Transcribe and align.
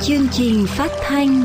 chương 0.00 0.28
trình 0.32 0.66
phát 0.66 0.90
thanh 1.08 1.44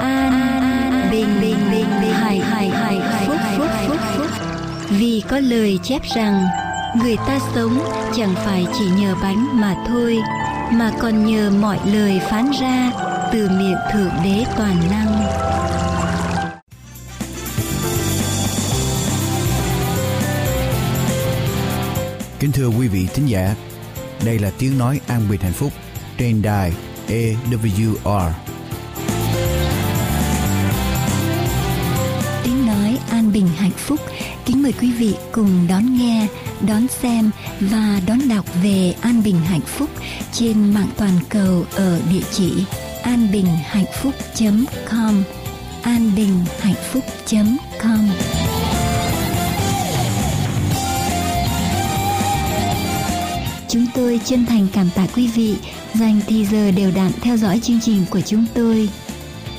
an 0.00 1.08
bình 1.10 1.40
bình 1.40 1.70
bình 1.70 1.86
bình 2.00 2.12
hải 2.12 2.38
hải 2.38 2.68
hải 2.70 3.26
phúc 3.26 3.36
phúc 3.56 3.68
phúc 3.88 3.98
phúc. 4.16 4.26
Vì 4.90 5.22
có 5.28 5.38
lời 5.38 5.78
chép 5.82 6.02
rằng 6.14 6.44
người 7.02 7.16
ta 7.16 7.38
sống 7.54 7.84
chẳng 8.16 8.34
phải 8.34 8.66
chỉ 8.78 8.84
nhờ 8.98 9.14
bánh 9.22 9.48
mà 9.52 9.76
thôi 9.88 10.18
mà 10.72 10.92
còn 11.00 11.26
nhờ 11.26 11.50
mọi 11.50 11.78
lời 11.92 12.20
phán 12.30 12.50
ra 12.60 12.90
từ 13.32 13.48
miệng 13.48 13.76
thượng 13.92 14.12
đế 14.24 14.44
toàn 14.56 14.76
năng. 14.90 15.22
Kính 22.40 22.52
thưa 22.52 22.68
quý 22.68 22.88
vị 22.88 23.08
thính 23.14 23.26
giả, 23.26 23.54
đây 24.24 24.38
là 24.38 24.50
tiếng 24.58 24.78
nói 24.78 25.00
an 25.06 25.20
bình 25.30 25.40
hạnh 25.40 25.52
phúc 25.52 25.72
trên 26.18 26.42
đài 26.42 26.72
AWR. 27.08 28.30
Tiếng 32.44 32.66
nói 32.66 32.98
an 33.10 33.32
bình 33.32 33.48
hạnh 33.56 33.70
phúc. 33.76 34.00
Kính 34.44 34.62
mời 34.62 34.72
quý 34.80 34.92
vị 34.92 35.14
cùng 35.32 35.66
đón 35.68 35.98
nghe, 35.98 36.26
đón 36.68 36.88
xem 36.88 37.30
và 37.60 38.00
đón 38.06 38.18
đọc 38.28 38.44
về 38.62 38.94
an 39.00 39.22
bình 39.22 39.40
hạnh 39.40 39.60
phúc 39.60 39.90
trên 40.32 40.74
mạng 40.74 40.88
toàn 40.96 41.12
cầu 41.28 41.64
ở 41.76 42.00
địa 42.10 42.22
chỉ 42.30 42.52
anbinhhạnhphúc.com 43.02 45.22
anbinhhạnhphúc.com 45.82 48.08
Chúng 53.68 53.86
tôi 53.94 54.20
chân 54.24 54.46
thành 54.46 54.66
cảm 54.72 54.90
tạ 54.94 55.06
quý 55.16 55.26
vị 55.26 55.56
dành 55.94 56.20
thì 56.26 56.46
giờ 56.46 56.70
đều 56.70 56.90
đặn 56.96 57.10
theo 57.20 57.36
dõi 57.36 57.60
chương 57.62 57.80
trình 57.80 58.04
của 58.10 58.20
chúng 58.20 58.44
tôi. 58.54 58.88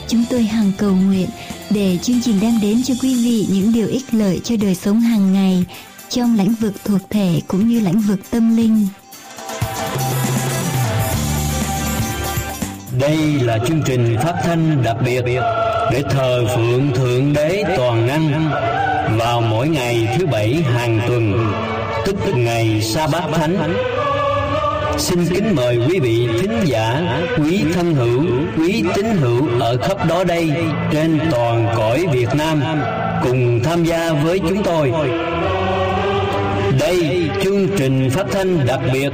Chúng 0.07 0.23
tôi 0.29 0.43
hằng 0.43 0.71
cầu 0.77 0.91
nguyện 0.95 1.29
để 1.69 1.97
chương 2.01 2.21
trình 2.21 2.39
đem 2.41 2.59
đến 2.61 2.83
cho 2.83 2.93
quý 3.01 3.15
vị 3.25 3.47
những 3.49 3.73
điều 3.73 3.87
ích 3.87 4.13
lợi 4.13 4.41
cho 4.43 4.55
đời 4.61 4.75
sống 4.75 5.01
hàng 5.01 5.33
ngày 5.33 5.65
trong 6.09 6.37
lĩnh 6.37 6.53
vực 6.59 6.73
thuộc 6.85 7.01
thể 7.09 7.41
cũng 7.47 7.67
như 7.67 7.79
lĩnh 7.79 7.99
vực 7.99 8.19
tâm 8.31 8.57
linh. 8.57 8.87
Đây 12.99 13.17
là 13.17 13.57
chương 13.67 13.81
trình 13.85 14.17
phát 14.23 14.33
thanh 14.43 14.83
đặc 14.83 14.95
biệt 15.05 15.23
để 15.91 16.03
thờ 16.09 16.45
phượng 16.55 16.91
Thượng 16.95 17.33
Đế 17.33 17.63
Toàn 17.77 18.07
Năng 18.07 18.51
vào 19.17 19.41
mỗi 19.41 19.67
ngày 19.67 20.07
thứ 20.17 20.25
bảy 20.25 20.53
hàng 20.53 21.01
tuần, 21.07 21.51
tức 22.05 22.15
ngày 22.35 22.81
Sa 22.81 23.07
Bát 23.07 23.23
Thánh 23.33 23.73
Xin 24.99 25.25
kính 25.25 25.55
mời 25.55 25.79
quý 25.87 25.99
vị 25.99 26.27
thính 26.39 26.59
giả, 26.65 27.01
quý 27.37 27.65
thân 27.73 27.93
hữu, 27.93 28.25
quý 28.57 28.83
tín 28.95 29.05
hữu 29.05 29.47
ở 29.59 29.77
khắp 29.77 30.07
đó 30.09 30.23
đây 30.23 30.51
trên 30.91 31.19
toàn 31.31 31.67
cõi 31.77 32.05
Việt 32.11 32.29
Nam 32.37 32.61
cùng 33.23 33.59
tham 33.63 33.83
gia 33.83 34.13
với 34.13 34.39
chúng 34.39 34.63
tôi. 34.63 34.91
Đây 36.79 37.29
chương 37.43 37.67
trình 37.77 38.09
phát 38.09 38.25
thanh 38.31 38.65
đặc 38.65 38.79
biệt 38.93 39.09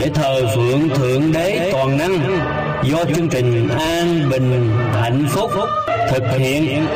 để 0.00 0.10
thờ 0.14 0.46
phượng 0.54 0.88
Thượng 0.94 1.32
Đế 1.32 1.70
Toàn 1.72 1.98
Năng 1.98 2.38
do 2.82 3.04
chương 3.14 3.28
trình 3.28 3.68
An 3.78 4.30
Bình 4.30 4.70
Hạnh 4.92 5.26
Phúc 5.30 5.50
thực 6.10 6.24
hiện. 6.38 6.86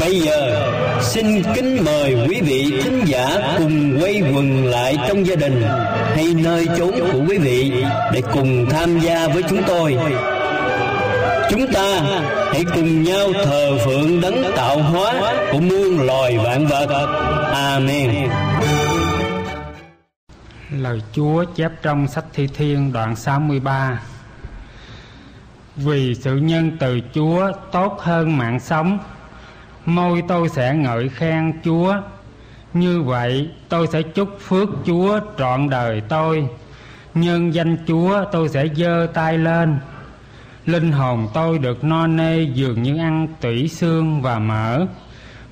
Bây 0.00 0.20
giờ, 0.20 0.70
xin 1.02 1.42
kính 1.54 1.84
mời 1.84 2.16
quý 2.28 2.40
vị 2.40 2.80
thính 2.82 3.02
giả 3.06 3.54
cùng 3.58 3.98
quay 4.00 4.22
quần 4.34 4.66
lại 4.66 4.96
trong 5.08 5.26
gia 5.26 5.36
đình 5.36 5.62
hay 6.14 6.26
nơi 6.34 6.66
chốn 6.78 6.90
của 7.12 7.20
quý 7.28 7.38
vị 7.38 7.72
để 8.12 8.22
cùng 8.32 8.66
tham 8.70 8.98
gia 9.00 9.28
với 9.28 9.42
chúng 9.42 9.62
tôi. 9.66 9.96
Chúng 11.50 11.72
ta 11.72 12.00
hãy 12.52 12.64
cùng 12.74 13.02
nhau 13.02 13.28
thờ 13.44 13.78
phượng 13.84 14.20
đấng 14.20 14.44
tạo 14.56 14.82
hóa 14.82 15.34
của 15.52 15.60
muôn 15.60 16.06
loài 16.06 16.38
vạn 16.38 16.66
vật. 16.66 17.06
Amen. 17.52 18.30
Lời 20.70 21.02
Chúa 21.12 21.44
chép 21.44 21.72
trong 21.82 22.08
sách 22.08 22.24
Thi 22.32 22.46
Thiên 22.46 22.92
đoạn 22.92 23.16
63 23.16 24.00
Vì 25.76 26.14
sự 26.14 26.36
nhân 26.36 26.76
từ 26.80 27.00
Chúa 27.14 27.52
tốt 27.72 27.98
hơn 28.00 28.38
mạng 28.38 28.60
sống 28.60 28.98
Môi 29.86 30.22
tôi 30.28 30.48
sẽ 30.48 30.74
ngợi 30.74 31.08
khen 31.08 31.52
Chúa. 31.64 31.94
Như 32.74 33.02
vậy, 33.02 33.50
tôi 33.68 33.86
sẽ 33.86 34.02
chúc 34.02 34.28
phước 34.40 34.68
Chúa 34.86 35.20
trọn 35.38 35.70
đời 35.70 36.00
tôi. 36.08 36.48
Nhân 37.14 37.54
danh 37.54 37.76
Chúa, 37.86 38.24
tôi 38.32 38.48
sẽ 38.48 38.64
giơ 38.76 39.06
tay 39.14 39.38
lên. 39.38 39.76
Linh 40.66 40.92
hồn 40.92 41.28
tôi 41.34 41.58
được 41.58 41.84
no 41.84 42.06
nê 42.06 42.42
dường 42.42 42.82
như 42.82 42.98
ăn 42.98 43.28
tủy 43.40 43.68
xương 43.68 44.22
và 44.22 44.38
mỡ. 44.38 44.86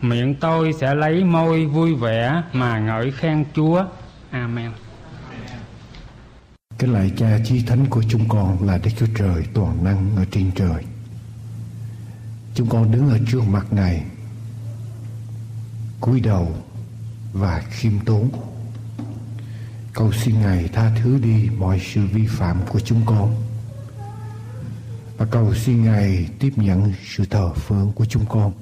Miệng 0.03 0.35
tôi 0.35 0.73
sẽ 0.73 0.95
lấy 0.95 1.25
môi 1.25 1.67
vui 1.67 1.95
vẻ 1.95 2.43
mà 2.53 2.79
ngợi 2.79 3.11
khen 3.11 3.45
Chúa. 3.55 3.85
Amen. 4.31 4.71
Cái 6.79 6.91
lại 6.91 7.11
cha, 7.17 7.39
chí 7.45 7.63
thánh 7.67 7.87
của 7.91 8.03
chúng 8.09 8.29
con 8.29 8.67
là 8.67 8.79
Đức 8.85 8.91
Chúa 8.99 9.07
Trời 9.19 9.45
toàn 9.55 9.85
năng 9.85 10.11
ở 10.17 10.25
trên 10.31 10.51
trời. 10.55 10.85
Chúng 12.55 12.69
con 12.69 12.93
đứng 12.93 13.11
ở 13.11 13.19
trước 13.33 13.43
mặt 13.51 13.67
Ngài 13.71 14.03
cúi 16.03 16.21
đầu 16.21 16.57
và 17.33 17.63
khiêm 17.71 17.93
tốn. 18.05 18.31
Cầu 19.93 20.13
xin 20.13 20.41
ngài 20.41 20.69
tha 20.69 20.93
thứ 21.03 21.19
đi 21.19 21.51
mọi 21.59 21.81
sự 21.95 22.07
vi 22.07 22.27
phạm 22.27 22.61
của 22.69 22.81
chúng 22.81 23.03
con. 23.07 23.35
Và 25.17 25.27
cầu 25.31 25.55
xin 25.55 25.85
ngài 25.85 26.29
tiếp 26.39 26.53
nhận 26.57 26.93
sự 27.05 27.25
thờ 27.25 27.53
phượng 27.55 27.93
của 27.93 28.05
chúng 28.05 28.25
con. 28.29 28.53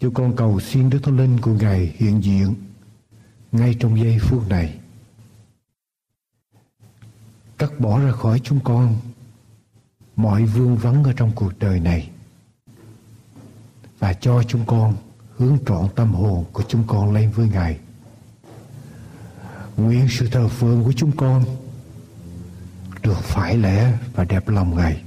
Chúng 0.00 0.14
con 0.14 0.36
cầu 0.36 0.60
xin 0.60 0.90
đức 0.90 0.98
thánh 1.02 1.16
linh 1.16 1.40
của 1.40 1.52
ngài 1.52 1.94
hiện 1.96 2.24
diện 2.24 2.54
ngay 3.52 3.76
trong 3.80 4.00
giây 4.00 4.18
phút 4.20 4.48
này. 4.48 4.78
Cắt 7.58 7.80
bỏ 7.80 8.00
ra 8.00 8.12
khỏi 8.12 8.40
chúng 8.44 8.60
con 8.60 8.96
mọi 10.16 10.44
vương 10.44 10.76
vấn 10.76 11.04
ở 11.04 11.12
trong 11.12 11.32
cuộc 11.34 11.52
đời 11.58 11.80
này. 11.80 12.10
Và 13.98 14.12
cho 14.12 14.42
chúng 14.42 14.64
con 14.66 14.96
hướng 15.38 15.58
trọn 15.66 15.88
tâm 15.94 16.14
hồn 16.14 16.44
của 16.52 16.62
chúng 16.68 16.84
con 16.86 17.14
lên 17.14 17.30
với 17.30 17.48
Ngài. 17.48 17.78
Nguyện 19.76 20.06
sự 20.10 20.28
thờ 20.28 20.48
phượng 20.48 20.84
của 20.84 20.92
chúng 20.92 21.12
con 21.16 21.44
được 23.02 23.18
phải 23.22 23.56
lẽ 23.56 23.92
và 24.14 24.24
đẹp 24.24 24.48
lòng 24.48 24.76
Ngài. 24.76 25.02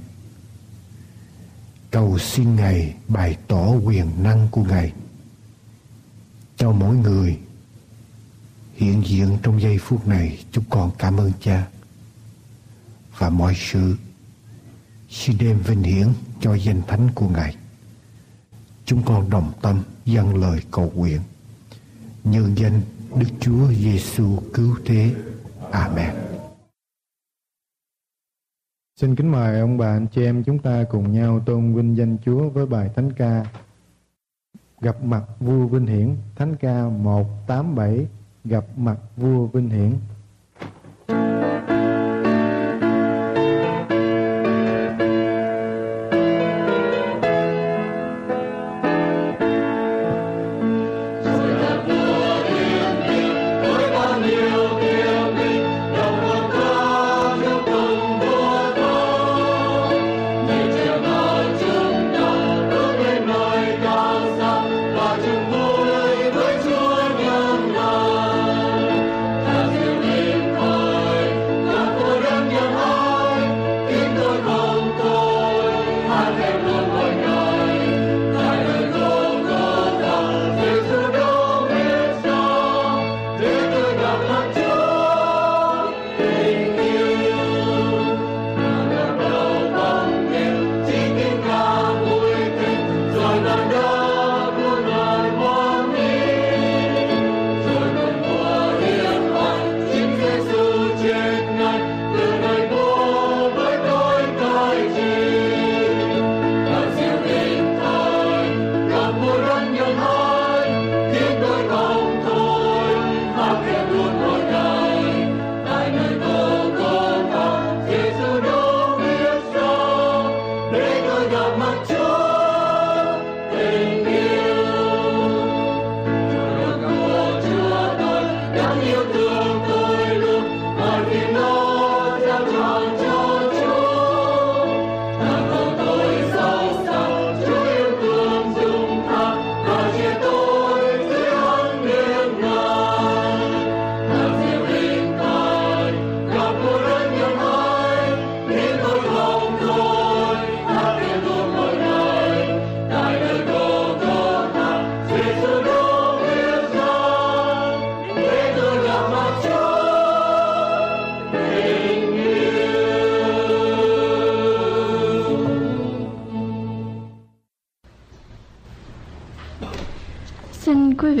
Cầu 1.90 2.18
xin 2.18 2.56
Ngài 2.56 2.94
bày 3.08 3.36
tỏ 3.48 3.70
quyền 3.70 4.22
năng 4.22 4.48
của 4.50 4.64
Ngài 4.64 4.92
cho 6.56 6.72
mỗi 6.72 6.96
người 6.96 7.38
hiện 8.74 9.02
diện 9.06 9.38
trong 9.42 9.60
giây 9.60 9.78
phút 9.78 10.08
này 10.08 10.38
chúng 10.52 10.64
con 10.70 10.90
cảm 10.98 11.16
ơn 11.16 11.32
cha 11.40 11.66
và 13.18 13.30
mọi 13.30 13.54
sự 13.56 13.96
xin 15.10 15.38
đem 15.38 15.58
vinh 15.58 15.82
hiển 15.82 16.08
cho 16.40 16.54
danh 16.54 16.82
thánh 16.86 17.08
của 17.14 17.28
ngài 17.28 17.56
chúng 18.84 19.02
con 19.06 19.30
đồng 19.30 19.52
tâm 19.62 19.82
dâng 20.04 20.36
lời 20.36 20.60
cầu 20.70 20.92
nguyện 20.94 21.20
nhân 22.24 22.54
danh 22.56 22.80
Đức 23.16 23.28
Chúa 23.40 23.68
Giêsu 23.72 24.38
cứu 24.54 24.76
thế. 24.84 25.14
Amen. 25.70 26.14
Xin 29.00 29.16
kính 29.16 29.32
mời 29.32 29.60
ông 29.60 29.78
bà 29.78 29.86
anh 29.86 30.06
chị 30.06 30.24
em 30.24 30.44
chúng 30.44 30.58
ta 30.58 30.84
cùng 30.90 31.12
nhau 31.12 31.40
tôn 31.46 31.74
vinh 31.74 31.96
danh 31.96 32.16
Chúa 32.24 32.48
với 32.48 32.66
bài 32.66 32.90
thánh 32.96 33.12
ca 33.12 33.44
Gặp 34.80 35.04
mặt 35.04 35.24
vua 35.40 35.66
Vinh 35.66 35.86
Hiển, 35.86 36.16
thánh 36.36 36.56
ca 36.56 36.88
187 36.88 38.06
Gặp 38.44 38.64
mặt 38.76 38.96
vua 39.16 39.46
Vinh 39.46 39.68
Hiển. 39.68 39.92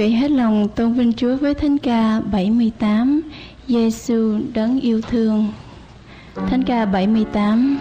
Vị 0.02 0.10
hết 0.10 0.30
lòng 0.30 0.68
tôn 0.68 0.92
vinh 0.92 1.12
Chúa 1.12 1.36
với 1.36 1.54
thánh 1.54 1.78
ca 1.78 2.20
78 2.20 3.20
Giêsu 3.68 4.38
đấng 4.54 4.80
yêu 4.80 5.00
thương. 5.00 5.52
Thánh 6.34 6.62
ca 6.62 6.84
78 6.84 7.78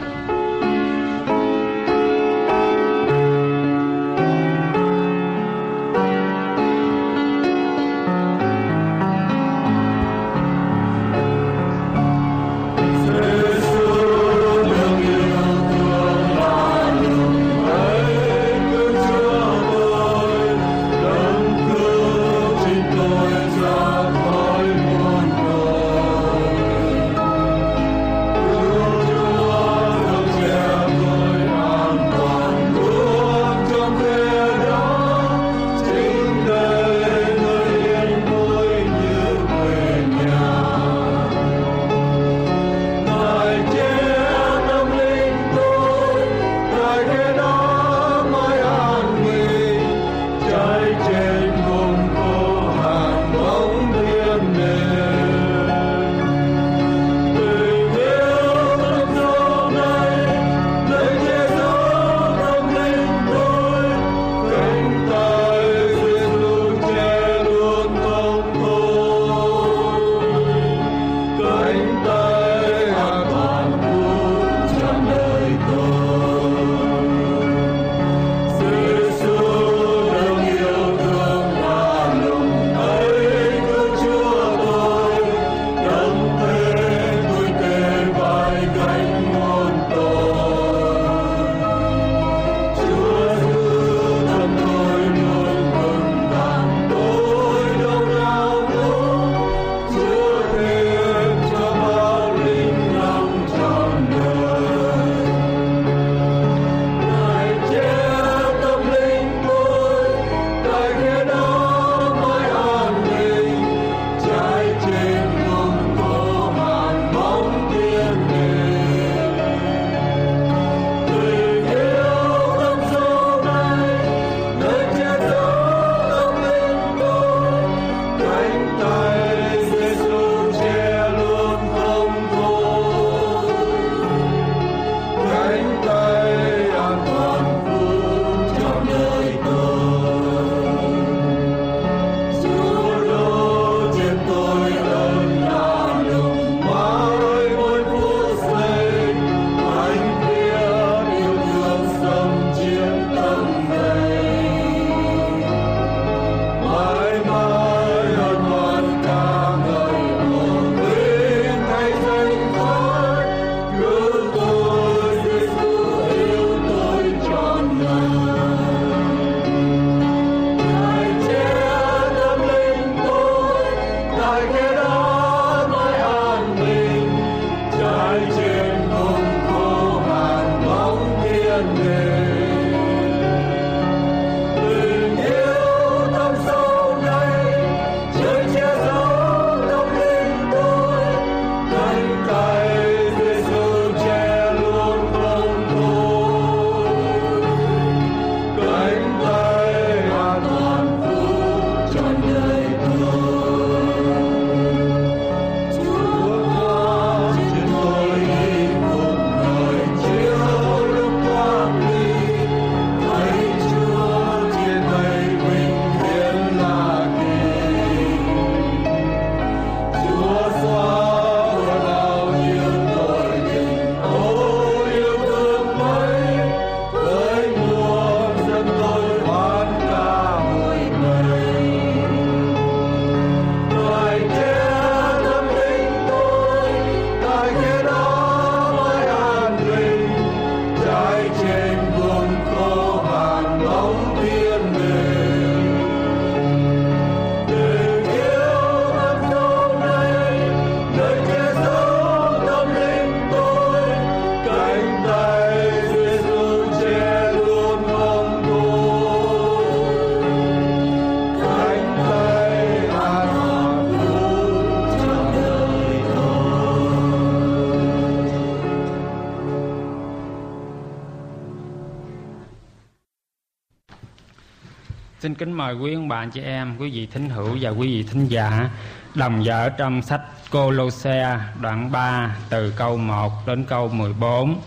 Xin 275.32 275.36
kính 275.36 275.54
mời 275.54 275.74
quý 275.74 275.94
ông 275.94 276.08
bạn 276.08 276.32
chị 276.32 276.42
em, 276.42 276.76
quý 276.80 276.90
vị 276.90 277.08
thính 277.12 277.30
hữu 277.30 277.58
và 277.62 277.70
quý 277.70 277.88
vị 277.88 278.04
thính 278.04 278.28
giả. 278.28 278.70
Đồng 279.16 279.44
vợ 279.46 279.70
trong 279.70 280.02
sách 280.02 280.22
Cô-lô-xe 280.50 281.40
đoạn 281.62 281.92
3 281.92 282.36
từ 282.50 282.74
câu 282.78 282.98
1 282.98 283.32
đến 283.48 283.64
câu 283.64 283.88
14 283.88 284.62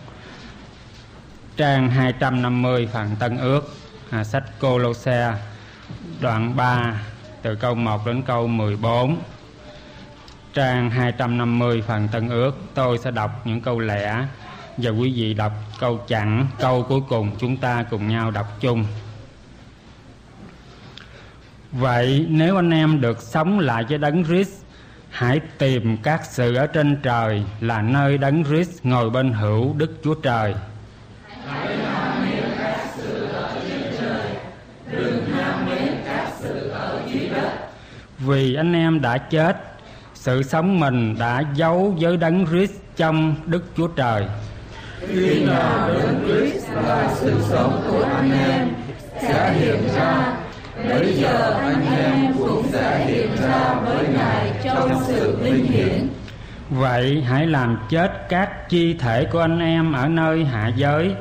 trang 1.57 1.91
250 1.91 2.89
phần 2.93 3.17
Tân 3.19 3.37
Ước 3.37 3.75
à, 4.11 4.25
sách 4.25 4.45
Cô-lô-xe 4.61 5.35
đoạn 6.21 6.57
3 6.57 7.01
từ 7.43 7.55
câu 7.55 7.75
1 7.75 8.07
đến 8.07 8.23
câu 8.23 8.47
14 8.47 9.17
trang 10.55 10.91
250 10.91 11.83
phần 11.87 12.09
Tân 12.09 12.29
ước 12.29 12.53
tôi 12.75 12.99
sẽ 12.99 13.11
đọc 13.11 13.47
những 13.47 13.61
câu 13.61 13.81
lẻ 13.81 14.27
và 14.77 14.91
quý 14.91 15.13
vị 15.17 15.35
đọc 15.35 15.53
câu 15.81 16.01
chặn 16.09 16.47
câu 16.59 16.83
cuối 16.89 17.01
cùng 17.09 17.31
chúng 17.39 17.57
ta 17.57 17.85
cùng 17.91 18.09
nhau 18.09 18.31
đọc 18.31 18.47
chung 18.61 18.85
vậy 21.79 22.27
nếu 22.29 22.57
anh 22.57 22.71
em 22.71 23.01
được 23.01 23.23
sống 23.23 23.59
lại 23.59 23.85
với 23.89 23.99
đấng 23.99 24.25
Christ, 24.25 24.63
hãy 25.11 25.41
tìm 25.59 25.97
các 26.03 26.21
sự 26.25 26.55
ở 26.55 26.67
trên 26.67 26.97
trời 27.03 27.45
là 27.61 27.83
nơi 27.83 28.19
đấng 28.19 28.45
Christ 28.45 28.85
ngồi 28.85 29.11
bên 29.11 29.33
hữu 29.33 29.75
Đức 29.77 29.91
Chúa 30.05 30.15
Trời. 30.15 30.55
Hãy 31.47 31.77
làm 31.77 32.23
mến 32.23 32.45
các 32.59 32.79
sự 32.97 33.27
ở 33.33 33.51
trên 33.69 33.83
trời 34.01 34.23
đừng 34.91 35.27
ham 35.27 35.67
mến 35.67 35.95
các 36.07 36.29
sự 36.39 36.69
ở 36.69 37.01
dưới 37.13 37.29
đất 37.29 37.51
vì 38.19 38.55
anh 38.55 38.73
em 38.73 39.01
đã 39.01 39.19
chết, 39.19 39.57
sự 40.15 40.43
sống 40.43 40.81
mình 40.81 41.17
đã 41.19 41.43
giấu 41.55 41.97
với 42.01 42.17
đấng 42.17 42.47
Christ 42.47 42.73
trong 42.97 43.35
Đức 43.47 43.65
Chúa 43.77 43.89
Trời. 43.89 44.25
Khi 45.09 45.45
nào 45.45 45.89
đấng 45.89 46.25
Christ 46.27 46.69
là 46.75 47.11
sự 47.15 47.33
sống 47.49 47.83
của 47.91 48.05
anh 48.05 48.33
em 48.49 48.69
sẽ 49.23 49.53
hiện 49.53 49.89
ra 49.95 50.44
bây 50.89 51.15
giờ 51.15 51.59
anh 51.61 51.87
em 51.97 52.35
cũng 52.39 52.65
sẽ 52.73 53.07
hiện 53.07 53.31
ra 53.43 53.75
với 53.75 54.07
ngài 54.09 54.53
trong 54.65 55.03
sự 55.07 55.37
vinh 55.37 55.67
hiển. 55.67 56.09
Vậy 56.71 57.23
hãy 57.29 57.47
làm 57.47 57.79
chết 57.89 58.29
các 58.29 58.69
chi 58.69 58.95
thể 58.95 59.25
của 59.25 59.41
anh 59.41 59.59
em 59.59 59.93
ở 59.93 60.09
nơi 60.09 60.45
hạ 60.45 60.71
giới 60.77 61.15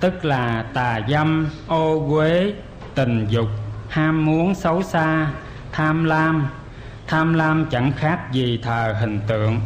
tức 0.00 0.24
là 0.24 0.64
tà 0.74 1.00
dâm 1.08 1.48
ô 1.66 2.06
uế 2.10 2.52
tình 2.94 3.26
dục 3.28 3.48
ham 3.88 4.24
muốn 4.24 4.54
xấu 4.54 4.82
xa 4.82 5.26
tham 5.72 6.04
lam. 6.04 6.48
Tham 7.06 7.34
lam 7.34 7.66
chẳng 7.70 7.92
khác 7.96 8.32
gì 8.32 8.60
thờ 8.62 8.94
hình 9.00 9.20
tượng. 9.26 9.60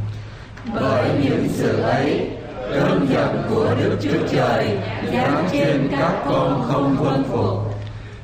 Bởi 0.75 1.09
những 1.23 1.49
sự 1.49 1.81
ấy 1.81 2.31
cơn 2.73 3.07
giận 3.13 3.43
của 3.51 3.75
đức 3.81 3.99
chúa 4.03 4.27
trời 4.33 4.79
giáng 5.13 5.49
trên 5.53 5.89
các 5.91 6.13
con 6.25 6.65
không 6.69 6.97
vâng 6.97 7.23
phục 7.29 7.70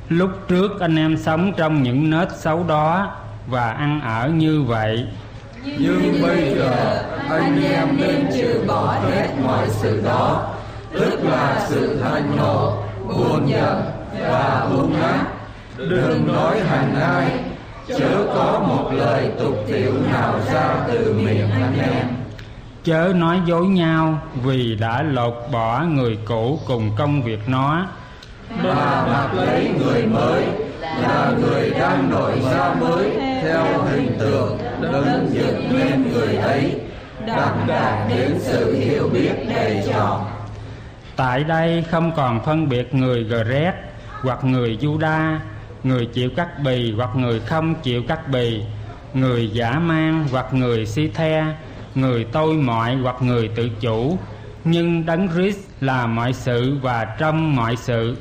lúc 0.09 0.29
trước 0.47 0.79
anh 0.79 0.95
em 0.95 1.17
sống 1.17 1.53
trong 1.57 1.83
những 1.83 2.09
nết 2.09 2.27
xấu 2.37 2.63
đó 2.63 3.15
và 3.47 3.71
ăn 3.71 4.01
ở 4.01 4.29
như 4.29 4.61
vậy. 4.61 5.07
Nhưng 5.63 6.21
bây 6.21 6.55
giờ 6.55 7.03
anh 7.29 7.63
em 7.63 7.87
nên 7.97 8.27
trừ 8.33 8.63
bỏ 8.67 8.95
hết 9.11 9.27
mọi 9.43 9.67
sự 9.69 10.01
đó 10.05 10.53
tức 10.93 11.19
là 11.23 11.65
sự 11.69 12.01
hận 12.01 12.23
nộ 12.37 12.83
buồn 13.07 13.49
giận 13.49 13.81
và 14.29 14.67
hung 14.69 15.01
ác. 15.01 15.25
Đừng 15.77 16.27
nói 16.33 16.59
hành 16.59 16.95
ai 17.01 17.31
chớ 17.87 18.25
có 18.35 18.65
một 18.67 18.91
lời 18.93 19.31
tục 19.39 19.55
tiểu 19.67 19.93
nào 20.11 20.39
ra 20.53 20.75
từ 20.87 21.13
miệng 21.13 21.51
anh 21.51 21.79
em. 21.79 22.07
Chớ 22.83 23.13
nói 23.15 23.41
dối 23.45 23.67
nhau 23.67 24.19
vì 24.43 24.75
đã 24.75 25.03
lột 25.03 25.33
bỏ 25.51 25.81
người 25.81 26.17
cũ 26.25 26.59
cùng 26.67 26.91
công 26.97 27.23
việc 27.23 27.39
nó 27.49 27.85
mà 28.49 29.05
mặc 29.07 29.29
lấy 29.33 29.69
người 29.77 30.05
mới 30.05 30.43
là 30.81 31.31
người 31.39 31.69
đang 31.79 32.11
đổi 32.11 32.39
ra 32.51 32.73
mới 32.73 33.11
theo 33.41 33.81
hình 33.91 34.17
tượng 34.19 34.57
đấng 34.81 35.29
dựng 35.33 35.69
nên 35.73 36.11
người 36.13 36.35
ấy 36.35 36.79
đặng 37.27 37.65
đạt 37.67 38.09
đến 38.09 38.35
sự 38.39 38.73
hiểu 38.73 39.09
biết 39.13 39.33
đầy 39.49 39.83
trọn 39.87 40.21
tại 41.17 41.43
đây 41.43 41.83
không 41.91 42.11
còn 42.15 42.43
phân 42.45 42.69
biệt 42.69 42.93
người 42.93 43.23
Gret 43.23 43.73
hoặc 44.21 44.43
người 44.43 44.77
Juda, 44.81 45.37
người 45.83 46.05
chịu 46.05 46.29
cắt 46.35 46.59
bì 46.63 46.93
hoặc 46.97 47.15
người 47.15 47.39
không 47.39 47.75
chịu 47.83 48.03
cắt 48.07 48.29
bì, 48.29 48.61
người 49.13 49.49
giả 49.53 49.71
mang 49.71 50.27
hoặc 50.31 50.53
người 50.53 50.85
si 50.85 51.11
the, 51.13 51.45
người 51.95 52.23
tôi 52.23 52.53
mọi 52.53 52.95
hoặc 52.95 53.15
người 53.21 53.47
tự 53.55 53.69
chủ. 53.79 54.17
Nhưng 54.63 55.05
đấng 55.05 55.29
Christ 55.29 55.59
là 55.81 56.05
mọi 56.05 56.33
sự 56.33 56.77
và 56.81 57.15
trong 57.19 57.55
mọi 57.55 57.75
sự 57.75 58.15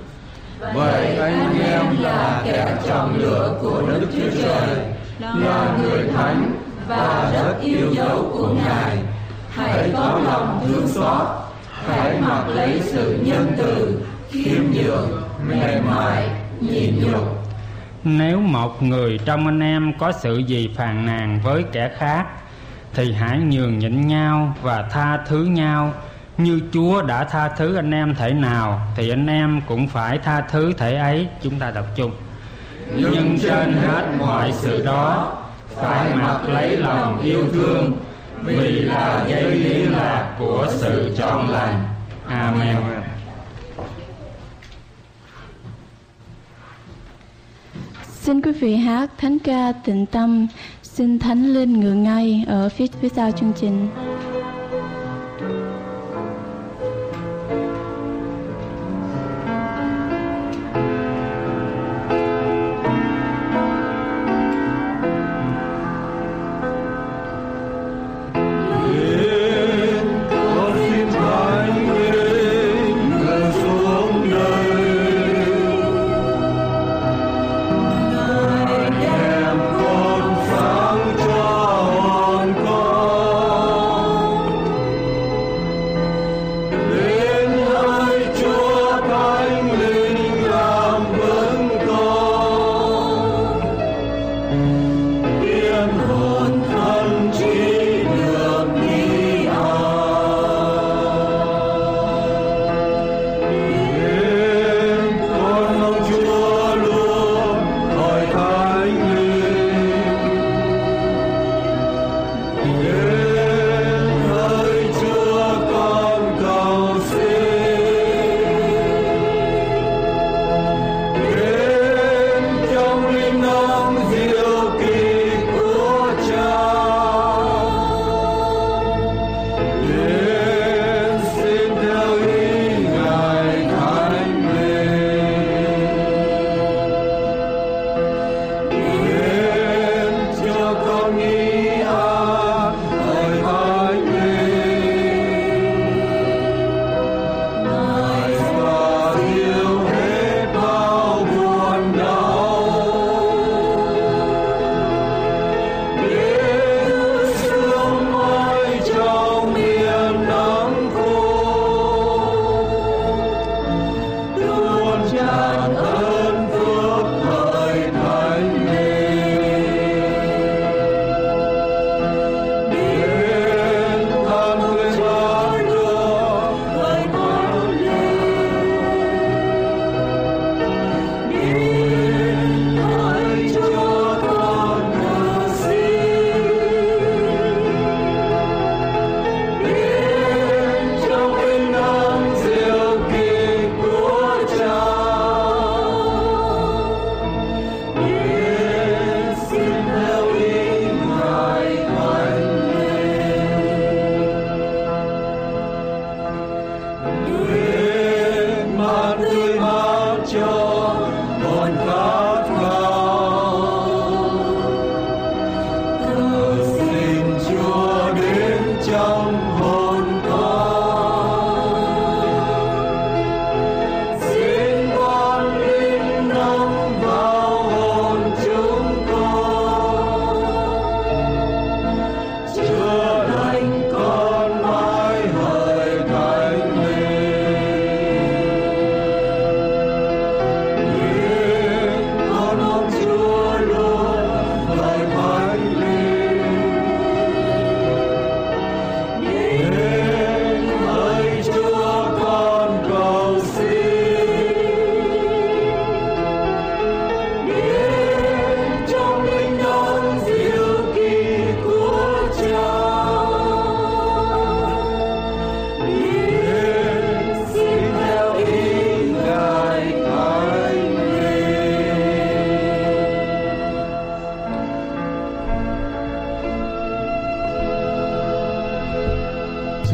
vậy 0.60 1.16
anh 1.16 1.60
em 1.60 2.02
là 2.02 2.42
kẻ 2.44 2.76
chọn 2.86 3.16
lựa 3.18 3.58
của 3.62 3.82
đức 3.86 4.06
chúa 4.16 4.42
trời, 4.42 4.78
là 5.20 5.76
người 5.82 6.08
thánh 6.16 6.52
và 6.88 7.30
rất 7.34 7.54
yêu 7.62 7.94
dấu 7.94 8.30
của 8.32 8.48
ngài. 8.48 8.98
Hãy 9.50 9.90
có 9.96 10.20
lòng 10.24 10.60
thương 10.66 10.88
xót, 10.88 11.26
hãy 11.88 12.20
mặc 12.20 12.44
lấy 12.54 12.80
sự 12.82 13.18
nhân 13.26 13.52
từ, 13.56 14.02
khiêm 14.30 14.62
nhường, 14.72 15.22
mềm 15.48 15.86
mại, 15.86 16.28
nhịn 16.60 16.94
nhục. 17.00 17.46
Nếu 18.04 18.40
một 18.40 18.82
người 18.82 19.18
trong 19.24 19.46
anh 19.46 19.60
em 19.60 19.92
có 19.98 20.12
sự 20.12 20.38
gì 20.38 20.70
phàn 20.76 21.06
nàn 21.06 21.40
với 21.44 21.64
kẻ 21.72 21.90
khác, 21.98 22.26
thì 22.94 23.12
hãy 23.12 23.38
nhường 23.38 23.78
nhịn 23.78 24.06
nhau 24.06 24.54
và 24.62 24.84
tha 24.90 25.18
thứ 25.26 25.44
nhau 25.44 25.92
như 26.38 26.60
Chúa 26.72 27.02
đã 27.02 27.24
tha 27.24 27.48
thứ 27.48 27.76
anh 27.76 27.90
em 27.90 28.14
thể 28.14 28.32
nào 28.32 28.80
thì 28.96 29.10
anh 29.10 29.26
em 29.26 29.60
cũng 29.66 29.88
phải 29.88 30.18
tha 30.18 30.40
thứ 30.40 30.72
thể 30.72 30.96
ấy 30.96 31.28
chúng 31.42 31.58
ta 31.58 31.70
đọc 31.70 31.86
chung. 31.96 32.10
Nhưng, 32.96 33.38
trên 33.42 33.72
hết 33.72 34.06
mọi 34.18 34.52
sự 34.52 34.84
đó 34.84 35.32
phải 35.74 36.14
mặc 36.14 36.40
lấy 36.48 36.76
lòng 36.76 37.20
yêu 37.22 37.44
thương 37.52 37.92
vì 38.44 38.70
là 38.70 39.24
dây 39.28 39.54
liên 39.54 39.92
lạc 39.92 40.36
của 40.38 40.66
sự 40.70 41.14
chọn 41.18 41.50
lành. 41.50 41.84
Amen. 42.28 42.76
Xin 48.04 48.42
quý 48.42 48.52
vị 48.52 48.76
hát 48.76 49.10
thánh 49.18 49.38
ca 49.38 49.72
tịnh 49.84 50.06
tâm, 50.06 50.46
xin 50.82 51.18
thánh 51.18 51.46
linh 51.46 51.80
ngự 51.80 51.92
ngay 51.92 52.44
ở 52.46 52.68
phía 52.68 52.86
phía 53.00 53.08
sau 53.08 53.30
chương 53.30 53.52
trình. 53.60 53.88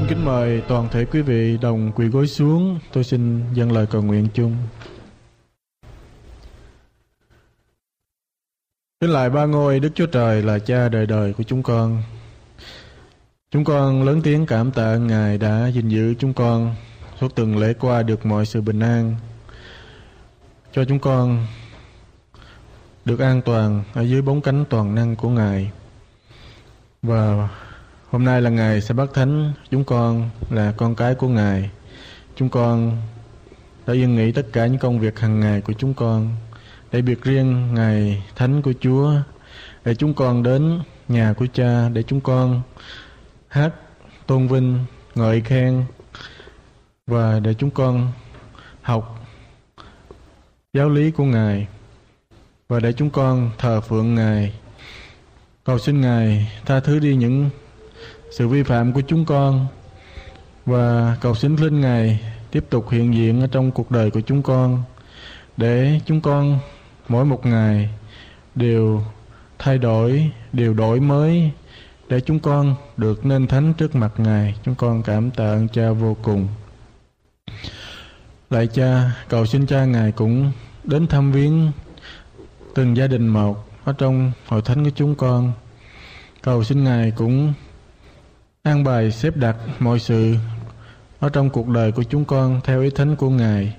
Xin 0.03 0.09
kính 0.09 0.25
mời 0.25 0.63
toàn 0.69 0.89
thể 0.89 1.05
quý 1.05 1.23
vị 1.23 1.59
đồng 1.61 1.93
quỳ 1.93 2.09
gối 2.09 2.27
xuống. 2.27 2.79
Tôi 2.93 3.05
xin 3.05 3.55
dâng 3.55 3.73
lời 3.73 3.87
cầu 3.87 4.03
nguyện 4.03 4.29
chung. 4.35 4.57
Kính 9.01 9.11
lại 9.11 9.31
ba 9.31 9.45
ngôi 9.45 9.81
Đức 9.81 9.89
Chúa 9.95 10.07
Trời 10.07 10.43
là 10.43 10.59
cha 10.59 10.89
đời 10.89 11.07
đời 11.07 11.33
của 11.33 11.43
chúng 11.43 11.63
con. 11.63 12.03
Chúng 13.51 13.65
con 13.65 14.03
lớn 14.03 14.21
tiếng 14.23 14.47
cảm 14.47 14.71
tạ 14.71 14.97
Ngài 14.97 15.39
đã 15.39 15.67
gìn 15.69 15.89
giữ 15.89 16.15
chúng 16.19 16.35
con 16.35 16.75
suốt 17.21 17.35
từng 17.35 17.59
lễ 17.59 17.75
qua 17.81 18.03
được 18.03 18.27
mọi 18.27 18.47
sự 18.47 18.61
bình 18.61 18.81
an. 18.81 19.17
Cho 20.73 20.85
chúng 20.85 20.99
con 20.99 21.47
được 23.05 23.21
an 23.21 23.43
toàn 23.43 23.85
ở 23.95 24.03
dưới 24.03 24.23
bóng 24.23 24.41
cánh 24.41 24.65
toàn 24.71 24.95
năng 24.95 25.17
của 25.17 25.29
Ngài. 25.29 25.71
Và 27.03 27.49
hôm 28.13 28.25
nay 28.25 28.43
là 28.43 28.51
ngày 28.51 28.81
sẽ 28.81 28.95
bắt 28.95 29.11
thánh, 29.15 29.53
chúng 29.71 29.85
con 29.85 30.31
là 30.51 30.73
con 30.77 30.95
cái 30.95 31.15
của 31.15 31.29
Ngài. 31.29 31.71
Chúng 32.37 32.49
con 32.49 32.97
đã 33.87 33.95
yên 33.95 34.17
nghỉ 34.17 34.33
tất 34.33 34.47
cả 34.53 34.67
những 34.67 34.79
công 34.79 34.99
việc 34.99 35.19
hàng 35.19 35.41
ngày 35.41 35.61
của 35.61 35.73
chúng 35.73 35.95
con 35.95 36.37
để 36.93 37.03
biệt 37.03 37.23
riêng 37.23 37.75
ngày 37.75 38.23
thánh 38.37 38.63
của 38.63 38.73
Chúa 38.81 39.13
để 39.85 39.95
chúng 39.95 40.15
con 40.15 40.43
đến 40.43 40.81
nhà 41.09 41.33
của 41.33 41.47
Cha 41.53 41.89
để 41.89 42.03
chúng 42.03 42.21
con 42.21 42.63
hát 43.49 43.71
tôn 44.27 44.49
vinh 44.49 44.85
ngợi 45.15 45.41
khen 45.41 45.85
và 47.07 47.41
để 47.41 47.55
chúng 47.55 47.71
con 47.71 48.13
học 48.83 49.27
giáo 50.73 50.89
lý 50.89 51.11
của 51.11 51.25
Ngài 51.25 51.67
và 52.69 52.81
để 52.81 52.93
chúng 52.93 53.11
con 53.11 53.51
thờ 53.59 53.81
phượng 53.81 54.15
Ngài. 54.15 54.55
Cầu 55.65 55.79
xin 55.79 56.01
Ngài 56.01 56.53
tha 56.67 56.81
thứ 56.81 56.99
đi 56.99 57.17
những 57.17 57.51
sự 58.33 58.49
vi 58.49 58.63
phạm 58.63 58.93
của 58.93 59.01
chúng 59.01 59.25
con 59.25 59.67
và 60.67 61.17
cầu 61.21 61.35
xin 61.35 61.57
linh 61.57 61.81
Ngài 61.81 62.21
tiếp 62.51 62.65
tục 62.71 62.91
hiện 62.91 63.15
diện 63.15 63.41
ở 63.41 63.47
trong 63.47 63.71
cuộc 63.71 63.91
đời 63.91 64.11
của 64.11 64.21
chúng 64.21 64.43
con 64.43 64.83
để 65.57 66.01
chúng 66.07 66.21
con 66.21 66.59
mỗi 67.09 67.25
một 67.25 67.47
ngày 67.47 67.91
đều 68.55 69.03
thay 69.59 69.79
đổi, 69.79 70.31
đều 70.53 70.75
đổi 70.75 71.01
mới 71.01 71.51
để 72.09 72.21
chúng 72.21 72.41
con 72.41 72.75
được 72.97 73.27
nên 73.27 73.47
thánh 73.47 73.75
trước 73.75 73.95
mặt 73.95 74.13
Ngài. 74.17 74.55
Chúng 74.65 74.75
con 74.75 75.03
cảm 75.03 75.31
tạ 75.31 75.45
ơn 75.45 75.69
Cha 75.69 75.91
vô 75.91 76.17
cùng. 76.23 76.49
Lại 78.51 78.67
Cha, 78.67 79.11
cầu 79.29 79.47
xin 79.47 79.67
Cha 79.67 79.85
Ngài 79.85 80.13
cũng 80.13 80.53
đến 80.85 81.07
thăm 81.07 81.33
viếng 81.33 81.73
từng 82.75 82.97
gia 82.97 83.07
đình 83.07 83.29
một 83.29 83.69
ở 83.85 83.93
trong 83.99 84.33
hội 84.47 84.63
thánh 84.63 84.85
của 84.85 84.91
chúng 84.95 85.15
con. 85.15 85.53
Cầu 86.43 86.65
xin 86.65 86.85
Ngài 86.85 87.11
cũng 87.11 87.53
an 88.63 88.85
bài 88.85 89.11
xếp 89.11 89.37
đặt 89.37 89.57
mọi 89.79 89.99
sự 89.99 90.35
ở 91.21 91.29
trong 91.29 91.51
cuộc 91.51 91.69
đời 91.69 91.93
của 91.93 92.03
chúng 92.03 92.25
con 92.25 92.61
theo 92.65 92.83
ý 92.83 92.91
thánh 92.91 93.17
của 93.17 93.31
Ngài. 93.31 93.77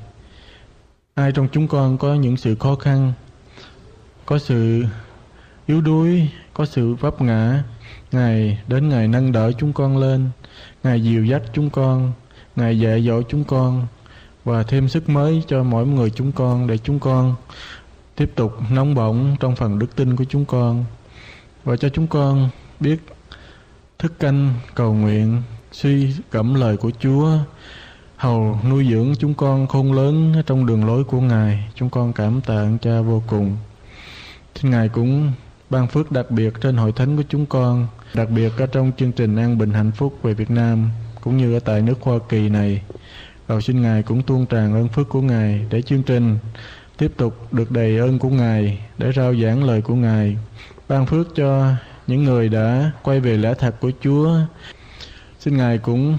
Ai 1.15 1.32
trong 1.32 1.48
chúng 1.52 1.67
con 1.67 1.98
có 1.98 2.13
những 2.13 2.38
sự 2.38 2.56
khó 2.56 2.76
khăn, 2.76 3.13
có 4.26 4.38
sự 4.38 4.84
yếu 5.65 5.82
đuối, 5.82 6.30
có 6.54 6.65
sự 6.65 6.93
vấp 6.93 7.22
ngã, 7.22 7.63
Ngài 8.12 8.62
đến 8.67 8.89
Ngài 8.89 9.08
nâng 9.08 9.32
đỡ 9.32 9.52
chúng 9.52 9.74
con 9.74 9.98
lên, 9.98 10.30
Ngài 10.84 11.04
dìu 11.04 11.26
dắt 11.26 11.41
chúng 11.54 11.69
con, 11.69 12.13
Ngài 12.56 12.80
dạy 12.80 13.02
dỗ 13.02 13.22
chúng 13.22 13.43
con 13.43 13.88
và 14.43 14.63
thêm 14.63 14.89
sức 14.89 15.10
mới 15.10 15.43
cho 15.48 15.63
mỗi 15.63 15.88
người 15.88 16.10
chúng 16.10 16.32
con 16.32 16.67
để 16.67 16.78
chúng 16.78 17.00
con 17.00 17.36
tiếp 18.15 18.32
tục 18.36 18.54
nóng 18.72 18.96
bỏng 18.96 19.36
trong 19.39 19.56
phần 19.56 19.80
đức 19.80 19.96
tin 19.96 20.15
của 20.15 20.26
chúng 20.26 20.46
con 20.46 20.86
và 21.63 21.76
cho 21.78 21.89
chúng 21.89 22.08
con 22.08 22.50
biết 22.80 22.98
thức 24.03 24.19
canh 24.19 24.53
cầu 24.75 24.93
nguyện 24.93 25.41
suy 25.71 26.13
cẩm 26.31 26.53
lời 26.53 26.77
của 26.77 26.91
Chúa. 26.99 27.29
Hầu 28.17 28.59
nuôi 28.69 28.87
dưỡng 28.91 29.13
chúng 29.19 29.33
con 29.33 29.67
khôn 29.67 29.93
lớn 29.93 30.33
trong 30.45 30.65
đường 30.65 30.85
lối 30.85 31.03
của 31.03 31.21
Ngài, 31.21 31.69
chúng 31.75 31.89
con 31.89 32.13
cảm 32.13 32.41
tạ 32.41 32.53
ơn 32.53 32.77
Cha 32.77 33.01
vô 33.01 33.23
cùng. 33.27 33.57
Xin 34.55 34.71
Ngài 34.71 34.89
cũng 34.89 35.31
ban 35.69 35.87
phước 35.87 36.11
đặc 36.11 36.31
biệt 36.31 36.53
trên 36.61 36.77
hội 36.77 36.91
thánh 36.91 37.17
của 37.17 37.23
chúng 37.29 37.45
con, 37.45 37.87
đặc 38.13 38.29
biệt 38.29 38.51
ở 38.57 38.65
trong 38.65 38.91
chương 38.97 39.11
trình 39.11 39.35
an 39.35 39.57
bình 39.57 39.73
hạnh 39.73 39.91
phúc 39.91 40.19
về 40.23 40.33
Việt 40.33 40.51
Nam 40.51 40.89
cũng 41.21 41.37
như 41.37 41.53
ở 41.53 41.59
tại 41.59 41.81
nước 41.81 42.01
Hoa 42.01 42.19
Kỳ 42.29 42.49
này. 42.49 42.81
Cầu 43.47 43.61
xin 43.61 43.81
Ngài 43.81 44.03
cũng 44.03 44.21
tuôn 44.21 44.45
tràn 44.45 44.73
ơn 44.73 44.89
phước 44.89 45.09
của 45.09 45.21
Ngài 45.21 45.65
để 45.69 45.81
chương 45.81 46.03
trình 46.03 46.37
tiếp 46.97 47.11
tục 47.17 47.53
được 47.53 47.71
đầy 47.71 47.97
ơn 47.97 48.19
của 48.19 48.29
Ngài, 48.29 48.79
để 48.97 49.11
rao 49.15 49.35
giảng 49.35 49.63
lời 49.63 49.81
của 49.81 49.95
Ngài, 49.95 50.37
ban 50.87 51.05
phước 51.05 51.35
cho 51.35 51.73
những 52.07 52.23
người 52.23 52.49
đã 52.49 52.91
quay 53.03 53.19
về 53.19 53.37
lẽ 53.37 53.53
thật 53.53 53.75
của 53.79 53.91
Chúa. 54.01 54.35
Xin 55.39 55.57
Ngài 55.57 55.77
cũng 55.77 56.17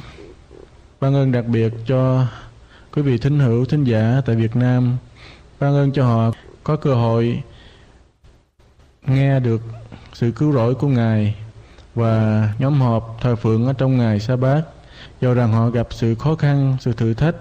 ban 1.00 1.14
ơn 1.14 1.32
đặc 1.32 1.46
biệt 1.46 1.72
cho 1.86 2.26
quý 2.92 3.02
vị 3.02 3.18
thính 3.18 3.38
hữu 3.38 3.64
thính 3.64 3.84
giả 3.84 4.20
tại 4.26 4.36
Việt 4.36 4.56
Nam. 4.56 4.96
Ban 5.60 5.74
ơn 5.74 5.92
cho 5.92 6.04
họ 6.04 6.30
có 6.64 6.76
cơ 6.76 6.94
hội 6.94 7.42
nghe 9.06 9.40
được 9.40 9.62
sự 10.12 10.30
cứu 10.30 10.52
rỗi 10.52 10.74
của 10.74 10.88
Ngài 10.88 11.34
và 11.94 12.48
nhóm 12.58 12.80
họp 12.80 13.16
thờ 13.20 13.36
phượng 13.36 13.66
ở 13.66 13.72
trong 13.72 13.98
ngày 13.98 14.20
sa 14.20 14.36
bát 14.36 14.62
do 15.20 15.34
rằng 15.34 15.52
họ 15.52 15.68
gặp 15.68 15.86
sự 15.90 16.14
khó 16.14 16.34
khăn, 16.34 16.76
sự 16.80 16.92
thử 16.92 17.14
thách. 17.14 17.34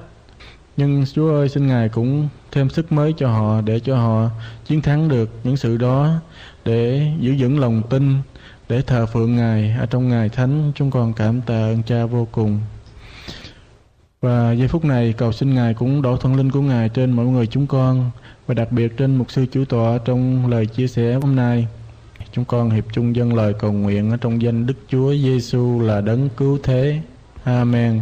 Nhưng 0.78 1.06
Chúa 1.14 1.34
ơi 1.34 1.50
xin 1.50 1.68
Ngài 1.68 1.90
cũng 1.90 2.28
thêm 2.52 2.70
sức 2.70 2.92
mới 2.92 3.14
cho 3.18 3.30
họ 3.30 3.62
để 3.62 3.80
cho 3.80 3.98
họ 3.98 4.30
chiến 4.66 4.82
thắng 4.82 5.10
được 5.10 5.30
những 5.44 5.58
sự 5.58 5.78
đó 5.78 6.10
để 6.66 7.08
giữ 7.20 7.36
vững 7.40 7.60
lòng 7.60 7.82
tin 7.90 8.18
để 8.70 8.82
thờ 8.82 9.06
phượng 9.06 9.36
Ngài 9.36 9.76
ở 9.80 9.86
trong 9.86 10.10
ngài 10.10 10.30
thánh, 10.30 10.72
chúng 10.76 10.92
con 10.92 11.14
cảm 11.14 11.42
tạ 11.42 11.54
ơn 11.54 11.84
Cha 11.84 12.06
vô 12.06 12.28
cùng. 12.32 12.60
Và 14.22 14.52
giây 14.52 14.68
phút 14.68 14.86
này, 14.86 15.14
cầu 15.18 15.32
xin 15.32 15.54
Ngài 15.54 15.74
cũng 15.74 16.02
đổ 16.02 16.18
thần 16.18 16.36
linh 16.36 16.52
của 16.52 16.62
Ngài 16.62 16.90
trên 16.90 17.12
mỗi 17.12 17.26
người 17.26 17.48
chúng 17.48 17.68
con 17.68 18.12
và 18.48 18.54
đặc 18.54 18.72
biệt 18.72 18.98
trên 18.98 19.16
mục 19.16 19.32
sư 19.32 19.46
chủ 19.52 19.66
tọa 19.66 19.98
trong 20.06 20.48
lời 20.48 20.66
chia 20.66 20.88
sẻ 20.88 21.14
hôm 21.22 21.36
nay. 21.36 21.68
Chúng 22.32 22.46
con 22.46 22.70
hiệp 22.70 22.86
chung 22.94 23.16
dân 23.16 23.34
lời 23.34 23.54
cầu 23.60 23.72
nguyện 23.72 24.12
ở 24.12 24.18
trong 24.18 24.42
danh 24.42 24.66
Đức 24.66 24.78
Chúa 24.88 25.14
Giêsu 25.14 25.80
là 25.82 26.02
đấng 26.02 26.30
cứu 26.38 26.60
thế. 26.64 27.02
Amen. 27.44 28.02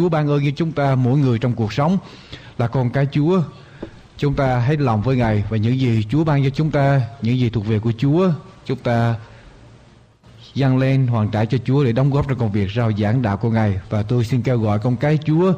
Chúa 0.00 0.08
ban 0.08 0.28
ơn 0.28 0.44
cho 0.44 0.50
chúng 0.56 0.72
ta 0.72 0.94
mỗi 0.94 1.18
người 1.18 1.38
trong 1.38 1.52
cuộc 1.52 1.72
sống 1.72 1.98
là 2.58 2.68
con 2.68 2.90
cái 2.90 3.06
Chúa. 3.12 3.42
Chúng 4.16 4.34
ta 4.34 4.58
hết 4.58 4.80
lòng 4.80 5.02
với 5.02 5.16
Ngài 5.16 5.44
và 5.48 5.56
những 5.56 5.80
gì 5.80 6.06
Chúa 6.10 6.24
ban 6.24 6.44
cho 6.44 6.50
chúng 6.50 6.70
ta, 6.70 7.00
những 7.22 7.38
gì 7.38 7.50
thuộc 7.50 7.66
về 7.66 7.78
của 7.78 7.92
Chúa, 7.98 8.30
chúng 8.64 8.78
ta 8.78 9.14
dâng 10.54 10.78
lên 10.78 11.06
hoàn 11.06 11.28
trả 11.28 11.44
cho 11.44 11.58
Chúa 11.64 11.84
để 11.84 11.92
đóng 11.92 12.10
góp 12.10 12.28
trong 12.28 12.38
công 12.38 12.52
việc 12.52 12.70
rao 12.76 12.92
giảng 12.92 13.22
đạo 13.22 13.36
của 13.36 13.50
Ngài. 13.50 13.80
Và 13.90 14.02
tôi 14.02 14.24
xin 14.24 14.42
kêu 14.42 14.58
gọi 14.58 14.78
con 14.78 14.96
cái 14.96 15.18
Chúa 15.24 15.52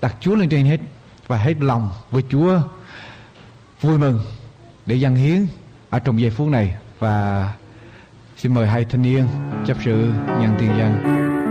đặt 0.00 0.16
Chúa 0.20 0.34
lên 0.34 0.48
trên 0.48 0.66
hết 0.66 0.80
và 1.26 1.38
hết 1.38 1.54
lòng 1.60 1.90
với 2.10 2.22
Chúa 2.28 2.60
vui 3.80 3.98
mừng 3.98 4.20
để 4.86 4.96
dâng 4.96 5.16
hiến 5.16 5.46
ở 5.90 5.98
trong 5.98 6.20
giây 6.20 6.30
phút 6.30 6.48
này 6.48 6.74
và 6.98 7.52
Xin 8.36 8.54
mời 8.54 8.66
hai 8.66 8.84
thanh 8.84 9.02
niên 9.02 9.26
chấp 9.66 9.76
sự 9.84 10.12
nhận 10.40 10.56
tiền 10.58 10.70
dân. 10.78 11.43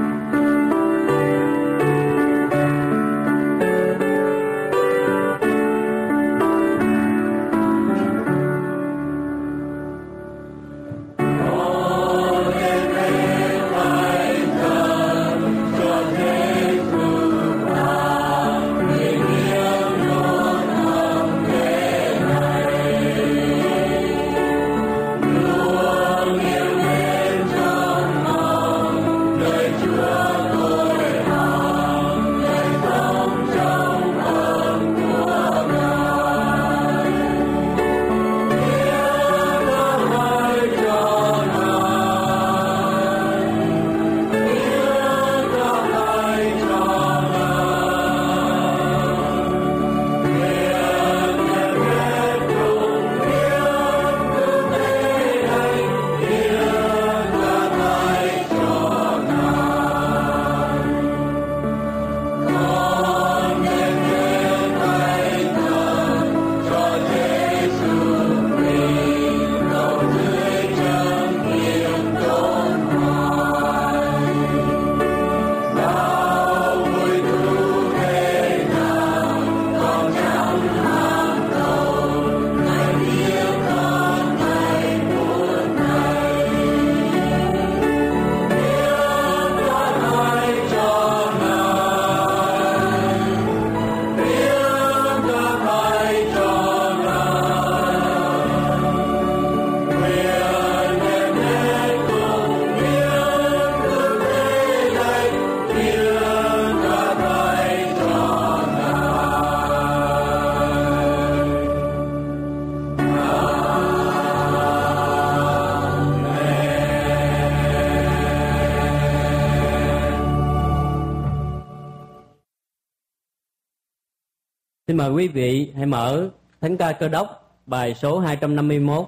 Mời 125.04 125.12
quý 125.12 125.28
vị 125.28 125.72
hãy 125.76 125.86
mở 125.86 126.30
Thánh 126.62 126.78
ca 126.78 126.92
Cơ 126.92 127.08
đốc, 127.08 127.58
bài 127.66 127.96
số 127.96 128.20
251 128.20 129.06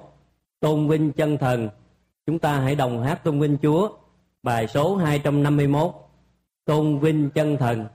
Tôn 0.60 0.88
vinh 0.88 1.12
chân 1.12 1.38
thần. 1.38 1.68
Chúng 2.26 2.38
ta 2.38 2.60
hãy 2.60 2.74
đồng 2.74 3.02
hát 3.02 3.24
tôn 3.24 3.40
vinh 3.40 3.56
Chúa, 3.62 3.88
bài 4.42 4.68
số 4.68 4.96
251 4.96 5.92
Tôn 6.64 6.98
vinh 6.98 7.30
chân 7.30 7.56
thần. 7.56 7.86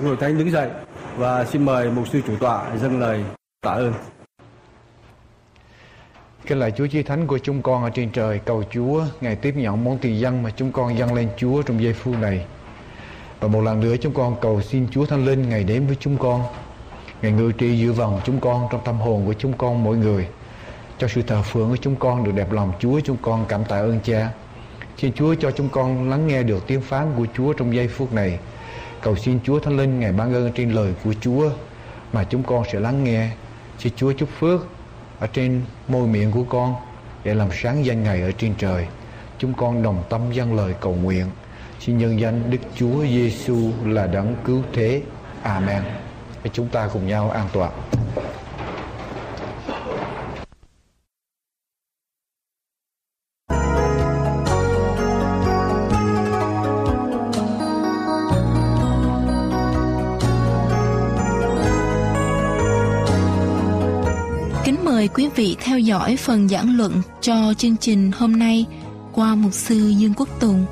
Mời 0.00 0.08
hội 0.08 0.16
thánh 0.20 0.38
đứng 0.38 0.50
dậy 0.50 0.68
và 1.16 1.44
xin 1.44 1.64
mời 1.64 1.90
mục 1.90 2.08
sư 2.08 2.20
chủ 2.26 2.36
tọa 2.36 2.76
dâng 2.76 3.00
lời 3.00 3.24
tạ 3.60 3.70
ơn. 3.70 3.92
Cái 6.46 6.58
lời 6.58 6.72
Chúa 6.76 6.86
Chí 6.86 7.02
Thánh 7.02 7.26
của 7.26 7.38
chúng 7.38 7.62
con 7.62 7.82
ở 7.84 7.90
trên 7.90 8.10
trời, 8.10 8.38
cầu 8.44 8.62
Chúa 8.70 9.04
Ngài 9.20 9.36
tiếp 9.36 9.54
nhận 9.56 9.84
món 9.84 9.98
tiền 9.98 10.20
dân 10.20 10.42
mà 10.42 10.50
chúng 10.56 10.72
con 10.72 10.98
dâng 10.98 11.14
lên 11.14 11.28
Chúa 11.36 11.62
trong 11.62 11.82
giây 11.82 11.92
phút 11.92 12.14
này. 12.20 12.44
Và 13.40 13.48
một 13.48 13.60
lần 13.60 13.80
nữa 13.80 13.96
chúng 14.00 14.14
con 14.14 14.36
cầu 14.40 14.62
xin 14.62 14.88
Chúa 14.90 15.06
Thánh 15.06 15.24
Linh 15.24 15.48
Ngài 15.48 15.64
đến 15.64 15.86
với 15.86 15.96
chúng 16.00 16.16
con. 16.16 16.42
Ngài 17.22 17.32
ngự 17.32 17.52
trị 17.52 17.78
dự 17.78 17.92
vòng 17.92 18.20
chúng 18.24 18.40
con 18.40 18.68
trong 18.70 18.80
tâm 18.84 19.00
hồn 19.00 19.26
của 19.26 19.34
chúng 19.34 19.52
con 19.52 19.84
mỗi 19.84 19.96
người. 19.96 20.28
Cho 20.98 21.08
sự 21.08 21.22
thờ 21.22 21.42
phượng 21.42 21.70
của 21.70 21.76
chúng 21.76 21.96
con 21.96 22.24
được 22.24 22.32
đẹp 22.34 22.52
lòng 22.52 22.72
Chúa 22.78 23.00
chúng 23.04 23.16
con 23.22 23.44
cảm 23.48 23.64
tạ 23.64 23.76
ơn 23.76 24.00
Cha. 24.04 24.30
Xin 24.96 25.12
Chúa 25.12 25.34
cho 25.34 25.50
chúng 25.50 25.68
con 25.68 26.10
lắng 26.10 26.26
nghe 26.26 26.42
được 26.42 26.66
tiếng 26.66 26.80
phán 26.80 27.06
của 27.16 27.26
Chúa 27.36 27.52
trong 27.52 27.74
giây 27.74 27.88
phút 27.88 28.12
này. 28.12 28.38
Cầu 29.02 29.16
xin 29.16 29.38
Chúa 29.44 29.58
Thánh 29.58 29.76
Linh 29.76 30.00
Ngài 30.00 30.12
ban 30.12 30.34
ơn 30.34 30.52
trên 30.52 30.70
lời 30.70 30.94
của 31.04 31.14
Chúa 31.20 31.50
mà 32.12 32.24
chúng 32.24 32.42
con 32.42 32.64
sẽ 32.72 32.80
lắng 32.80 33.04
nghe. 33.04 33.30
Xin 33.78 33.92
Chúa 33.96 34.12
chúc 34.12 34.28
phước 34.38 34.66
ở 35.18 35.26
trên 35.26 35.62
môi 35.88 36.06
miệng 36.06 36.32
của 36.32 36.44
con 36.48 36.74
để 37.24 37.34
làm 37.34 37.48
sáng 37.52 37.84
danh 37.84 38.02
Ngài 38.02 38.22
ở 38.22 38.32
trên 38.32 38.54
trời. 38.58 38.86
Chúng 39.38 39.54
con 39.54 39.82
đồng 39.82 40.02
tâm 40.08 40.20
dâng 40.32 40.56
lời 40.56 40.74
cầu 40.80 40.94
nguyện. 40.94 41.26
Xin 41.80 41.98
nhân 41.98 42.20
danh 42.20 42.50
Đức 42.50 42.58
Chúa 42.76 43.02
Giêsu 43.02 43.70
là 43.84 44.06
đấng 44.06 44.34
cứu 44.44 44.62
thế. 44.72 45.02
Amen. 45.42 45.82
Để 46.44 46.50
chúng 46.52 46.68
ta 46.68 46.88
cùng 46.92 47.06
nhau 47.06 47.30
an 47.30 47.46
toàn. 47.52 47.72
Quý 65.20 65.28
vị 65.34 65.56
theo 65.60 65.78
dõi 65.78 66.16
phần 66.16 66.48
giảng 66.48 66.76
luận 66.76 66.92
cho 67.20 67.54
chương 67.54 67.76
trình 67.76 68.10
hôm 68.14 68.32
nay 68.32 68.66
qua 69.12 69.34
mục 69.34 69.52
sư 69.52 69.88
Dương 69.88 70.12
Quốc 70.16 70.28
Tùng. 70.40 70.66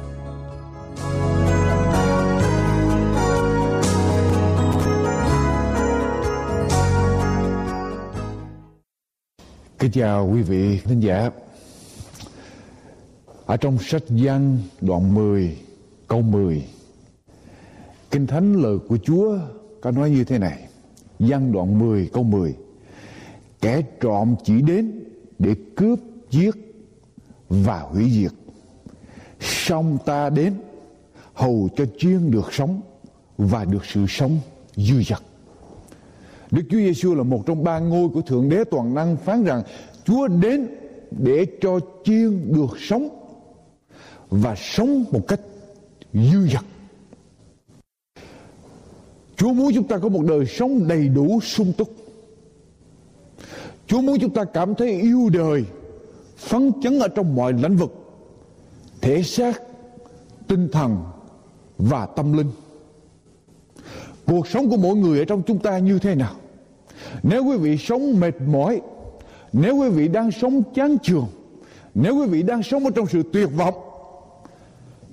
Kính 9.79 9.91
chào 9.93 10.31
quý 10.33 10.43
vị 10.43 10.81
thính 10.85 11.01
giả. 11.01 11.31
Ở 13.47 13.57
trong 13.57 13.79
sách 13.79 14.03
Giăng 14.09 14.59
đoạn 14.81 15.15
10 15.15 15.57
câu 16.07 16.23
10 16.23 16.65
Kinh 18.11 18.27
Thánh 18.27 18.63
lời 18.63 18.79
của 18.89 18.99
Chúa 19.05 19.39
có 19.81 19.91
nói 19.91 20.11
như 20.11 20.25
thế 20.25 20.39
này 20.39 20.69
Giăng 21.19 21.53
đoạn 21.53 21.79
10 21.79 22.11
câu 22.13 22.23
10 22.23 22.55
Kẻ 23.61 23.83
trộm 24.01 24.35
chỉ 24.44 24.62
đến 24.62 25.05
để 25.38 25.55
cướp, 25.77 25.99
giết 26.31 26.55
và 27.49 27.81
hủy 27.81 28.11
diệt 28.11 28.33
Song 29.40 29.99
ta 30.07 30.31
đến 30.31 30.55
hầu 31.35 31.68
cho 31.77 31.85
chiên 31.99 32.31
được 32.31 32.53
sống 32.53 32.81
và 33.38 33.64
được 33.64 33.85
sự 33.85 34.05
sống 34.09 34.38
dư 34.77 35.03
dật 35.03 35.23
Đức 36.51 36.62
Chúa 36.71 36.79
Giêsu 36.79 37.14
là 37.14 37.23
một 37.23 37.42
trong 37.47 37.64
ba 37.64 37.79
ngôi 37.79 38.09
của 38.09 38.21
Thượng 38.21 38.49
Đế 38.49 38.64
toàn 38.64 38.94
năng 38.94 39.16
phán 39.16 39.44
rằng 39.44 39.62
Chúa 40.05 40.29
đến 40.29 40.66
để 41.11 41.47
cho 41.61 41.81
chiên 42.05 42.53
được 42.53 42.79
sống 42.79 43.09
và 44.31 44.55
sống 44.57 45.05
một 45.11 45.29
cách 45.29 45.40
dư 46.12 46.49
dật. 46.53 46.64
Chúa 49.37 49.53
muốn 49.53 49.73
chúng 49.75 49.88
ta 49.88 49.99
có 49.99 50.09
một 50.09 50.23
đời 50.29 50.47
sống 50.47 50.88
đầy 50.88 51.09
đủ 51.09 51.40
sung 51.40 51.73
túc. 51.77 51.88
Chúa 53.88 54.01
muốn 54.01 54.18
chúng 54.20 54.31
ta 54.31 54.44
cảm 54.44 54.74
thấy 54.74 54.90
yêu 54.90 55.31
đời, 55.33 55.64
phấn 56.37 56.72
chấn 56.83 56.98
ở 56.98 57.09
trong 57.09 57.37
mọi 57.37 57.53
lĩnh 57.53 57.77
vực, 57.77 57.94
thể 59.01 59.22
xác, 59.22 59.62
tinh 60.48 60.68
thần 60.72 60.96
và 61.79 62.07
tâm 62.07 62.33
linh. 62.33 62.51
Cuộc 64.27 64.48
sống 64.48 64.70
của 64.70 64.77
mỗi 64.77 64.96
người 64.96 65.18
ở 65.18 65.24
trong 65.24 65.42
chúng 65.42 65.59
ta 65.59 65.79
như 65.79 65.98
thế 65.98 66.14
nào? 66.14 66.35
Nếu 67.22 67.44
quý 67.44 67.57
vị 67.57 67.77
sống 67.79 68.20
mệt 68.20 68.35
mỏi, 68.46 68.81
nếu 69.53 69.77
quý 69.77 69.88
vị 69.88 70.09
đang 70.09 70.31
sống 70.31 70.62
chán 70.74 70.96
chường, 71.03 71.27
nếu 71.94 72.16
quý 72.16 72.27
vị 72.27 72.42
đang 72.42 72.62
sống 72.62 72.85
ở 72.85 72.90
trong 72.90 73.07
sự 73.07 73.22
tuyệt 73.33 73.48
vọng, 73.57 73.74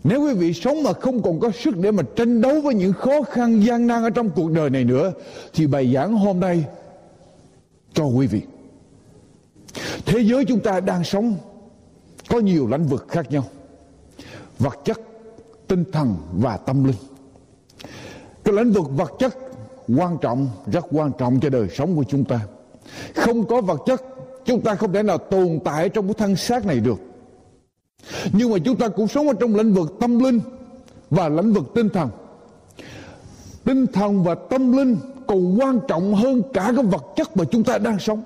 nếu 0.03 0.21
quý 0.21 0.33
vị 0.33 0.53
sống 0.53 0.83
mà 0.83 0.93
không 0.93 1.21
còn 1.21 1.39
có 1.39 1.51
sức 1.51 1.77
để 1.77 1.91
mà 1.91 2.03
tranh 2.15 2.41
đấu 2.41 2.61
với 2.61 2.75
những 2.75 2.93
khó 2.93 3.21
khăn 3.21 3.61
gian 3.65 3.87
nan 3.87 4.03
ở 4.03 4.09
trong 4.09 4.29
cuộc 4.29 4.51
đời 4.51 4.69
này 4.69 4.83
nữa 4.83 5.13
thì 5.53 5.67
bài 5.67 5.93
giảng 5.93 6.17
hôm 6.17 6.39
nay 6.39 6.63
cho 7.93 8.05
quý 8.05 8.27
vị. 8.27 8.41
Thế 10.05 10.19
giới 10.19 10.45
chúng 10.45 10.59
ta 10.59 10.79
đang 10.79 11.03
sống 11.03 11.35
có 12.29 12.39
nhiều 12.39 12.67
lĩnh 12.67 12.87
vực 12.87 13.05
khác 13.09 13.31
nhau. 13.31 13.43
Vật 14.59 14.79
chất, 14.85 14.99
tinh 15.67 15.83
thần 15.91 16.15
và 16.33 16.57
tâm 16.57 16.83
linh. 16.83 16.95
Cái 18.43 18.55
lĩnh 18.55 18.71
vực 18.71 18.85
vật 18.89 19.11
chất 19.19 19.37
quan 19.97 20.17
trọng, 20.21 20.47
rất 20.71 20.85
quan 20.91 21.11
trọng 21.17 21.39
cho 21.39 21.49
đời 21.49 21.67
sống 21.75 21.95
của 21.95 22.03
chúng 22.03 22.25
ta. 22.25 22.39
Không 23.15 23.47
có 23.47 23.61
vật 23.61 23.81
chất, 23.85 24.01
chúng 24.45 24.61
ta 24.61 24.75
không 24.75 24.93
thể 24.93 25.03
nào 25.03 25.17
tồn 25.17 25.59
tại 25.63 25.89
trong 25.89 26.07
cái 26.07 26.13
thân 26.13 26.35
xác 26.35 26.65
này 26.65 26.79
được. 26.79 26.99
Nhưng 28.33 28.51
mà 28.51 28.57
chúng 28.65 28.75
ta 28.75 28.87
cũng 28.87 29.07
sống 29.07 29.27
ở 29.27 29.33
trong 29.39 29.55
lĩnh 29.55 29.73
vực 29.73 29.93
tâm 29.99 30.19
linh 30.19 30.39
và 31.09 31.29
lĩnh 31.29 31.53
vực 31.53 31.71
tinh 31.75 31.89
thần. 31.89 32.09
Tinh 33.63 33.87
thần 33.87 34.23
và 34.23 34.35
tâm 34.35 34.77
linh 34.77 34.97
còn 35.27 35.59
quan 35.59 35.79
trọng 35.87 36.15
hơn 36.15 36.41
cả 36.53 36.71
cái 36.75 36.85
vật 36.85 37.05
chất 37.15 37.37
mà 37.37 37.43
chúng 37.51 37.63
ta 37.63 37.77
đang 37.77 37.99
sống. 37.99 38.23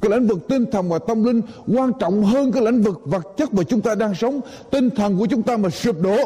Cái 0.00 0.10
lĩnh 0.10 0.26
vực 0.26 0.48
tinh 0.48 0.66
thần 0.72 0.88
và 0.88 0.98
tâm 0.98 1.24
linh 1.24 1.40
quan 1.76 1.92
trọng 1.98 2.24
hơn 2.24 2.52
cái 2.52 2.62
lĩnh 2.62 2.82
vực 2.82 3.00
vật 3.04 3.26
chất 3.36 3.54
mà 3.54 3.62
chúng 3.62 3.80
ta 3.80 3.94
đang 3.94 4.14
sống. 4.14 4.40
Tinh 4.70 4.90
thần 4.90 5.18
của 5.18 5.26
chúng 5.26 5.42
ta 5.42 5.56
mà 5.56 5.70
sụp 5.70 5.96
đổ, 6.02 6.16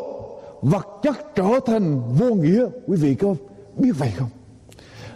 vật 0.62 0.86
chất 1.02 1.34
trở 1.34 1.48
thành 1.66 2.02
vô 2.18 2.34
nghĩa. 2.34 2.66
Quý 2.86 2.96
vị 2.96 3.14
có 3.14 3.34
biết 3.78 3.92
vậy 3.98 4.12
không? 4.16 4.28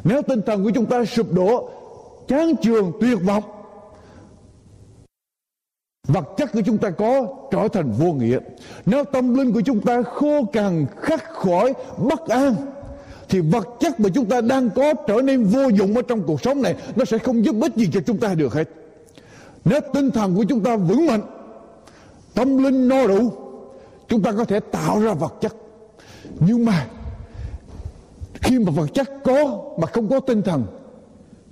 Nếu 0.04 0.22
tinh 0.22 0.40
thần 0.46 0.64
của 0.64 0.70
chúng 0.74 0.86
ta 0.86 1.04
sụp 1.04 1.32
đổ, 1.32 1.70
chán 2.28 2.56
trường, 2.62 2.92
tuyệt 3.00 3.18
vọng, 3.24 3.42
vật 6.08 6.24
chất 6.36 6.52
của 6.52 6.60
chúng 6.66 6.78
ta 6.78 6.90
có 6.90 7.26
trở 7.50 7.68
thành 7.68 7.92
vô 7.92 8.12
nghĩa 8.12 8.38
nếu 8.86 9.04
tâm 9.04 9.34
linh 9.34 9.52
của 9.52 9.60
chúng 9.60 9.80
ta 9.80 10.02
khô 10.02 10.44
cằn 10.52 10.86
khắc 11.00 11.32
khỏi 11.32 11.74
bất 11.98 12.28
an 12.28 12.54
thì 13.28 13.40
vật 13.40 13.68
chất 13.80 14.00
mà 14.00 14.08
chúng 14.14 14.26
ta 14.26 14.40
đang 14.40 14.70
có 14.70 14.94
trở 15.06 15.20
nên 15.22 15.44
vô 15.44 15.68
dụng 15.68 15.94
ở 15.94 16.02
trong 16.02 16.22
cuộc 16.26 16.42
sống 16.42 16.62
này, 16.62 16.74
nó 16.96 17.04
sẽ 17.04 17.18
không 17.18 17.44
giúp 17.44 17.56
ích 17.60 17.76
gì 17.76 17.88
cho 17.92 18.00
chúng 18.00 18.18
ta 18.18 18.34
được 18.34 18.54
hết. 18.54 18.68
Nếu 19.64 19.80
tinh 19.94 20.10
thần 20.10 20.36
của 20.36 20.44
chúng 20.48 20.60
ta 20.60 20.76
vững 20.76 21.06
mạnh, 21.06 21.22
tâm 22.34 22.64
linh 22.64 22.88
no 22.88 23.06
đủ, 23.06 23.32
chúng 24.08 24.22
ta 24.22 24.32
có 24.32 24.44
thể 24.44 24.60
tạo 24.60 25.00
ra 25.00 25.14
vật 25.14 25.34
chất. 25.40 25.56
Nhưng 26.40 26.64
mà, 26.64 26.86
khi 28.34 28.58
mà 28.58 28.70
vật 28.70 28.86
chất 28.94 29.10
có 29.24 29.64
mà 29.78 29.86
không 29.86 30.08
có 30.08 30.20
tinh 30.20 30.42
thần, 30.42 30.66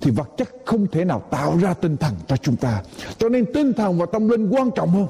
thì 0.01 0.11
vật 0.11 0.31
chất 0.37 0.49
không 0.65 0.87
thể 0.87 1.05
nào 1.05 1.23
tạo 1.31 1.59
ra 1.63 1.75
tinh 1.75 1.97
thần 1.97 2.15
cho 2.29 2.37
chúng 2.37 2.57
ta. 2.57 2.83
Cho 3.19 3.29
nên 3.29 3.53
tinh 3.53 3.73
thần 3.73 3.99
và 3.99 4.07
tâm 4.07 4.29
linh 4.29 4.51
quan 4.51 4.71
trọng 4.71 4.91
hơn. 4.91 5.07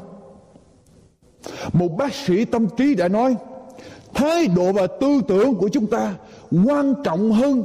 Một 1.72 1.88
bác 1.88 2.14
sĩ 2.14 2.44
tâm 2.44 2.66
trí 2.76 2.94
đã 2.94 3.08
nói, 3.08 3.36
thái 4.14 4.46
độ 4.46 4.72
và 4.72 4.86
tư 4.86 5.20
tưởng 5.28 5.54
của 5.54 5.68
chúng 5.68 5.86
ta 5.86 6.14
quan 6.50 6.94
trọng 7.04 7.32
hơn 7.32 7.64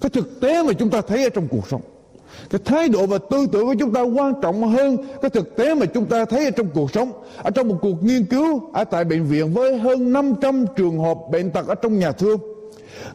cái 0.00 0.10
thực 0.10 0.40
tế 0.40 0.62
mà 0.62 0.72
chúng 0.72 0.90
ta 0.90 1.00
thấy 1.00 1.24
ở 1.24 1.28
trong 1.28 1.48
cuộc 1.48 1.68
sống. 1.68 1.80
Cái 2.50 2.60
thái 2.64 2.88
độ 2.88 3.06
và 3.06 3.18
tư 3.30 3.46
tưởng 3.52 3.66
của 3.66 3.74
chúng 3.78 3.92
ta 3.92 4.00
quan 4.00 4.32
trọng 4.42 4.68
hơn 4.68 4.96
cái 5.22 5.30
thực 5.30 5.56
tế 5.56 5.74
mà 5.74 5.86
chúng 5.86 6.06
ta 6.06 6.24
thấy 6.24 6.44
ở 6.44 6.50
trong 6.50 6.66
cuộc 6.74 6.90
sống. 6.90 7.12
Ở 7.42 7.50
trong 7.50 7.68
một 7.68 7.78
cuộc 7.82 8.04
nghiên 8.04 8.24
cứu, 8.24 8.60
ở 8.72 8.84
tại 8.84 9.04
bệnh 9.04 9.24
viện 9.24 9.54
với 9.54 9.78
hơn 9.78 10.12
500 10.12 10.66
trường 10.76 10.98
hợp 10.98 11.18
bệnh 11.32 11.50
tật 11.50 11.66
ở 11.66 11.74
trong 11.74 11.98
nhà 11.98 12.12
thương, 12.12 12.40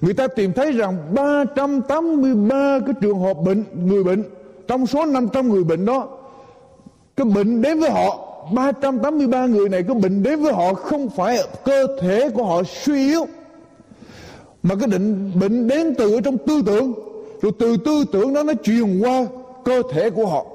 Người 0.01 0.13
ta 0.13 0.27
tìm 0.27 0.53
thấy 0.53 0.71
rằng 0.71 0.97
383 1.13 2.79
cái 2.85 2.95
trường 3.01 3.19
hợp 3.19 3.33
bệnh, 3.33 3.63
người 3.73 4.03
bệnh, 4.03 4.23
trong 4.67 4.87
số 4.87 5.05
500 5.05 5.49
người 5.49 5.63
bệnh 5.63 5.85
đó, 5.85 6.07
cái 7.15 7.25
bệnh 7.25 7.61
đến 7.61 7.79
với 7.79 7.89
họ 7.89 8.27
383 8.53 9.45
người 9.45 9.69
này, 9.69 9.83
cái 9.83 9.95
bệnh 9.95 10.23
đến 10.23 10.41
với 10.41 10.53
họ 10.53 10.73
không 10.73 11.09
phải 11.09 11.43
cơ 11.65 11.87
thể 12.01 12.29
của 12.29 12.43
họ 12.43 12.61
suy 12.63 13.07
yếu 13.07 13.27
mà 14.63 14.75
cái 14.75 14.87
định, 14.87 15.31
bệnh 15.39 15.67
đến 15.67 15.95
từ 15.97 16.15
ở 16.15 16.21
trong 16.21 16.37
tư 16.37 16.61
tưởng. 16.65 16.93
Rồi 17.41 17.51
từ 17.59 17.77
tư 17.77 18.05
tưởng 18.11 18.33
đó 18.33 18.43
nó 18.43 18.53
truyền 18.63 18.99
qua 18.99 19.25
cơ 19.65 19.81
thể 19.93 20.09
của 20.09 20.25
họ. 20.25 20.45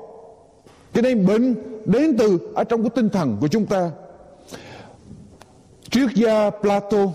Cho 0.94 1.02
nên 1.02 1.26
bệnh 1.26 1.54
đến 1.84 2.16
từ 2.18 2.38
ở 2.54 2.64
trong 2.64 2.82
cái 2.82 2.90
tinh 2.94 3.08
thần 3.08 3.36
của 3.40 3.48
chúng 3.48 3.66
ta. 3.66 3.90
Triết 5.90 6.10
gia 6.14 6.50
Plato, 6.50 7.06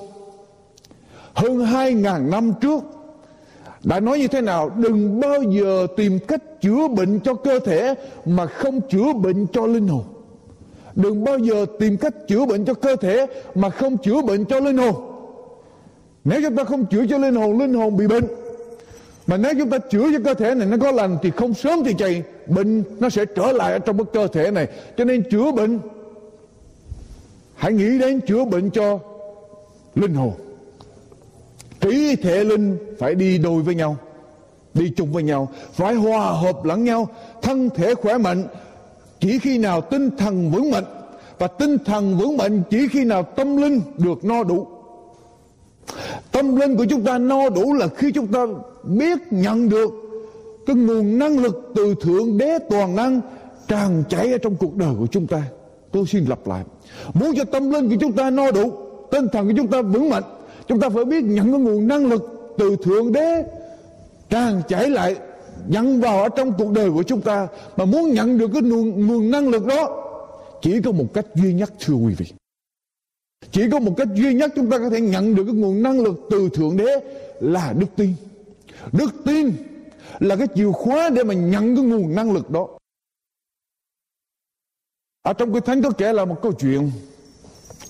hơn 1.34 1.66
hai 1.66 1.94
ngàn 1.94 2.30
năm 2.30 2.54
trước, 2.62 2.84
đã 3.84 4.00
nói 4.00 4.20
như 4.20 4.28
thế 4.28 4.42
nào? 4.42 4.72
Đừng 4.78 5.20
bao 5.20 5.42
giờ 5.42 5.88
tìm 5.98 6.20
cách 6.28 6.62
chữa 6.62 6.88
bệnh 6.88 7.20
cho 7.20 7.34
cơ 7.34 7.60
thể 7.60 7.94
mà 8.26 8.46
không 8.46 8.82
chữa 8.90 9.14
bệnh 9.14 9.48
cho 9.48 9.66
linh 9.66 9.88
hồn. 9.88 10.04
Đừng 10.96 11.24
bao 11.24 11.38
giờ 11.38 11.66
tìm 11.80 11.98
cách 11.98 12.14
chữa 12.28 12.46
bệnh 12.46 12.66
cho 12.66 12.74
cơ 12.74 12.96
thể 12.96 13.26
mà 13.56 13.70
không 13.70 13.98
chữa 13.98 14.22
bệnh 14.22 14.46
cho 14.46 14.60
linh 14.60 14.78
hồn 14.78 15.11
nếu 16.24 16.42
chúng 16.42 16.56
ta 16.56 16.64
không 16.64 16.86
chữa 16.86 17.06
cho 17.10 17.18
linh 17.18 17.36
hồn 17.36 17.60
linh 17.60 17.74
hồn 17.74 17.98
bị 17.98 18.08
bệnh. 18.08 18.26
Mà 19.28 19.38
nếu 19.38 19.54
chúng 19.60 19.70
ta 19.70 19.78
chữa 19.78 20.12
cho 20.14 20.20
cơ 20.26 20.34
thể 20.34 20.56
này 20.56 20.68
nó 20.68 20.78
có 20.82 20.92
lành 20.92 21.18
thì 21.24 21.32
không 21.32 21.54
sớm 21.54 21.84
thì 21.86 21.94
chạy, 21.98 22.24
bệnh 22.48 22.84
nó 23.00 23.10
sẽ 23.10 23.26
trở 23.26 23.52
lại 23.52 23.72
ở 23.72 23.80
trong 23.80 23.98
cái 23.98 24.06
cơ 24.14 24.28
thể 24.28 24.52
này. 24.52 24.68
Cho 24.98 25.04
nên 25.04 25.30
chữa 25.30 25.52
bệnh, 25.52 25.80
hãy 27.56 27.74
nghĩ 27.74 28.00
đến 28.00 28.22
chữa 28.22 28.46
bệnh 28.46 28.70
cho 28.70 29.00
linh 29.96 30.14
hồn. 30.14 30.32
Trí 31.80 32.16
thể 32.16 32.44
linh 32.44 32.78
phải 33.00 33.16
đi 33.16 33.38
đôi 33.38 33.62
với 33.62 33.76
nhau, 33.76 33.98
đi 34.74 34.94
chung 34.98 35.12
với 35.12 35.24
nhau, 35.24 35.52
phải 35.74 35.96
hòa 35.96 36.32
hợp 36.32 36.66
lẫn 36.66 36.84
nhau. 36.84 37.08
Thân 37.42 37.70
thể 37.70 37.96
khỏe 37.96 38.18
mạnh, 38.18 38.44
chỉ 39.20 39.40
khi 39.40 39.58
nào 39.58 39.82
tinh 39.82 40.10
thần 40.18 40.52
vững 40.52 40.72
mạnh. 40.72 40.86
Và 41.40 41.48
tinh 41.48 41.78
thần 41.86 42.18
vững 42.18 42.38
mạnh, 42.38 42.64
chỉ 42.70 42.88
khi 42.88 43.06
nào 43.06 43.24
tâm 43.24 43.58
linh 43.58 43.82
được 43.98 44.26
no 44.26 44.44
đủ 44.44 44.68
tâm 46.42 46.56
linh 46.56 46.78
của 46.78 46.86
chúng 46.86 47.02
ta 47.02 47.18
no 47.18 47.50
đủ 47.50 47.74
là 47.74 47.88
khi 47.88 48.12
chúng 48.12 48.28
ta 48.28 48.46
biết 48.84 49.18
nhận 49.32 49.70
được 49.70 49.92
cái 50.66 50.76
nguồn 50.76 51.20
năng 51.20 51.40
lực 51.40 51.72
từ 51.76 51.96
thượng 52.02 52.38
đế 52.38 52.60
toàn 52.70 52.96
năng 52.96 53.22
tràn 53.68 54.04
chảy 54.10 54.32
ở 54.32 54.38
trong 54.38 54.56
cuộc 54.56 54.76
đời 54.76 54.94
của 55.00 55.08
chúng 55.12 55.28
ta. 55.28 55.44
Tôi 55.92 56.06
xin 56.08 56.26
lặp 56.26 56.48
lại. 56.48 56.64
Muốn 57.14 57.34
cho 57.36 57.44
tâm 57.46 57.72
linh 57.72 57.90
của 57.90 57.96
chúng 58.00 58.12
ta 58.12 58.30
no 58.30 58.52
đủ 58.52 58.72
tinh 59.12 59.28
thần 59.34 59.48
của 59.48 59.54
chúng 59.58 59.68
ta 59.68 59.82
vững 59.82 60.10
mạnh 60.10 60.24
chúng 60.68 60.80
ta 60.80 60.90
phải 60.90 61.06
biết 61.06 61.24
nhận 61.24 61.52
cái 61.52 61.62
nguồn 61.62 61.88
năng 61.88 62.06
lực 62.06 62.54
từ 62.58 62.76
thượng 62.84 63.12
đế 63.12 63.44
tràn 64.30 64.62
chảy 64.68 64.90
lại 64.90 65.16
nhận 65.68 66.02
vào 66.02 66.24
ở 66.24 66.30
trong 66.30 66.54
cuộc 66.58 66.72
đời 66.72 66.92
của 66.92 67.04
chúng 67.04 67.22
ta. 67.22 67.48
Mà 67.78 67.86
muốn 67.86 68.14
nhận 68.14 68.38
được 68.38 68.50
cái 68.54 68.62
nguồn, 68.62 69.08
nguồn 69.08 69.32
năng 69.32 69.50
lực 69.50 69.66
đó 69.66 70.04
chỉ 70.62 70.82
có 70.82 70.92
một 70.92 71.06
cách 71.14 71.26
duy 71.36 71.54
nhất 71.54 71.74
thưa 71.80 71.94
quý 71.94 72.14
vị 72.18 72.26
chỉ 73.52 73.70
có 73.72 73.80
một 73.80 73.94
cách 73.98 74.08
duy 74.16 74.34
nhất 74.34 74.52
chúng 74.56 74.70
ta 74.70 74.78
có 74.78 74.90
thể 74.90 75.02
nhận 75.02 75.36
được 75.36 75.44
cái 75.44 75.54
nguồn 75.54 75.84
năng 75.84 76.00
lực 76.00 76.28
từ 76.30 76.50
thượng 76.54 76.78
đế 76.78 77.00
là 77.40 77.74
đức 77.78 77.88
tin. 77.96 78.14
Đức 78.92 79.14
tin 79.26 79.52
là 80.20 80.36
cái 80.36 80.48
chìa 80.56 80.72
khóa 80.72 81.10
để 81.10 81.24
mà 81.24 81.34
nhận 81.34 81.76
cái 81.76 81.86
nguồn 81.86 82.16
năng 82.16 82.32
lực 82.32 82.50
đó. 82.50 82.68
Ở 85.22 85.34
trong 85.34 85.54
cái 85.54 85.62
thánh 85.62 85.82
có 85.82 85.90
kể 85.90 86.14
là 86.14 86.26
một 86.26 86.40
câu 86.42 86.52
chuyện. 86.52 86.92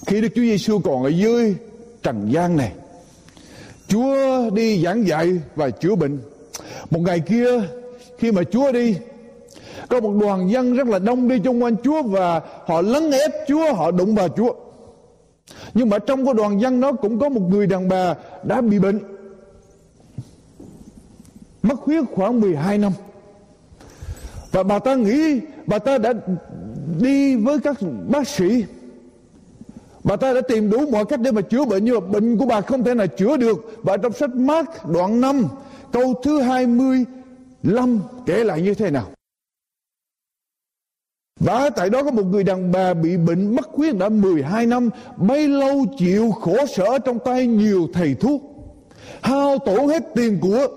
Khi 0.08 0.22
Đức 0.22 0.28
Chúa 0.36 0.42
Giêsu 0.42 0.80
còn 0.80 1.04
ở 1.04 1.10
dưới 1.10 1.56
trần 2.04 2.30
gian 2.32 2.58
này, 2.58 2.74
Chúa 3.88 4.50
đi 4.50 4.84
giảng 4.84 5.08
dạy 5.08 5.40
và 5.56 5.70
chữa 5.70 5.96
bệnh. 5.96 6.20
Một 6.90 7.00
ngày 7.00 7.20
kia, 7.20 7.62
khi 8.18 8.32
mà 8.32 8.44
Chúa 8.44 8.72
đi, 8.72 8.96
có 9.90 10.00
một 10.00 10.14
đoàn 10.22 10.50
dân 10.52 10.76
rất 10.76 10.88
là 10.88 11.00
đông 11.00 11.28
đi 11.28 11.40
chung 11.40 11.64
quanh 11.64 11.76
Chúa 11.84 12.02
và 12.04 12.42
họ 12.66 12.82
lấn 12.82 13.12
ép 13.12 13.32
Chúa, 13.48 13.74
họ 13.74 13.92
đụng 13.92 14.16
vào 14.16 14.28
Chúa 14.28 14.54
nhưng 15.74 15.90
mà 15.90 16.00
trong 16.00 16.26
cái 16.26 16.34
đoàn 16.34 16.62
dân 16.62 16.82
đó 16.82 16.92
cũng 16.92 17.20
có 17.20 17.30
một 17.30 17.42
người 17.50 17.68
đàn 17.68 17.90
bà 17.90 18.16
đã 18.44 18.62
bị 18.62 18.80
bệnh. 18.80 19.00
Mất 21.64 21.80
huyết 21.80 22.04
khoảng 22.16 22.42
12 22.42 22.78
năm. 22.78 22.92
Và 24.52 24.64
bà 24.64 24.80
ta 24.80 24.96
nghĩ 24.96 25.40
bà 25.66 25.80
ta 25.80 25.98
đã 25.98 26.14
đi 27.00 27.36
với 27.36 27.60
các 27.60 27.78
bác 28.08 28.28
sĩ. 28.28 28.66
Bà 30.04 30.16
ta 30.16 30.34
đã 30.34 30.42
tìm 30.42 30.70
đủ 30.70 30.90
mọi 30.92 31.06
cách 31.06 31.20
để 31.20 31.32
mà 31.32 31.42
chữa 31.42 31.66
bệnh, 31.66 31.86
Nhưng 31.86 31.96
mà 31.96 32.08
bệnh 32.08 32.38
của 32.38 32.46
bà 32.46 32.62
không 32.62 32.84
thể 32.84 32.94
nào 32.94 33.08
chữa 33.08 33.38
được. 33.38 33.72
Và 33.84 33.98
trong 33.98 34.14
sách 34.14 34.36
Mark 34.36 34.70
đoạn 34.86 35.22
5 35.22 35.48
Câu 35.92 36.14
thứ 36.24 36.42
25 36.42 38.00
kể 38.26 38.44
lại 38.44 38.62
như 38.62 38.74
thế 38.74 38.90
nào? 38.90 39.06
Và 41.40 41.70
tại 41.70 41.90
đó 41.90 42.04
có 42.04 42.12
một 42.12 42.26
người 42.26 42.44
đàn 42.44 42.72
bà 42.72 42.94
bị 42.94 43.18
bệnh 43.18 43.56
mất 43.56 43.70
huyết 43.74 43.98
đã 43.98 44.10
12 44.10 44.66
năm 44.66 44.90
Bấy 45.18 45.48
lâu 45.48 45.86
chịu 45.98 46.32
khổ 46.32 46.66
sở 46.66 47.00
trong 47.00 47.20
tay 47.20 47.48
nhiều 47.48 47.88
thầy 47.94 48.16
thuốc 48.16 48.42
Hao 49.22 49.58
tổn 49.58 49.88
hết 49.88 50.04
tiền 50.16 50.40
của 50.42 50.68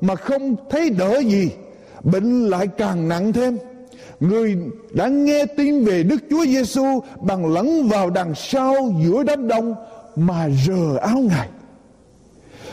Mà 0.00 0.14
không 0.14 0.56
thấy 0.70 0.90
đỡ 0.90 1.18
gì, 1.18 1.50
Bệnh 2.02 2.48
lại 2.48 2.66
càng 2.66 3.08
nặng 3.08 3.32
thêm 3.32 3.58
Người 4.20 4.56
đã 4.92 5.08
nghe 5.08 5.46
tin 5.46 5.84
về 5.84 6.02
Đức 6.02 6.16
Chúa 6.30 6.44
Giêsu 6.44 7.00
bằng 7.20 7.52
lẫn 7.52 7.88
vào 7.88 8.10
đằng 8.10 8.34
sau 8.34 8.74
giữa 9.04 9.22
đám 9.22 9.48
đông 9.48 9.74
mà 10.16 10.48
rờ 10.66 10.96
áo 10.96 11.18
Ngài. 11.18 11.48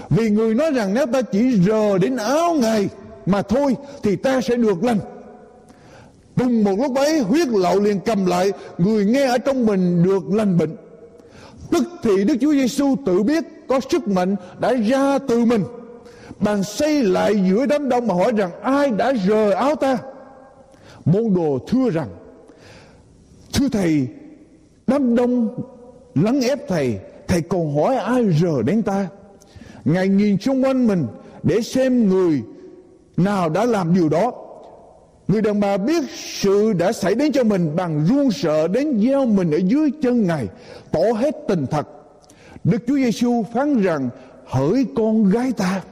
Vì 0.10 0.30
người 0.30 0.56
nói 0.56 0.72
rằng 0.72 0.94
nếu 0.94 1.06
ta 1.06 1.22
chỉ 1.22 1.60
rờ 1.68 1.98
đến 1.98 2.16
áo 2.16 2.54
Ngài 2.54 2.89
mà 3.26 3.42
thôi 3.42 3.76
thì 4.04 4.16
ta 4.16 4.42
sẽ 4.42 4.56
được 4.56 4.84
lành. 4.84 5.00
Cùng 6.38 6.63
một 6.63 6.75
lúc 6.77 6.95
ấy, 6.95 7.19
huyết 7.19 7.47
lậu 7.47 7.79
liền 7.79 7.99
cầm 7.99 8.25
lại, 8.25 8.51
người 8.77 9.05
nghe 9.05 9.25
ở 9.25 9.38
trong 9.38 9.65
mình 9.65 10.03
được 10.03 10.34
lành 10.34 10.57
bệnh. 10.57 10.75
Tức 11.71 11.84
thì 12.03 12.23
Đức 12.23 12.36
Chúa 12.41 12.51
Giêsu 12.51 12.95
tự 13.05 13.23
biết 13.23 13.43
có 13.67 13.79
sức 13.91 14.07
mạnh 14.07 14.36
đã 14.59 14.73
ra 14.73 15.17
từ 15.27 15.45
mình. 15.45 15.63
Bàn 16.39 16.63
xây 16.63 17.03
lại 17.03 17.34
giữa 17.49 17.65
đám 17.65 17.89
đông 17.89 18.07
mà 18.07 18.13
hỏi 18.13 18.32
rằng, 18.38 18.51
ai 18.61 18.91
đã 18.91 19.13
rờ 19.27 19.51
áo 19.51 19.75
ta? 19.75 19.97
môn 21.05 21.34
đồ 21.34 21.59
thưa 21.67 21.89
rằng, 21.89 22.09
thưa 23.53 23.69
thầy, 23.71 24.07
đám 24.88 25.15
đông 25.15 25.49
lắng 26.15 26.41
ép 26.41 26.67
thầy 26.67 26.99
thầy 27.27 27.41
còn 27.41 27.75
hỏi 27.75 27.95
ai 27.95 28.23
rờ 28.41 28.61
đến 28.61 28.82
ta 28.82 29.07
ngài 29.86 30.07
nhìn 30.07 30.38
xung 30.38 30.63
quanh 30.63 30.88
mình 30.88 31.07
để 31.43 31.61
xem 31.61 32.09
người 32.09 32.41
nào 33.17 33.49
đã 33.49 33.65
làm 33.65 33.93
điều 33.95 34.09
đó 34.09 34.34
người 35.32 35.41
đàn 35.41 35.59
bà 35.59 35.77
biết 35.77 36.03
sự 36.15 36.73
đã 36.73 36.91
xảy 36.91 37.15
đến 37.15 37.32
cho 37.32 37.43
mình 37.43 37.75
bằng 37.75 38.05
run 38.09 38.32
sợ 38.32 38.67
đến 38.67 39.01
gieo 39.01 39.25
mình 39.25 39.51
ở 39.51 39.57
dưới 39.57 39.91
chân 40.01 40.27
ngài, 40.27 40.47
tỏ 40.91 40.99
hết 41.15 41.36
tình 41.47 41.65
thật. 41.71 41.88
Đức 42.63 42.77
chúa 42.88 42.95
giêsu 42.95 43.43
phán 43.53 43.82
rằng, 43.82 44.09
hỡi 44.45 44.86
con 44.95 45.29
gái 45.29 45.51
ta, 45.57 45.84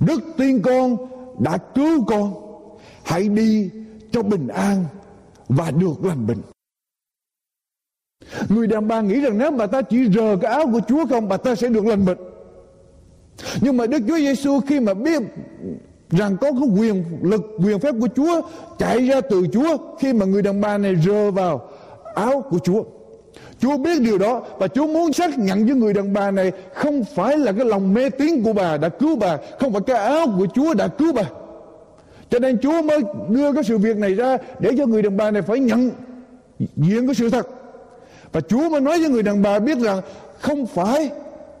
đức 0.00 0.20
tiên 0.36 0.62
con 0.62 0.96
đã 1.38 1.58
cứu 1.74 2.04
con. 2.06 2.34
Hãy 3.04 3.28
đi 3.28 3.70
cho 4.10 4.22
bình 4.22 4.48
an 4.48 4.84
và 5.48 5.70
được 5.70 6.04
lành 6.04 6.26
bệnh. 6.26 6.38
Người 8.48 8.66
đàn 8.66 8.88
bà 8.88 9.00
nghĩ 9.00 9.20
rằng 9.20 9.38
nếu 9.38 9.50
bà 9.50 9.66
ta 9.66 9.82
chỉ 9.82 10.08
rờ 10.14 10.36
cái 10.40 10.52
áo 10.52 10.66
của 10.72 10.80
Chúa 10.88 11.06
không, 11.06 11.28
bà 11.28 11.36
ta 11.36 11.54
sẽ 11.54 11.68
được 11.68 11.86
lành 11.86 12.04
bệnh. 12.04 12.18
Nhưng 13.60 13.76
mà 13.76 13.86
Đức 13.86 13.98
Chúa 14.08 14.16
Giêsu 14.16 14.60
khi 14.60 14.80
mà 14.80 14.94
biết 14.94 15.22
rằng 16.10 16.36
có 16.36 16.50
cái 16.52 16.68
quyền 16.78 17.04
lực 17.22 17.42
quyền 17.64 17.78
phép 17.78 17.94
của 18.00 18.08
Chúa 18.16 18.40
chạy 18.78 19.08
ra 19.08 19.20
từ 19.20 19.46
Chúa 19.52 19.76
khi 19.98 20.12
mà 20.12 20.26
người 20.26 20.42
đàn 20.42 20.60
bà 20.60 20.78
này 20.78 20.96
rờ 21.06 21.30
vào 21.30 21.68
áo 22.14 22.44
của 22.50 22.58
Chúa 22.58 22.82
Chúa 23.60 23.76
biết 23.76 24.00
điều 24.00 24.18
đó 24.18 24.42
và 24.58 24.68
Chúa 24.68 24.86
muốn 24.86 25.12
xác 25.12 25.38
nhận 25.38 25.66
với 25.66 25.74
người 25.74 25.92
đàn 25.92 26.12
bà 26.12 26.30
này 26.30 26.52
không 26.74 27.04
phải 27.04 27.38
là 27.38 27.52
cái 27.52 27.66
lòng 27.66 27.94
mê 27.94 28.10
tín 28.10 28.42
của 28.42 28.52
bà 28.52 28.76
đã 28.76 28.88
cứu 28.88 29.16
bà, 29.16 29.38
không 29.60 29.72
phải 29.72 29.82
cái 29.86 29.96
áo 29.96 30.26
của 30.38 30.46
Chúa 30.54 30.74
đã 30.74 30.88
cứu 30.88 31.12
bà. 31.12 31.22
Cho 32.30 32.38
nên 32.38 32.58
Chúa 32.58 32.82
mới 32.82 33.00
đưa 33.28 33.52
cái 33.52 33.64
sự 33.64 33.78
việc 33.78 33.96
này 33.96 34.14
ra 34.14 34.38
để 34.58 34.70
cho 34.78 34.86
người 34.86 35.02
đàn 35.02 35.16
bà 35.16 35.30
này 35.30 35.42
phải 35.42 35.58
nhận 35.58 35.90
diện 36.76 37.06
cái 37.06 37.14
sự 37.14 37.30
thật. 37.30 37.46
Và 38.32 38.40
Chúa 38.40 38.68
mới 38.68 38.80
nói 38.80 38.98
với 38.98 39.08
người 39.08 39.22
đàn 39.22 39.42
bà 39.42 39.58
biết 39.58 39.78
rằng 39.78 40.00
không 40.40 40.66
phải 40.66 41.10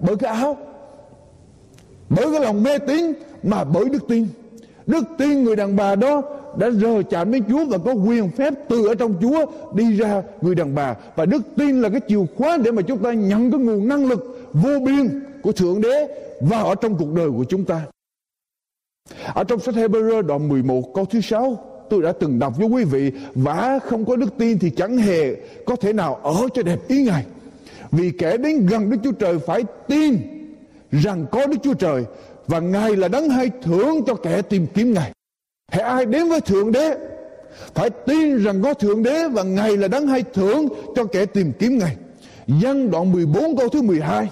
bởi 0.00 0.16
cái 0.16 0.34
áo, 0.34 0.56
bởi 2.08 2.30
cái 2.32 2.40
lòng 2.40 2.62
mê 2.62 2.78
tín 2.78 3.12
mà 3.46 3.64
bởi 3.64 3.84
đức 3.84 4.08
tin. 4.08 4.26
Đức 4.86 5.04
tin 5.18 5.44
người 5.44 5.56
đàn 5.56 5.76
bà 5.76 5.94
đó 5.94 6.22
đã 6.58 6.70
rờ 6.70 7.02
chạm 7.10 7.32
đến 7.32 7.42
Chúa 7.48 7.64
và 7.64 7.78
có 7.78 7.92
quyền 7.92 8.30
phép 8.30 8.54
từ 8.68 8.86
ở 8.86 8.94
trong 8.94 9.14
Chúa 9.20 9.46
đi 9.74 9.96
ra 9.96 10.22
người 10.40 10.54
đàn 10.54 10.74
bà. 10.74 10.94
Và 11.16 11.26
đức 11.26 11.42
tin 11.56 11.82
là 11.82 11.88
cái 11.88 12.00
chìa 12.08 12.26
khóa 12.36 12.56
để 12.56 12.70
mà 12.70 12.82
chúng 12.82 12.98
ta 12.98 13.12
nhận 13.12 13.50
cái 13.50 13.60
nguồn 13.60 13.88
năng 13.88 14.06
lực 14.06 14.50
vô 14.52 14.78
biên 14.86 15.22
của 15.42 15.52
Thượng 15.52 15.80
Đế 15.80 16.08
vào 16.40 16.66
ở 16.66 16.74
trong 16.74 16.96
cuộc 16.96 17.12
đời 17.14 17.30
của 17.30 17.44
chúng 17.44 17.64
ta. 17.64 17.80
Ở 19.34 19.44
trong 19.44 19.60
sách 19.60 19.74
Hebrew 19.74 20.22
đoạn 20.22 20.48
11 20.48 20.94
câu 20.94 21.04
thứ 21.04 21.20
6 21.20 21.58
tôi 21.90 22.02
đã 22.02 22.12
từng 22.12 22.38
đọc 22.38 22.52
với 22.58 22.68
quý 22.68 22.84
vị, 22.84 23.12
vả 23.34 23.78
không 23.84 24.04
có 24.04 24.16
đức 24.16 24.38
tin 24.38 24.58
thì 24.58 24.70
chẳng 24.70 24.98
hề 24.98 25.36
có 25.66 25.76
thể 25.76 25.92
nào 25.92 26.14
ở 26.14 26.34
cho 26.54 26.62
đẹp 26.62 26.88
ý 26.88 27.02
Ngài. 27.02 27.24
Vì 27.90 28.10
kẻ 28.18 28.36
đến 28.36 28.66
gần 28.66 28.90
Đức 28.90 28.96
Chúa 29.04 29.12
Trời 29.12 29.38
phải 29.38 29.64
tin 29.88 30.18
rằng 30.90 31.26
có 31.30 31.46
Đức 31.46 31.56
Chúa 31.62 31.74
Trời 31.74 32.04
và 32.46 32.60
Ngài 32.60 32.96
là 32.96 33.08
đấng 33.08 33.28
hay 33.28 33.50
thưởng 33.62 34.04
cho 34.06 34.14
kẻ 34.14 34.42
tìm 34.42 34.66
kiếm 34.74 34.94
Ngài. 34.94 35.12
Hãy 35.68 35.82
ai 35.82 36.06
đến 36.06 36.28
với 36.28 36.40
Thượng 36.40 36.72
Đế 36.72 36.96
phải 37.74 37.90
tin 37.90 38.44
rằng 38.44 38.62
có 38.62 38.74
Thượng 38.74 39.02
Đế 39.02 39.28
và 39.28 39.42
Ngài 39.42 39.76
là 39.76 39.88
đấng 39.88 40.06
hay 40.06 40.24
thưởng 40.34 40.68
cho 40.96 41.04
kẻ 41.04 41.26
tìm 41.26 41.52
kiếm 41.58 41.78
Ngài. 41.78 41.96
Dân 42.46 42.90
đoạn 42.90 43.12
14 43.12 43.56
câu 43.56 43.68
thứ 43.68 43.82
12 43.82 44.30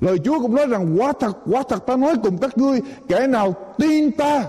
Lời 0.00 0.16
Chúa 0.24 0.40
cũng 0.40 0.54
nói 0.56 0.66
rằng 0.66 0.96
quá 1.00 1.12
thật, 1.20 1.32
quá 1.50 1.62
thật 1.68 1.86
ta 1.86 1.96
nói 1.96 2.14
cùng 2.22 2.38
các 2.38 2.58
ngươi, 2.58 2.80
kẻ 3.08 3.26
nào 3.26 3.54
tin 3.78 4.10
ta 4.10 4.44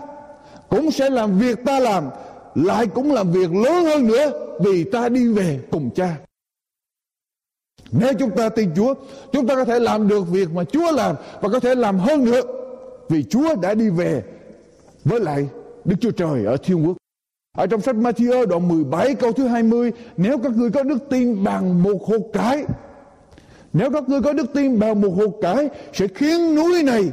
cũng 0.70 0.92
sẽ 0.92 1.10
làm 1.10 1.40
việc 1.40 1.66
ta 1.66 1.80
làm, 1.80 2.10
lại 2.56 2.88
cũng 2.88 3.14
làm 3.14 3.32
việc 3.32 3.54
lớn 3.54 3.86
hơn 3.86 4.08
nữa 4.08 4.32
vì 4.60 4.84
ta 4.84 5.10
đi 5.10 5.28
về 5.28 5.60
cùng 5.72 5.90
cha. 5.96 6.16
Nếu 7.92 8.14
chúng 8.20 8.32
ta 8.32 8.50
tin 8.50 8.70
Chúa, 8.76 8.94
chúng 9.32 9.48
ta 9.48 9.56
có 9.56 9.66
thể 9.66 9.80
làm 9.80 10.08
được 10.08 10.28
việc 10.28 10.52
mà 10.52 10.64
Chúa 10.64 10.92
làm 10.92 11.16
và 11.42 11.50
có 11.50 11.60
thể 11.60 11.76
làm 11.76 12.00
hơn 12.00 12.26
nữa 12.26 12.42
vì 13.10 13.24
Chúa 13.24 13.56
đã 13.56 13.74
đi 13.74 13.90
về 13.90 14.24
với 15.06 15.20
lại 15.20 15.48
Đức 15.86 15.96
Chúa 16.02 16.12
Trời 16.12 16.46
ở 16.46 16.58
thiên 16.58 16.88
quốc. 16.88 16.98
Ở 17.58 17.68
trong 17.68 17.82
sách 17.82 17.96
Matthew 17.96 18.46
đoạn 18.46 18.68
17 18.68 19.16
câu 19.16 19.32
thứ 19.32 19.48
20 19.48 19.92
Nếu 20.18 20.38
các 20.38 20.52
ngươi 20.52 20.72
có 20.72 20.84
đức 20.84 20.98
tin 21.10 21.44
bằng 21.44 21.84
một 21.84 22.04
hột 22.08 22.22
cải, 22.34 22.66
nếu 23.74 23.92
các 23.92 24.10
ngươi 24.10 24.22
có 24.22 24.34
đức 24.34 24.46
tin 24.54 24.80
bằng 24.80 25.02
một 25.02 25.14
hột 25.18 25.40
cải 25.42 25.70
sẽ 25.94 26.08
khiến 26.08 26.56
núi 26.56 26.84
này 26.84 27.12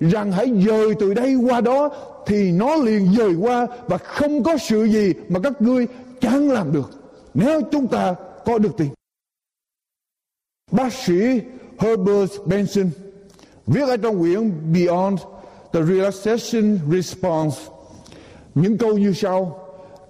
rằng 0.00 0.32
hãy 0.32 0.62
dời 0.66 0.94
từ 1.00 1.14
đây 1.14 1.34
qua 1.34 1.60
đó, 1.60 1.88
thì 2.26 2.52
nó 2.52 2.76
liền 2.76 3.14
dời 3.16 3.34
qua 3.34 3.66
và 3.86 3.98
không 3.98 4.42
có 4.42 4.56
sự 4.56 4.84
gì 4.84 5.12
mà 5.28 5.40
các 5.42 5.62
ngươi 5.62 5.86
chẳng 6.20 6.50
làm 6.50 6.72
được, 6.72 6.90
nếu 7.34 7.60
chúng 7.72 7.86
ta 7.86 8.14
có 8.44 8.58
đức 8.58 8.70
tin. 8.76 8.88
Bác 10.70 10.92
sĩ 10.92 11.40
Herbert 11.78 12.32
Benson 12.46 12.90
viết 13.66 13.88
ở 13.88 13.96
trong 13.96 14.20
quyển 14.20 14.52
Beyond 14.72 15.20
the 15.72 15.82
Relaxation 15.82 16.78
Response. 16.92 17.56
Những 18.54 18.78
câu 18.78 18.98
như 18.98 19.12
sau. 19.12 19.58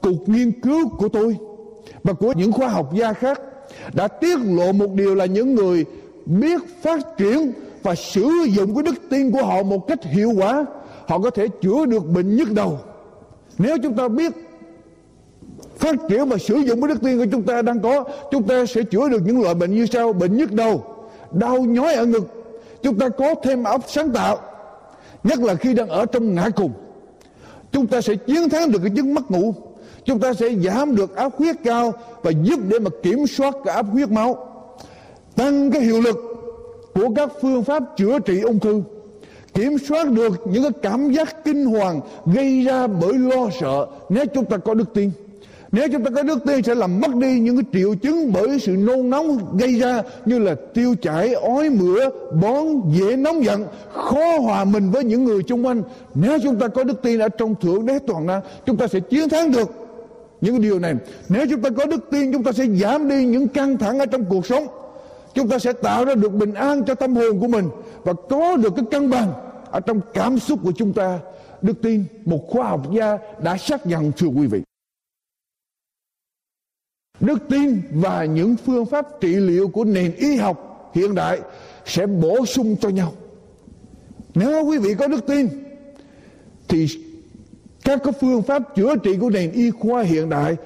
Cuộc 0.01 0.29
nghiên 0.29 0.61
cứu 0.61 0.89
của 0.89 1.09
tôi 1.09 1.37
và 2.05 2.13
của 2.13 2.33
những 2.37 2.53
khoa 2.53 2.69
học 2.69 2.95
gia 2.95 3.13
khác 3.13 3.41
đã 3.93 4.09
tiết 4.09 4.39
lộ 4.45 4.73
một 4.73 4.91
điều 4.95 5.15
là 5.15 5.27
những 5.27 5.55
người 5.55 5.85
biết 6.27 6.61
phát 6.83 7.17
triển 7.19 7.53
và 7.83 7.95
sử 7.95 8.31
dụng 8.49 8.75
cái 8.75 8.83
đức 8.83 8.95
tin 9.11 9.33
của 9.33 9.43
họ 9.43 9.63
một 9.63 9.89
cách 9.89 10.05
hiệu 10.05 10.33
quả, 10.37 10.67
họ 11.07 11.19
có 11.19 11.31
thể 11.31 11.49
chữa 11.63 11.87
được 11.87 12.07
bệnh 12.07 12.37
nhức 12.37 12.53
đầu. 12.53 12.79
Nếu 13.59 13.77
chúng 13.83 13.95
ta 13.95 14.09
biết 14.09 14.33
phát 15.79 15.95
triển 16.09 16.29
và 16.29 16.39
sử 16.39 16.57
dụng 16.57 16.81
cái 16.81 16.89
đức 16.89 17.03
tin 17.03 17.19
của 17.19 17.27
chúng 17.33 17.43
ta 17.43 17.63
đang 17.63 17.81
có, 17.81 18.05
chúng 18.31 18.43
ta 18.43 18.67
sẽ 18.67 18.83
chữa 18.83 19.09
được 19.09 19.23
những 19.27 19.43
loại 19.43 19.55
bệnh 19.55 19.75
như 19.75 19.87
sau. 19.87 20.13
Bệnh 20.13 20.37
nhức 20.37 20.53
đầu, 20.53 20.85
đau 21.33 21.59
nhói 21.59 21.95
ở 21.95 22.07
ngực 22.07 22.42
chúng 22.83 22.99
ta 22.99 23.09
có 23.09 23.35
thêm 23.43 23.65
óc 23.65 23.81
sáng 23.89 24.11
tạo, 24.11 24.39
nhất 25.25 25.39
là 25.39 25.55
khi 25.55 25.75
đang 25.75 25.89
ở 25.89 26.07
trong 26.07 26.35
ngã 26.35 26.51
cùng. 26.57 26.73
Chúng 27.73 27.87
ta 27.87 28.01
sẽ 28.01 28.15
chiến 28.15 28.49
thắng 28.49 28.71
được 28.71 28.79
cái 28.83 28.93
chứng 28.97 29.15
mất 29.15 29.31
ngủ. 29.31 29.55
Chúng 30.05 30.21
ta 30.21 30.35
sẽ 30.35 30.49
giảm 30.65 30.97
được 30.97 31.17
áp 31.17 31.33
huyết 31.39 31.57
cao 31.65 31.93
và 32.23 32.31
giúp 32.43 32.61
để 32.69 32.79
mà 32.79 32.91
kiểm 33.03 33.27
soát 33.27 33.55
cái 33.65 33.75
áp 33.75 33.87
huyết 33.93 34.11
máu. 34.11 34.49
Tăng 35.37 35.71
cái 35.71 35.83
hiệu 35.83 36.01
lực 36.01 36.17
của 36.95 37.09
các 37.17 37.29
phương 37.41 37.65
pháp 37.65 37.83
chữa 37.97 38.19
trị 38.19 38.41
ung 38.41 38.59
thư, 38.59 38.83
kiểm 39.55 39.79
soát 39.89 40.11
được 40.11 40.47
những 40.47 40.63
cái 40.63 40.73
cảm 40.83 41.13
giác 41.13 41.45
kinh 41.45 41.65
hoàng 41.65 42.01
gây 42.27 42.65
ra 42.65 42.87
bởi 42.87 43.15
lo 43.15 43.49
sợ 43.61 43.87
nếu 44.09 44.27
chúng 44.27 44.45
ta 44.45 44.57
có 44.57 44.75
đức 44.75 44.95
tin 44.95 45.11
nếu 45.73 45.89
chúng 45.93 46.05
ta 46.05 46.11
có 46.11 46.23
đức 46.23 46.45
tin 46.47 46.63
sẽ 46.63 46.75
làm 46.75 47.01
mất 47.01 47.15
đi 47.15 47.41
những 47.41 47.57
cái 47.57 47.65
triệu 47.73 47.95
chứng 47.95 48.33
bởi 48.33 48.59
sự 48.59 48.73
nôn 48.73 49.11
nóng 49.11 49.57
gây 49.59 49.79
ra 49.79 50.03
như 50.25 50.39
là 50.39 50.55
tiêu 50.75 50.95
chảy, 51.03 51.35
ói 51.35 51.71
mửa, 51.71 52.09
bón, 52.43 52.67
dễ 52.93 53.17
nóng 53.17 53.45
giận, 53.45 53.65
khó 53.93 54.39
hòa 54.39 54.65
mình 54.65 54.91
với 54.91 55.05
những 55.05 55.25
người 55.25 55.43
xung 55.49 55.67
quanh. 55.67 55.83
Nếu 56.15 56.39
chúng 56.43 56.59
ta 56.59 56.69
có 56.69 56.85
đức 56.85 57.03
tin 57.03 57.19
ở 57.19 57.29
trong 57.29 57.55
Thượng 57.55 57.87
Đế 57.87 57.99
Toàn 58.07 58.27
Năng, 58.27 58.41
chúng 58.67 58.77
ta 58.77 58.87
sẽ 58.87 59.01
chiến 59.01 59.29
thắng 59.29 59.53
được 59.53 59.71
những 60.41 60.63
điều 60.63 60.79
này. 60.79 60.95
Nếu 61.29 61.47
chúng 61.51 61.63
ta 61.63 61.71
có 61.71 61.87
đức 61.87 62.11
tin, 62.11 62.33
chúng 62.33 62.43
ta 62.43 62.53
sẽ 62.53 62.67
giảm 62.67 63.09
đi 63.09 63.25
những 63.25 63.49
căng 63.49 63.79
thẳng 63.79 63.99
ở 63.99 64.07
trong 64.07 64.25
cuộc 64.25 64.47
sống. 64.47 64.67
Chúng 65.35 65.49
ta 65.49 65.59
sẽ 65.59 65.73
tạo 65.73 66.05
ra 66.05 66.15
được 66.15 66.35
bình 66.35 66.55
an 66.55 66.85
cho 66.85 66.95
tâm 66.95 67.17
hồn 67.17 67.41
của 67.41 67.49
mình 67.49 67.69
và 68.05 68.13
có 68.13 68.57
được 68.57 68.73
cái 68.77 68.85
cân 68.91 69.11
bằng 69.11 69.33
ở 69.71 69.81
trong 69.81 70.01
cảm 70.15 70.39
xúc 70.39 70.59
của 70.63 70.73
chúng 70.77 70.93
ta. 70.93 71.19
Đức 71.63 71.83
tin, 71.83 72.05
một 72.25 72.41
khoa 72.49 72.69
học 72.69 72.93
gia 72.93 73.19
đã 73.43 73.57
xác 73.57 73.87
nhận 73.87 74.13
thưa 74.17 74.27
quý 74.27 74.47
vị 74.47 74.63
đức 77.23 77.39
tin 77.49 77.83
và 77.91 78.25
những 78.25 78.57
phương 78.57 78.87
pháp 78.87 79.07
trị 79.21 79.35
liệu 79.35 79.69
của 79.69 79.85
nền 79.85 80.15
y 80.15 80.37
học 80.37 80.91
hiện 80.95 81.15
đại 81.15 81.41
sẽ 81.85 82.07
bổ 82.07 82.47
sung 82.47 82.77
cho 82.81 82.89
nhau. 82.89 83.13
Nếu 84.35 84.65
quý 84.65 84.79
vị 84.79 84.95
có 84.95 85.07
đức 85.07 85.27
tin, 85.27 85.49
thì 86.69 86.87
các 87.85 88.01
cái 88.05 88.13
phương 88.21 88.43
pháp 88.43 88.77
chữa 88.77 88.97
trị 88.97 89.17
của 89.21 89.31
nền 89.31 89.53
y 89.53 89.71
khoa 89.71 90.03
hiện 90.03 90.29
đại 90.29 90.57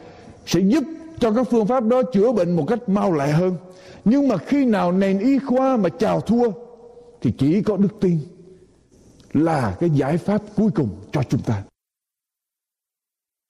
sẽ 0.47 0.61
giúp 0.61 0.85
cho 1.21 1.33
các 1.33 1.47
phương 1.51 1.67
pháp 1.67 1.85
đó 1.85 2.03
chữa 2.13 2.33
bệnh 2.33 2.57
một 2.57 2.65
cách 2.69 2.89
mau 2.89 3.13
lẹ 3.13 3.33
hơn. 3.33 3.57
Nhưng 4.05 4.29
mà 4.29 4.37
khi 4.37 4.65
nào 4.65 4.93
nền 4.93 5.19
y 5.19 5.39
khoa 5.39 5.77
mà 5.77 5.89
chào 5.89 6.21
thua, 6.21 6.51
thì 7.21 7.33
chỉ 7.39 7.63
có 7.63 7.77
đức 7.77 8.01
tin 8.01 8.19
là 9.33 9.77
cái 9.81 9.91
giải 9.91 10.19
pháp 10.19 10.43
cuối 10.57 10.71
cùng 10.75 10.89
cho 11.13 11.23
chúng 11.23 11.43
ta. 11.43 11.63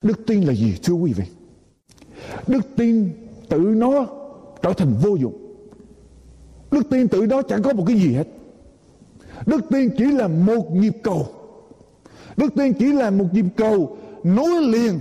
Đức 0.03 0.25
tin 0.27 0.41
là 0.41 0.53
gì, 0.53 0.77
thưa 0.83 0.93
quý 0.93 1.13
vị? 1.13 1.23
Đức 2.47 2.61
tin 2.75 3.09
tự 3.49 3.57
nó 3.57 4.07
trở 4.61 4.73
thành 4.73 4.93
vô 5.01 5.15
dụng. 5.15 5.37
Đức 6.71 6.89
tin 6.89 7.07
tự 7.07 7.25
nó 7.25 7.41
chẳng 7.41 7.61
có 7.63 7.73
một 7.73 7.83
cái 7.87 7.97
gì 7.97 8.13
hết. 8.13 8.27
Đức 9.45 9.61
tin 9.69 9.89
chỉ 9.97 10.05
là 10.05 10.27
một 10.27 10.71
nhịp 10.71 10.93
cầu. 11.03 11.27
Đức 12.37 12.53
tin 12.55 12.73
chỉ 12.73 12.85
là 12.85 13.09
một 13.09 13.25
nhịp 13.31 13.45
cầu 13.57 13.97
nối 14.23 14.61
liền 14.61 14.99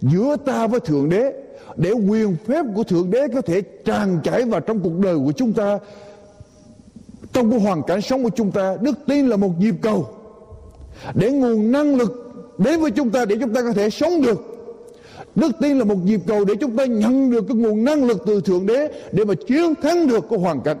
giữa 0.00 0.36
ta 0.36 0.66
với 0.66 0.80
thượng 0.80 1.08
đế, 1.08 1.32
để 1.76 1.90
quyền 1.90 2.36
phép 2.46 2.64
của 2.74 2.82
thượng 2.82 3.10
đế 3.10 3.28
có 3.34 3.40
thể 3.40 3.60
tràn 3.60 4.20
chảy 4.24 4.44
vào 4.44 4.60
trong 4.60 4.80
cuộc 4.80 4.98
đời 4.98 5.18
của 5.18 5.32
chúng 5.32 5.52
ta, 5.52 5.78
trong 7.32 7.50
cái 7.50 7.60
hoàn 7.60 7.82
cảnh 7.82 8.02
sống 8.02 8.22
của 8.22 8.30
chúng 8.30 8.50
ta. 8.50 8.76
Đức 8.80 8.98
tin 9.06 9.28
là 9.28 9.36
một 9.36 9.50
nhịp 9.58 9.74
cầu 9.82 10.08
để 11.14 11.30
nguồn 11.30 11.72
năng 11.72 11.96
lực 11.96 12.32
đến 12.58 12.80
với 12.80 12.90
chúng 12.90 13.10
ta, 13.10 13.24
để 13.24 13.36
chúng 13.40 13.54
ta 13.54 13.62
có 13.62 13.72
thể 13.72 13.90
sống 13.90 14.22
được. 14.22 14.51
Đức 15.34 15.52
tin 15.60 15.78
là 15.78 15.84
một 15.84 15.98
nhịp 16.04 16.20
cầu 16.26 16.44
để 16.44 16.54
chúng 16.60 16.76
ta 16.76 16.84
nhận 16.84 17.30
được 17.30 17.44
cái 17.48 17.56
nguồn 17.56 17.84
năng 17.84 18.04
lực 18.04 18.22
từ 18.26 18.40
Thượng 18.40 18.66
Đế 18.66 18.92
để 19.12 19.24
mà 19.24 19.34
chiến 19.46 19.74
thắng 19.82 20.06
được 20.06 20.26
cái 20.30 20.38
hoàn 20.38 20.60
cảnh. 20.60 20.78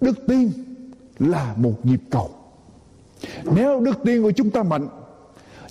Đức 0.00 0.26
tin 0.26 0.50
là 1.18 1.54
một 1.56 1.74
nhịp 1.82 2.00
cầu. 2.10 2.30
Nếu 3.56 3.80
đức 3.80 3.98
tin 4.04 4.22
của 4.22 4.30
chúng 4.30 4.50
ta 4.50 4.62
mạnh, 4.62 4.88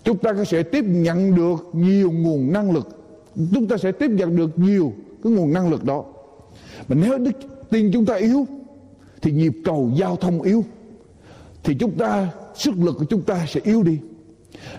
chúng 0.03 0.17
ta 0.17 0.43
sẽ 0.45 0.63
tiếp 0.63 0.85
nhận 0.87 1.35
được 1.35 1.69
nhiều 1.73 2.11
nguồn 2.11 2.53
năng 2.53 2.71
lực. 2.71 2.87
Chúng 3.53 3.67
ta 3.67 3.77
sẽ 3.77 3.91
tiếp 3.91 4.11
nhận 4.11 4.35
được 4.35 4.59
nhiều 4.59 4.93
cái 5.23 5.33
nguồn 5.33 5.53
năng 5.53 5.69
lực 5.69 5.83
đó. 5.83 6.05
Mà 6.87 6.95
nếu 6.95 7.17
đức 7.17 7.31
tin 7.69 7.91
chúng 7.93 8.05
ta 8.05 8.15
yếu, 8.15 8.45
thì 9.21 9.31
nhịp 9.31 9.53
cầu 9.65 9.91
giao 9.95 10.15
thông 10.15 10.41
yếu, 10.41 10.63
thì 11.63 11.75
chúng 11.79 11.97
ta 11.97 12.27
sức 12.55 12.73
lực 12.77 12.95
của 12.99 13.05
chúng 13.05 13.21
ta 13.21 13.45
sẽ 13.47 13.61
yếu 13.63 13.83
đi. 13.83 13.99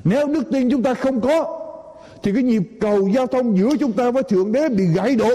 Nếu 0.04 0.28
đức 0.28 0.42
tin 0.52 0.70
chúng 0.70 0.82
ta 0.82 0.94
không 0.94 1.20
có 1.20 1.60
thì 2.24 2.32
cái 2.32 2.42
nhịp 2.42 2.62
cầu 2.80 3.08
giao 3.08 3.26
thông 3.26 3.58
giữa 3.58 3.70
chúng 3.80 3.92
ta 3.92 4.10
với 4.10 4.22
thượng 4.22 4.52
đế 4.52 4.68
bị 4.68 4.84
gãy 4.94 5.16
đổ. 5.16 5.30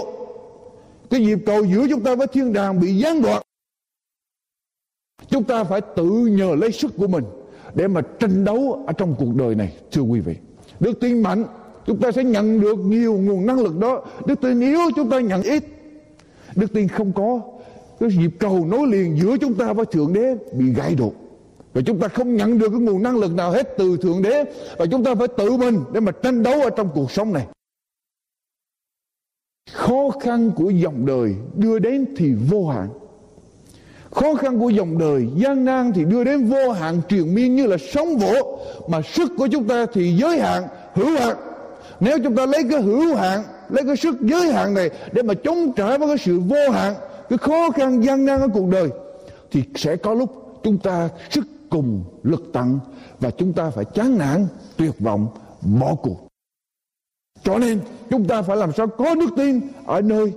Cái 1.10 1.20
nhịp 1.20 1.38
cầu 1.46 1.64
giữa 1.64 1.86
chúng 1.90 2.00
ta 2.00 2.14
với 2.14 2.26
thiên 2.26 2.52
đàng 2.52 2.80
bị 2.80 2.98
gián 2.98 3.22
đoạn. 3.22 3.42
Chúng 5.28 5.44
ta 5.44 5.64
phải 5.64 5.80
tự 5.96 6.10
nhờ 6.10 6.54
lấy 6.54 6.72
sức 6.72 6.92
của 6.96 7.06
mình 7.06 7.24
để 7.74 7.88
mà 7.88 8.00
tranh 8.00 8.44
đấu 8.44 8.84
ở 8.86 8.92
trong 8.92 9.14
cuộc 9.18 9.34
đời 9.34 9.54
này, 9.54 9.76
thưa 9.92 10.02
quý 10.02 10.20
vị. 10.20 10.34
Đức 10.80 11.00
tin 11.00 11.22
mạnh, 11.22 11.44
chúng 11.86 12.00
ta 12.00 12.12
sẽ 12.12 12.24
nhận 12.24 12.60
được 12.60 12.78
nhiều 12.78 13.14
nguồn 13.14 13.46
năng 13.46 13.60
lực 13.60 13.78
đó. 13.78 14.04
Đức 14.26 14.40
tin 14.40 14.60
yếu, 14.60 14.80
chúng 14.96 15.10
ta 15.10 15.20
nhận 15.20 15.42
ít. 15.42 15.64
Đức 16.56 16.72
tin 16.72 16.88
không 16.88 17.12
có. 17.12 17.40
Cái 18.00 18.10
nhịp 18.18 18.30
cầu 18.38 18.66
nối 18.66 18.86
liền 18.86 19.18
giữa 19.20 19.36
chúng 19.40 19.54
ta 19.54 19.72
với 19.72 19.86
thượng 19.86 20.12
đế 20.12 20.36
bị 20.52 20.72
gãy 20.72 20.94
đổ 20.94 21.12
và 21.72 21.82
chúng 21.86 21.98
ta 21.98 22.08
không 22.08 22.36
nhận 22.36 22.58
được 22.58 22.68
cái 22.68 22.80
nguồn 22.80 23.02
năng 23.02 23.18
lực 23.18 23.34
nào 23.34 23.50
hết 23.50 23.76
từ 23.78 23.96
Thượng 23.96 24.22
Đế. 24.22 24.44
Và 24.78 24.86
chúng 24.90 25.04
ta 25.04 25.14
phải 25.14 25.28
tự 25.28 25.50
mình 25.56 25.80
để 25.92 26.00
mà 26.00 26.12
tranh 26.12 26.42
đấu 26.42 26.60
ở 26.60 26.70
trong 26.70 26.90
cuộc 26.94 27.10
sống 27.10 27.32
này. 27.32 27.46
Khó 29.72 30.10
khăn 30.20 30.50
của 30.56 30.70
dòng 30.70 31.06
đời 31.06 31.34
đưa 31.56 31.78
đến 31.78 32.14
thì 32.16 32.32
vô 32.50 32.68
hạn. 32.68 32.88
Khó 34.10 34.34
khăn 34.34 34.58
của 34.58 34.68
dòng 34.68 34.98
đời 34.98 35.26
gian 35.36 35.64
nan 35.64 35.92
thì 35.92 36.04
đưa 36.04 36.24
đến 36.24 36.48
vô 36.48 36.72
hạn. 36.72 37.00
Triền 37.08 37.34
miên 37.34 37.56
như 37.56 37.66
là 37.66 37.76
sóng 37.92 38.16
vỗ 38.16 38.58
Mà 38.88 39.02
sức 39.02 39.32
của 39.36 39.46
chúng 39.46 39.68
ta 39.68 39.86
thì 39.92 40.16
giới 40.16 40.40
hạn, 40.40 40.62
hữu 40.94 41.18
hạn. 41.18 41.36
Nếu 42.00 42.18
chúng 42.24 42.36
ta 42.36 42.46
lấy 42.46 42.62
cái 42.70 42.80
hữu 42.80 43.14
hạn, 43.14 43.42
lấy 43.70 43.84
cái 43.84 43.96
sức 43.96 44.20
giới 44.20 44.52
hạn 44.52 44.74
này 44.74 44.90
Để 45.12 45.22
mà 45.22 45.34
chống 45.34 45.72
trả 45.72 45.98
với 45.98 46.08
cái 46.08 46.18
sự 46.18 46.40
vô 46.40 46.70
hạn 46.70 46.94
Cái 47.28 47.38
khó 47.38 47.70
khăn 47.70 48.04
gian 48.04 48.24
nan 48.24 48.40
ở 48.40 48.48
cuộc 48.48 48.68
đời 48.70 48.88
Thì 49.50 49.62
sẽ 49.74 49.96
có 49.96 50.14
lúc 50.14 50.60
chúng 50.62 50.78
ta 50.78 51.08
sức 51.30 51.44
cùng 51.70 52.04
lực 52.22 52.42
tận 52.52 52.78
và 53.20 53.30
chúng 53.30 53.52
ta 53.52 53.70
phải 53.70 53.84
chán 53.84 54.18
nản, 54.18 54.46
tuyệt 54.76 54.98
vọng, 54.98 55.28
bỏ 55.80 55.94
cuộc. 55.94 56.28
Cho 57.42 57.58
nên, 57.58 57.80
chúng 58.10 58.24
ta 58.24 58.42
phải 58.42 58.56
làm 58.56 58.72
sao 58.72 58.86
có 58.86 59.14
đức 59.14 59.30
tin 59.36 59.60
ở 59.86 60.00
nơi 60.00 60.32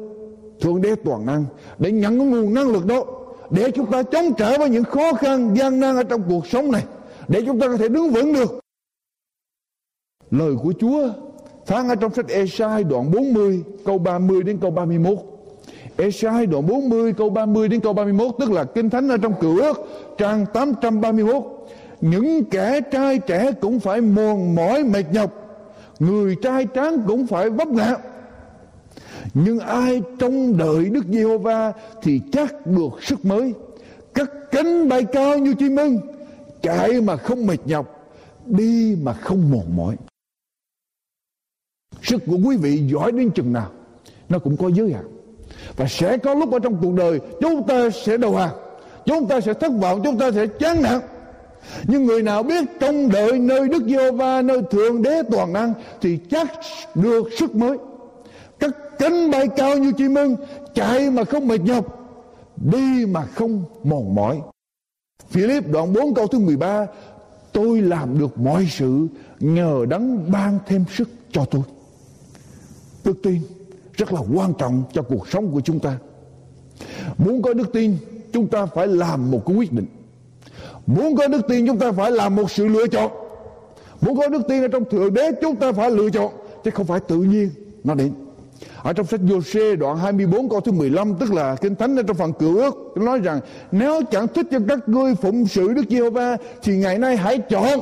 thượng 0.61 0.81
đế 0.81 0.95
toàn 0.95 1.25
năng 1.25 1.45
để 1.79 1.91
nhận 1.91 2.17
cái 2.17 2.27
nguồn 2.27 2.53
năng 2.53 2.67
lực 2.67 2.85
đó, 2.85 3.03
để 3.49 3.71
chúng 3.71 3.91
ta 3.91 4.03
chống 4.03 4.33
trở 4.37 4.57
với 4.57 4.69
những 4.69 4.83
khó 4.83 5.13
khăn, 5.13 5.55
gian 5.57 5.79
nan 5.79 5.95
ở 5.95 6.03
trong 6.03 6.23
cuộc 6.29 6.47
sống 6.47 6.71
này, 6.71 6.83
để 7.27 7.43
chúng 7.45 7.59
ta 7.59 7.67
có 7.67 7.77
thể 7.77 7.87
đứng 7.87 8.09
vững 8.09 8.33
được. 8.33 8.59
Lời 10.31 10.55
của 10.63 10.73
Chúa 10.79 11.09
phán 11.65 11.87
ở 11.87 11.95
trong 11.95 12.13
sách 12.13 12.27
Esai 12.27 12.83
đoạn 12.83 13.11
40 13.11 13.63
câu 13.85 13.97
30 13.97 14.43
đến 14.43 14.57
câu 14.61 14.71
31 14.71 15.32
Esai 15.97 16.45
đoạn 16.45 16.67
40 16.67 17.13
câu 17.13 17.29
30 17.29 17.67
đến 17.67 17.79
câu 17.79 17.93
31 17.93 18.35
tức 18.39 18.51
là 18.51 18.63
kinh 18.63 18.89
thánh 18.89 19.09
ở 19.09 19.17
trong 19.17 19.33
cựu 19.41 19.59
ước, 19.59 19.77
trang 20.17 20.45
831 20.53 21.43
những 22.01 22.43
kẻ 22.45 22.81
trai 22.91 23.19
trẻ 23.19 23.51
cũng 23.61 23.79
phải 23.79 24.01
mòn 24.01 24.55
mỏi 24.55 24.83
mệt 24.83 25.05
nhọc, 25.11 25.31
người 25.99 26.35
trai 26.41 26.67
tráng 26.75 27.01
cũng 27.07 27.27
phải 27.27 27.49
vấp 27.49 27.67
ngã. 27.67 27.95
Nhưng 29.33 29.59
ai 29.59 30.01
trông 30.19 30.57
đợi 30.57 30.85
Đức 30.85 31.05
Giê-hô-va 31.09 31.73
thì 32.01 32.21
chắc 32.31 32.67
được 32.67 32.89
sức 33.01 33.25
mới. 33.25 33.53
Cất 34.13 34.31
cánh 34.51 34.89
bay 34.89 35.03
cao 35.03 35.37
như 35.37 35.53
chim 35.53 35.75
ưng, 35.75 35.99
chạy 36.61 37.01
mà 37.01 37.15
không 37.15 37.45
mệt 37.45 37.59
nhọc, 37.65 38.13
đi 38.45 38.97
mà 39.01 39.13
không 39.13 39.51
mòn 39.51 39.75
mỏi. 39.75 39.95
Sức 42.01 42.21
của 42.25 42.37
quý 42.45 42.57
vị 42.57 42.83
giỏi 42.91 43.11
đến 43.11 43.31
chừng 43.31 43.53
nào, 43.53 43.71
nó 44.29 44.39
cũng 44.39 44.57
có 44.57 44.69
giới 44.69 44.93
hạn 44.93 45.12
và 45.75 45.87
sẽ 45.87 46.17
có 46.17 46.33
lúc 46.33 46.51
ở 46.51 46.59
trong 46.59 46.77
cuộc 46.81 46.93
đời, 46.93 47.19
chúng 47.41 47.67
ta 47.67 47.89
sẽ 47.89 48.17
đầu 48.17 48.35
hàng. 48.35 48.55
Chúng 49.05 49.27
ta 49.27 49.41
sẽ 49.41 49.53
thất 49.53 49.71
vọng, 49.81 50.01
chúng 50.03 50.17
ta 50.17 50.31
sẽ 50.31 50.47
chán 50.47 50.81
nản. 50.81 50.99
Nhưng 51.87 52.05
người 52.05 52.21
nào 52.21 52.43
biết 52.43 52.63
trông 52.79 53.09
đợi 53.09 53.39
nơi 53.39 53.67
Đức 53.67 53.83
Giê-hô-va, 53.87 54.41
nơi 54.41 54.61
thượng 54.71 55.01
đế 55.01 55.23
toàn 55.31 55.53
năng, 55.53 55.73
thì 56.01 56.19
chắc 56.29 56.47
được 56.95 57.23
sức 57.37 57.55
mới. 57.55 57.77
Các 58.59 58.71
cánh 58.99 59.31
bay 59.31 59.47
cao 59.47 59.77
như 59.77 59.91
chim 59.97 60.15
ưng, 60.15 60.35
chạy 60.73 61.09
mà 61.09 61.23
không 61.23 61.47
mệt 61.47 61.61
nhọc, 61.61 61.99
đi 62.57 63.05
mà 63.05 63.25
không 63.25 63.63
mòn 63.83 64.15
mỏi. 64.15 64.41
Philip 65.29 65.67
đoạn 65.71 65.93
4 65.93 66.13
câu 66.13 66.27
thứ 66.27 66.39
13 66.39 66.85
tôi 67.53 67.81
làm 67.81 68.19
được 68.19 68.39
mọi 68.39 68.67
sự, 68.71 69.07
nhờ 69.39 69.85
đấng 69.89 70.31
ban 70.31 70.59
thêm 70.67 70.85
sức 70.95 71.09
cho 71.31 71.45
tôi. 71.45 71.61
Tôi 73.03 73.13
tin 73.23 73.41
rất 73.97 74.13
là 74.13 74.21
quan 74.35 74.53
trọng 74.53 74.83
cho 74.93 75.01
cuộc 75.01 75.27
sống 75.27 75.51
của 75.51 75.61
chúng 75.61 75.79
ta. 75.79 75.97
Muốn 77.17 77.41
có 77.41 77.53
đức 77.53 77.73
tin, 77.73 77.97
chúng 78.33 78.47
ta 78.47 78.65
phải 78.65 78.87
làm 78.87 79.31
một 79.31 79.45
cái 79.45 79.55
quyết 79.55 79.73
định. 79.73 79.85
Muốn 80.85 81.15
có 81.15 81.27
đức 81.27 81.47
tin, 81.47 81.67
chúng 81.67 81.79
ta 81.79 81.91
phải 81.91 82.11
làm 82.11 82.35
một 82.35 82.51
sự 82.51 82.67
lựa 82.67 82.87
chọn. 82.87 83.11
Muốn 84.01 84.17
có 84.17 84.27
đức 84.27 84.41
tin 84.47 84.61
ở 84.61 84.67
trong 84.67 84.85
thượng 84.89 85.13
đế, 85.13 85.31
chúng 85.41 85.55
ta 85.55 85.71
phải 85.71 85.91
lựa 85.91 86.09
chọn, 86.09 86.33
chứ 86.63 86.71
không 86.71 86.85
phải 86.85 86.99
tự 86.99 87.17
nhiên 87.17 87.49
nó 87.83 87.93
đến. 87.93 88.13
Ở 88.83 88.93
trong 88.93 89.05
sách 89.05 89.19
Giô-xê 89.19 89.75
đoạn 89.75 89.97
24 89.97 90.49
câu 90.49 90.61
thứ 90.61 90.71
15 90.71 91.15
tức 91.15 91.33
là 91.33 91.55
kinh 91.55 91.75
thánh 91.75 91.95
ở 91.95 92.03
trong 92.03 92.17
phần 92.17 92.33
cựu 92.33 92.57
ước, 92.57 92.97
nói 92.97 93.19
rằng, 93.19 93.39
nếu 93.71 94.01
chẳng 94.11 94.27
thích 94.27 94.45
cho 94.51 94.59
các 94.67 94.89
ngươi 94.89 95.15
phụng 95.15 95.47
sự 95.47 95.73
Đức 95.73 95.85
Giê-hô-va, 95.89 96.37
thì 96.63 96.77
ngày 96.77 96.97
nay 96.97 97.17
hãy 97.17 97.37
chọn. 97.37 97.79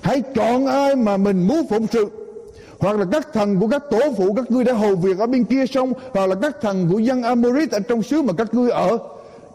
Hãy 0.00 0.22
chọn 0.34 0.66
ai 0.66 0.96
mà 0.96 1.16
mình 1.16 1.48
muốn 1.48 1.66
phụng 1.70 1.86
sự 1.86 2.06
hoặc 2.78 2.98
là 2.98 3.04
các 3.12 3.32
thần 3.32 3.60
của 3.60 3.68
các 3.68 3.82
tổ 3.90 4.00
phụ, 4.16 4.34
các 4.34 4.50
ngươi 4.50 4.64
đã 4.64 4.72
hầu 4.72 4.96
việc 4.96 5.18
ở 5.18 5.26
bên 5.26 5.44
kia 5.44 5.66
sông 5.66 5.92
hoặc 6.12 6.26
là 6.26 6.34
các 6.34 6.56
thần 6.60 6.88
của 6.92 6.98
dân 6.98 7.22
Amorit 7.22 7.70
ở 7.70 7.80
trong 7.80 8.02
xứ 8.02 8.22
mà 8.22 8.32
các 8.38 8.54
ngươi 8.54 8.70
ở. 8.70 8.98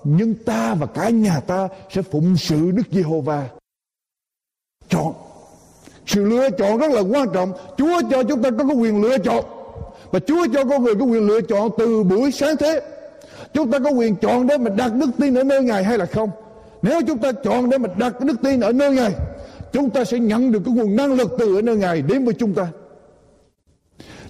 Nhưng 0.03 0.33
ta 0.33 0.73
và 0.73 0.85
cả 0.85 1.09
nhà 1.09 1.39
ta 1.39 1.67
sẽ 1.89 2.01
phụng 2.01 2.37
sự 2.37 2.71
Đức 2.71 2.83
Giê-hô-va. 2.91 3.47
Chọn. 4.89 5.13
Sự 6.05 6.25
lựa 6.25 6.49
chọn 6.49 6.77
rất 6.77 6.91
là 6.91 7.01
quan 7.01 7.27
trọng. 7.33 7.51
Chúa 7.77 8.01
cho 8.11 8.23
chúng 8.23 8.41
ta 8.41 8.49
có 8.51 8.63
cái 8.67 8.75
quyền 8.75 9.01
lựa 9.01 9.17
chọn. 9.17 9.45
Và 10.11 10.19
Chúa 10.19 10.47
cho 10.53 10.65
con 10.65 10.83
người 10.83 10.95
có 10.95 11.05
quyền 11.05 11.27
lựa 11.27 11.41
chọn 11.41 11.69
từ 11.77 12.03
buổi 12.03 12.31
sáng 12.31 12.57
thế. 12.57 12.81
Chúng 13.53 13.71
ta 13.71 13.79
có 13.79 13.89
quyền 13.89 14.15
chọn 14.15 14.47
để 14.47 14.57
mà 14.57 14.69
đặt 14.69 14.93
đức 14.93 15.09
tin 15.19 15.35
ở 15.35 15.43
nơi 15.43 15.63
Ngài 15.63 15.83
hay 15.83 15.97
là 15.97 16.05
không? 16.05 16.29
Nếu 16.81 17.01
chúng 17.07 17.17
ta 17.17 17.31
chọn 17.31 17.69
để 17.69 17.77
mà 17.77 17.89
đặt 17.97 18.21
đức 18.21 18.35
tin 18.43 18.59
ở 18.59 18.71
nơi 18.71 18.95
Ngài, 18.95 19.11
chúng 19.71 19.89
ta 19.89 20.03
sẽ 20.03 20.19
nhận 20.19 20.51
được 20.51 20.59
cái 20.65 20.73
nguồn 20.73 20.95
năng 20.95 21.13
lực 21.13 21.31
từ 21.39 21.55
ở 21.55 21.61
nơi 21.61 21.75
Ngài 21.75 22.01
đến 22.01 22.25
với 22.25 22.33
chúng 22.33 22.53
ta 22.53 22.67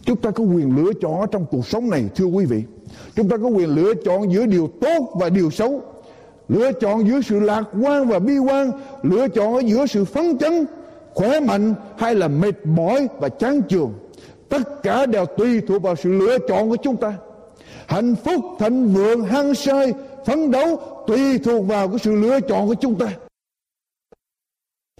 chúng 0.05 0.17
ta 0.17 0.31
có 0.31 0.43
quyền 0.43 0.75
lựa 0.75 0.91
chọn 1.01 1.27
trong 1.31 1.45
cuộc 1.51 1.67
sống 1.67 1.89
này, 1.89 2.09
thưa 2.15 2.25
quý 2.25 2.45
vị. 2.45 2.63
Chúng 3.15 3.29
ta 3.29 3.37
có 3.37 3.47
quyền 3.47 3.75
lựa 3.75 3.93
chọn 4.05 4.33
giữa 4.33 4.45
điều 4.45 4.69
tốt 4.81 5.13
và 5.19 5.29
điều 5.29 5.51
xấu. 5.51 5.81
Lựa 6.47 6.71
chọn 6.71 7.07
giữa 7.07 7.21
sự 7.21 7.39
lạc 7.39 7.63
quan 7.81 8.07
và 8.07 8.19
bi 8.19 8.37
quan. 8.37 8.71
Lựa 9.03 9.27
chọn 9.27 9.53
ở 9.53 9.59
giữa 9.59 9.85
sự 9.85 10.05
phấn 10.05 10.37
chấn, 10.37 10.65
khỏe 11.13 11.39
mạnh 11.39 11.73
hay 11.97 12.15
là 12.15 12.27
mệt 12.27 12.65
mỏi 12.65 13.07
và 13.19 13.29
chán 13.29 13.61
chường. 13.69 13.93
Tất 14.49 14.83
cả 14.83 15.05
đều 15.05 15.25
tùy 15.25 15.61
thuộc 15.61 15.81
vào 15.81 15.95
sự 15.95 16.09
lựa 16.13 16.37
chọn 16.47 16.69
của 16.69 16.75
chúng 16.75 16.95
ta. 16.95 17.13
Hạnh 17.87 18.15
phúc, 18.15 18.41
thịnh 18.59 18.93
vượng, 18.93 19.23
hăng 19.23 19.55
say, 19.55 19.93
phấn 20.25 20.51
đấu 20.51 20.79
tùy 21.07 21.37
thuộc 21.37 21.67
vào 21.67 21.87
cái 21.87 21.99
sự 21.99 22.15
lựa 22.15 22.39
chọn 22.39 22.67
của 22.67 22.75
chúng 22.75 22.95
ta. 22.95 23.07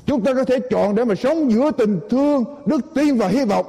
Chúng 0.05 0.21
ta 0.21 0.33
có 0.33 0.43
thể 0.43 0.59
chọn 0.69 0.95
để 0.95 1.05
mà 1.05 1.15
sống 1.15 1.51
giữa 1.51 1.71
tình 1.71 1.99
thương, 2.09 2.43
đức 2.65 2.81
tin 2.93 3.17
và 3.17 3.27
hy 3.27 3.45
vọng 3.45 3.65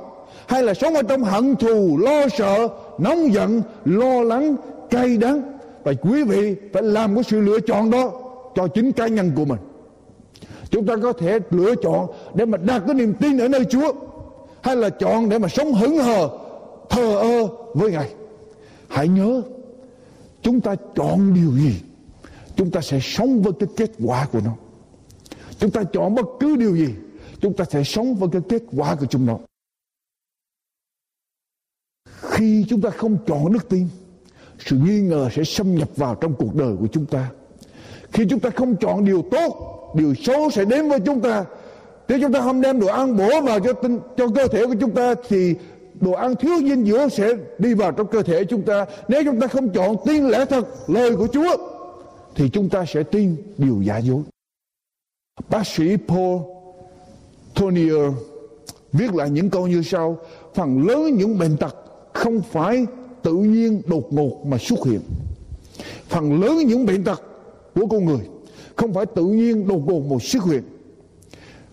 hay 0.46 0.62
là 0.62 0.74
sống 0.74 0.94
ở 0.94 1.02
trong 1.02 1.24
hận 1.24 1.56
thù, 1.56 1.98
lo 1.98 2.28
sợ, 2.28 2.68
nóng 2.98 3.34
giận, 3.34 3.62
lo 3.84 4.22
lắng, 4.22 4.56
cay 4.90 5.16
đắng. 5.16 5.42
Và 5.84 5.92
quý 6.02 6.24
vị 6.24 6.54
phải 6.72 6.82
làm 6.82 7.14
cái 7.14 7.24
sự 7.24 7.40
lựa 7.40 7.60
chọn 7.60 7.90
đó 7.90 8.12
cho 8.54 8.66
chính 8.66 8.92
cá 8.92 9.06
nhân 9.06 9.32
của 9.36 9.44
mình. 9.44 9.58
Chúng 10.70 10.86
ta 10.86 10.96
có 11.02 11.12
thể 11.12 11.38
lựa 11.50 11.74
chọn 11.74 12.06
để 12.34 12.44
mà 12.44 12.58
đạt 12.58 12.82
cái 12.86 12.94
niềm 12.94 13.14
tin 13.20 13.38
ở 13.38 13.48
nơi 13.48 13.64
Chúa, 13.64 13.92
hay 14.62 14.76
là 14.76 14.90
chọn 14.90 15.28
để 15.28 15.38
mà 15.38 15.48
sống 15.48 15.72
hững 15.72 15.98
hờ, 15.98 16.28
thờ 16.90 17.18
ơ 17.18 17.48
với 17.74 17.90
Ngài. 17.90 18.14
Hãy 18.88 19.08
nhớ, 19.08 19.42
chúng 20.42 20.60
ta 20.60 20.74
chọn 20.94 21.34
điều 21.34 21.50
gì, 21.50 21.80
chúng 22.56 22.70
ta 22.70 22.80
sẽ 22.80 22.98
sống 23.02 23.42
với 23.42 23.52
cái 23.60 23.68
kết 23.76 23.90
quả 24.04 24.26
của 24.32 24.40
nó. 24.44 24.50
Chúng 25.58 25.70
ta 25.70 25.82
chọn 25.92 26.14
bất 26.14 26.26
cứ 26.40 26.56
điều 26.56 26.76
gì, 26.76 26.88
chúng 27.40 27.52
ta 27.52 27.64
sẽ 27.70 27.84
sống 27.84 28.14
với 28.14 28.28
cái 28.32 28.42
kết 28.48 28.62
quả 28.76 28.94
của 28.94 29.06
chúng 29.06 29.26
nó 29.26 29.38
khi 32.30 32.64
chúng 32.68 32.80
ta 32.80 32.90
không 32.90 33.16
chọn 33.26 33.52
đức 33.52 33.68
tin 33.68 33.88
sự 34.58 34.76
nghi 34.76 35.00
ngờ 35.00 35.28
sẽ 35.34 35.44
xâm 35.44 35.74
nhập 35.74 35.88
vào 35.96 36.14
trong 36.14 36.34
cuộc 36.34 36.54
đời 36.54 36.76
của 36.80 36.86
chúng 36.92 37.06
ta. 37.06 37.30
Khi 38.12 38.26
chúng 38.30 38.40
ta 38.40 38.50
không 38.50 38.76
chọn 38.76 39.04
điều 39.04 39.22
tốt 39.30 39.74
điều 39.94 40.14
xấu 40.14 40.50
sẽ 40.50 40.64
đến 40.64 40.88
với 40.88 41.00
chúng 41.00 41.20
ta. 41.20 41.44
Nếu 42.08 42.18
chúng 42.20 42.32
ta 42.32 42.40
không 42.40 42.60
đem 42.60 42.80
đồ 42.80 42.86
ăn 42.86 43.16
bổ 43.16 43.40
vào 43.40 43.60
cho 43.60 43.72
tinh, 43.72 43.98
cho 44.16 44.28
cơ 44.34 44.48
thể 44.48 44.66
của 44.66 44.74
chúng 44.80 44.90
ta 44.90 45.14
thì 45.28 45.54
đồ 46.00 46.12
ăn 46.12 46.36
thiếu 46.36 46.56
dinh 46.58 46.84
dưỡng 46.84 47.10
sẽ 47.10 47.32
đi 47.58 47.74
vào 47.74 47.92
trong 47.92 48.06
cơ 48.06 48.22
thể 48.22 48.44
chúng 48.44 48.62
ta. 48.62 48.86
Nếu 49.08 49.24
chúng 49.24 49.40
ta 49.40 49.46
không 49.46 49.68
chọn 49.68 49.96
tin 50.06 50.28
lẽ 50.28 50.44
thật 50.44 50.66
lời 50.86 51.16
của 51.16 51.26
Chúa 51.26 51.56
thì 52.34 52.48
chúng 52.48 52.68
ta 52.68 52.84
sẽ 52.84 53.02
tin 53.02 53.36
điều 53.58 53.82
giả 53.82 53.98
dối. 53.98 54.22
Bác 55.50 55.66
sĩ 55.66 55.96
Paul 56.08 56.40
Tonier 57.54 58.12
viết 58.92 59.14
lại 59.14 59.30
những 59.30 59.50
câu 59.50 59.66
như 59.66 59.82
sau. 59.82 60.18
Phần 60.54 60.86
lớn 60.88 61.14
những 61.14 61.38
bệnh 61.38 61.56
tật 61.56 61.83
không 62.14 62.42
phải 62.42 62.86
tự 63.22 63.34
nhiên 63.34 63.82
đột 63.86 64.12
ngột 64.12 64.46
mà 64.46 64.58
xuất 64.58 64.78
hiện. 64.86 65.00
Phần 66.08 66.40
lớn 66.40 66.56
những 66.66 66.86
bệnh 66.86 67.04
tật 67.04 67.22
của 67.74 67.86
con 67.86 68.04
người 68.04 68.20
không 68.76 68.94
phải 68.94 69.06
tự 69.06 69.24
nhiên 69.24 69.68
đột 69.68 69.88
ngột 69.88 70.00
một 70.00 70.22
xuất 70.22 70.44
hiện, 70.44 70.62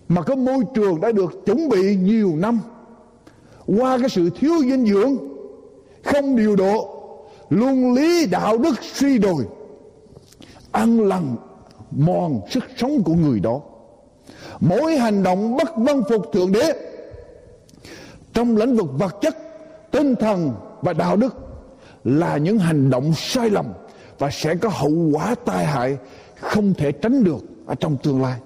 mà 0.08 0.22
cái 0.22 0.36
môi 0.36 0.64
trường 0.74 1.00
đã 1.00 1.12
được 1.12 1.42
chuẩn 1.46 1.68
bị 1.68 1.96
nhiều 1.96 2.36
năm. 2.36 2.60
Qua 3.66 3.98
cái 3.98 4.08
sự 4.08 4.30
thiếu 4.30 4.52
dinh 4.60 4.86
dưỡng, 4.86 5.16
không 6.04 6.36
điều 6.36 6.56
độ, 6.56 6.88
luân 7.50 7.94
lý 7.94 8.26
đạo 8.26 8.58
đức 8.58 8.74
suy 8.94 9.18
đồi, 9.18 9.44
ăn 10.72 11.08
lằn 11.08 11.36
mòn 11.90 12.40
sức 12.50 12.64
sống 12.76 13.02
của 13.02 13.14
người 13.14 13.40
đó. 13.40 13.60
Mỗi 14.60 14.96
hành 14.96 15.22
động 15.22 15.56
bất 15.56 15.76
văn 15.76 16.02
phục 16.08 16.32
thượng 16.32 16.52
đế 16.52 16.72
trong 18.32 18.56
lĩnh 18.56 18.76
vực 18.76 18.88
vật 18.98 19.16
chất 19.20 19.36
tinh 19.92 20.14
thần 20.16 20.52
và 20.82 20.92
đạo 20.92 21.16
đức 21.16 21.36
là 22.04 22.36
những 22.36 22.58
hành 22.58 22.90
động 22.90 23.12
sai 23.14 23.50
lầm 23.50 23.66
và 24.18 24.30
sẽ 24.30 24.54
có 24.54 24.68
hậu 24.68 25.10
quả 25.12 25.34
tai 25.34 25.64
hại 25.64 25.98
không 26.40 26.74
thể 26.74 26.92
tránh 26.92 27.24
được 27.24 27.44
ở 27.66 27.74
trong 27.74 27.96
tương 28.02 28.22
lai. 28.22 28.40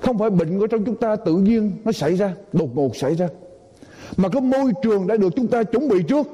Không 0.00 0.18
phải 0.18 0.30
bệnh 0.30 0.58
của 0.58 0.66
trong 0.66 0.84
chúng 0.84 0.96
ta 0.96 1.16
tự 1.16 1.34
nhiên 1.34 1.72
nó 1.84 1.92
xảy 1.92 2.16
ra, 2.16 2.34
đột 2.52 2.76
ngột 2.76 2.96
xảy 2.96 3.14
ra, 3.14 3.28
mà 4.16 4.28
cái 4.28 4.42
môi 4.42 4.72
trường 4.82 5.06
đã 5.06 5.16
được 5.16 5.32
chúng 5.36 5.46
ta 5.46 5.62
chuẩn 5.62 5.88
bị 5.88 6.02
trước. 6.08 6.26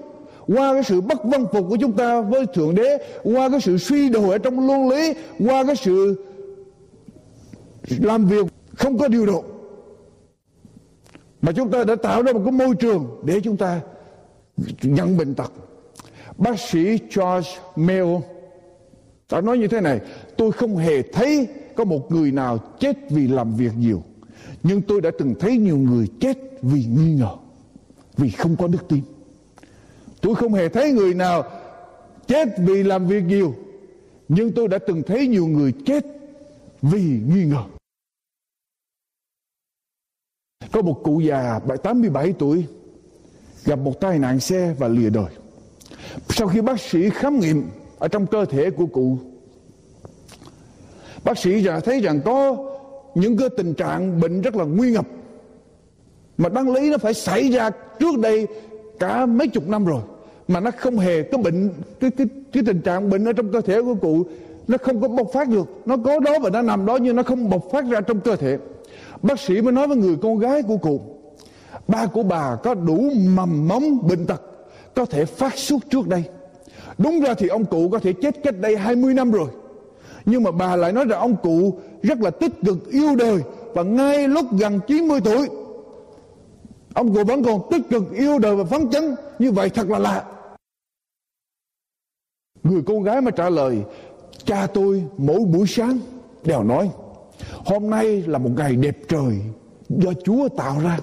Qua 0.46 0.72
cái 0.72 0.82
sự 0.82 1.00
bất 1.00 1.24
văn 1.24 1.46
phục 1.52 1.66
của 1.68 1.76
chúng 1.80 1.92
ta 1.92 2.20
với 2.20 2.46
thượng 2.46 2.74
đế, 2.74 2.98
qua 3.24 3.48
cái 3.48 3.60
sự 3.60 3.78
suy 3.78 4.08
đồi 4.08 4.32
ở 4.32 4.38
trong 4.38 4.66
luân 4.66 4.88
lý, 4.88 5.14
qua 5.38 5.64
cái 5.64 5.76
sự 5.76 6.24
làm 7.88 8.24
việc 8.26 8.46
không 8.76 8.98
có 8.98 9.08
điều 9.08 9.26
độ 9.26 9.44
mà 11.46 11.52
chúng 11.52 11.70
ta 11.70 11.84
đã 11.84 11.94
tạo 11.96 12.22
ra 12.22 12.32
một 12.32 12.40
cái 12.44 12.52
môi 12.52 12.74
trường 12.74 13.20
để 13.24 13.40
chúng 13.40 13.56
ta 13.56 13.80
nhận 14.82 15.16
bệnh 15.16 15.34
tật. 15.34 15.52
Bác 16.38 16.60
sĩ 16.60 16.98
George 17.16 17.50
Mayo 17.76 18.20
đã 19.30 19.40
nói 19.40 19.58
như 19.58 19.68
thế 19.68 19.80
này, 19.80 20.00
tôi 20.36 20.52
không 20.52 20.76
hề 20.76 21.02
thấy 21.02 21.48
có 21.76 21.84
một 21.84 22.12
người 22.12 22.32
nào 22.32 22.58
chết 22.80 22.96
vì 23.10 23.28
làm 23.28 23.56
việc 23.56 23.72
nhiều, 23.78 24.02
nhưng 24.62 24.82
tôi 24.82 25.00
đã 25.00 25.10
từng 25.18 25.34
thấy 25.40 25.58
nhiều 25.58 25.76
người 25.76 26.06
chết 26.20 26.38
vì 26.62 26.84
nghi 26.84 27.14
ngờ, 27.14 27.34
vì 28.16 28.30
không 28.30 28.56
có 28.56 28.66
đức 28.66 28.88
tin. 28.88 29.02
Tôi 30.20 30.34
không 30.34 30.54
hề 30.54 30.68
thấy 30.68 30.92
người 30.92 31.14
nào 31.14 31.44
chết 32.26 32.48
vì 32.58 32.82
làm 32.82 33.06
việc 33.06 33.22
nhiều, 33.24 33.54
nhưng 34.28 34.52
tôi 34.52 34.68
đã 34.68 34.78
từng 34.86 35.02
thấy 35.02 35.26
nhiều 35.26 35.46
người 35.46 35.72
chết 35.86 36.06
vì 36.82 37.02
nghi 37.02 37.44
ngờ 37.44 37.62
có 40.72 40.82
một 40.82 41.00
cụ 41.02 41.20
già 41.20 41.60
87 41.82 42.32
tuổi, 42.38 42.64
gặp 43.64 43.78
một 43.78 44.00
tai 44.00 44.18
nạn 44.18 44.40
xe 44.40 44.74
và 44.78 44.88
lìa 44.88 45.10
đời. 45.10 45.30
Sau 46.28 46.48
khi 46.48 46.60
bác 46.60 46.80
sĩ 46.80 47.10
khám 47.10 47.40
nghiệm 47.40 47.68
ở 47.98 48.08
trong 48.08 48.26
cơ 48.26 48.44
thể 48.44 48.70
của 48.70 48.86
cụ, 48.86 49.18
bác 51.24 51.38
sĩ 51.38 51.64
đã 51.64 51.80
thấy 51.80 52.00
rằng 52.00 52.20
có 52.24 52.56
những 53.14 53.36
cái 53.36 53.48
tình 53.56 53.74
trạng 53.74 54.20
bệnh 54.20 54.40
rất 54.40 54.56
là 54.56 54.64
nguy 54.64 54.90
ngập, 54.90 55.06
mà 56.38 56.48
đáng 56.48 56.72
lý 56.72 56.90
nó 56.90 56.98
phải 56.98 57.14
xảy 57.14 57.48
ra 57.48 57.70
trước 57.98 58.18
đây 58.18 58.46
cả 58.98 59.26
mấy 59.26 59.48
chục 59.48 59.68
năm 59.68 59.84
rồi, 59.84 60.02
mà 60.48 60.60
nó 60.60 60.70
không 60.78 60.98
hề 60.98 61.22
có 61.22 61.38
bệnh, 61.38 61.70
cái 62.00 62.10
cái 62.10 62.26
cái 62.52 62.62
tình 62.66 62.80
trạng 62.80 63.10
bệnh 63.10 63.24
ở 63.24 63.32
trong 63.32 63.52
cơ 63.52 63.60
thể 63.60 63.82
của 63.82 63.94
cụ, 63.94 64.26
nó 64.68 64.78
không 64.78 65.00
có 65.00 65.08
bộc 65.08 65.28
phát 65.32 65.48
được. 65.48 65.68
Nó 65.86 65.96
có 66.04 66.18
đó 66.18 66.38
và 66.42 66.50
nó 66.50 66.62
nằm 66.62 66.86
đó, 66.86 66.96
nhưng 66.96 67.16
nó 67.16 67.22
không 67.22 67.50
bộc 67.50 67.64
phát 67.72 67.84
ra 67.90 68.00
trong 68.00 68.20
cơ 68.20 68.36
thể 68.36 68.58
bác 69.26 69.40
sĩ 69.40 69.60
mới 69.60 69.72
nói 69.72 69.88
với 69.88 69.96
người 69.96 70.16
con 70.22 70.38
gái 70.38 70.62
của 70.62 70.76
cụ, 70.76 71.00
ba 71.88 72.06
của 72.06 72.22
bà 72.22 72.56
có 72.56 72.74
đủ 72.74 73.10
mầm 73.34 73.68
móng 73.68 74.06
bệnh 74.08 74.26
tật 74.26 74.42
có 74.94 75.04
thể 75.04 75.24
phát 75.24 75.58
xuất 75.58 75.90
trước 75.90 76.08
đây. 76.08 76.24
Đúng 76.98 77.20
ra 77.20 77.34
thì 77.34 77.48
ông 77.48 77.64
cụ 77.64 77.88
có 77.88 77.98
thể 77.98 78.12
chết 78.12 78.42
cách 78.42 78.54
đây 78.60 78.76
20 78.76 79.14
năm 79.14 79.30
rồi. 79.30 79.48
Nhưng 80.26 80.42
mà 80.42 80.50
bà 80.50 80.76
lại 80.76 80.92
nói 80.92 81.04
rằng 81.04 81.20
ông 81.20 81.36
cụ 81.42 81.78
rất 82.02 82.18
là 82.20 82.30
tích 82.30 82.52
cực, 82.64 82.90
yêu 82.90 83.16
đời 83.16 83.42
và 83.74 83.82
ngay 83.82 84.28
lúc 84.28 84.46
gần 84.58 84.80
90 84.86 85.20
tuổi, 85.24 85.48
ông 86.94 87.14
cụ 87.14 87.24
vẫn 87.24 87.44
còn 87.44 87.60
tích 87.70 87.82
cực, 87.90 88.12
yêu 88.12 88.38
đời 88.38 88.56
và 88.56 88.64
phấn 88.64 88.90
chấn. 88.90 89.14
Như 89.38 89.52
vậy 89.52 89.70
thật 89.70 89.90
là 89.90 89.98
lạ. 89.98 90.24
Người 92.62 92.82
con 92.86 93.02
gái 93.02 93.20
mà 93.20 93.30
trả 93.30 93.50
lời, 93.50 93.82
cha 94.44 94.66
tôi 94.66 95.04
mỗi 95.16 95.40
buổi 95.40 95.66
sáng 95.66 95.98
đều 96.44 96.62
nói 96.62 96.90
hôm 97.64 97.90
nay 97.90 98.24
là 98.26 98.38
một 98.38 98.50
ngày 98.56 98.76
đẹp 98.76 98.96
trời 99.08 99.38
do 99.88 100.10
chúa 100.24 100.48
tạo 100.48 100.76
ra. 100.84 100.98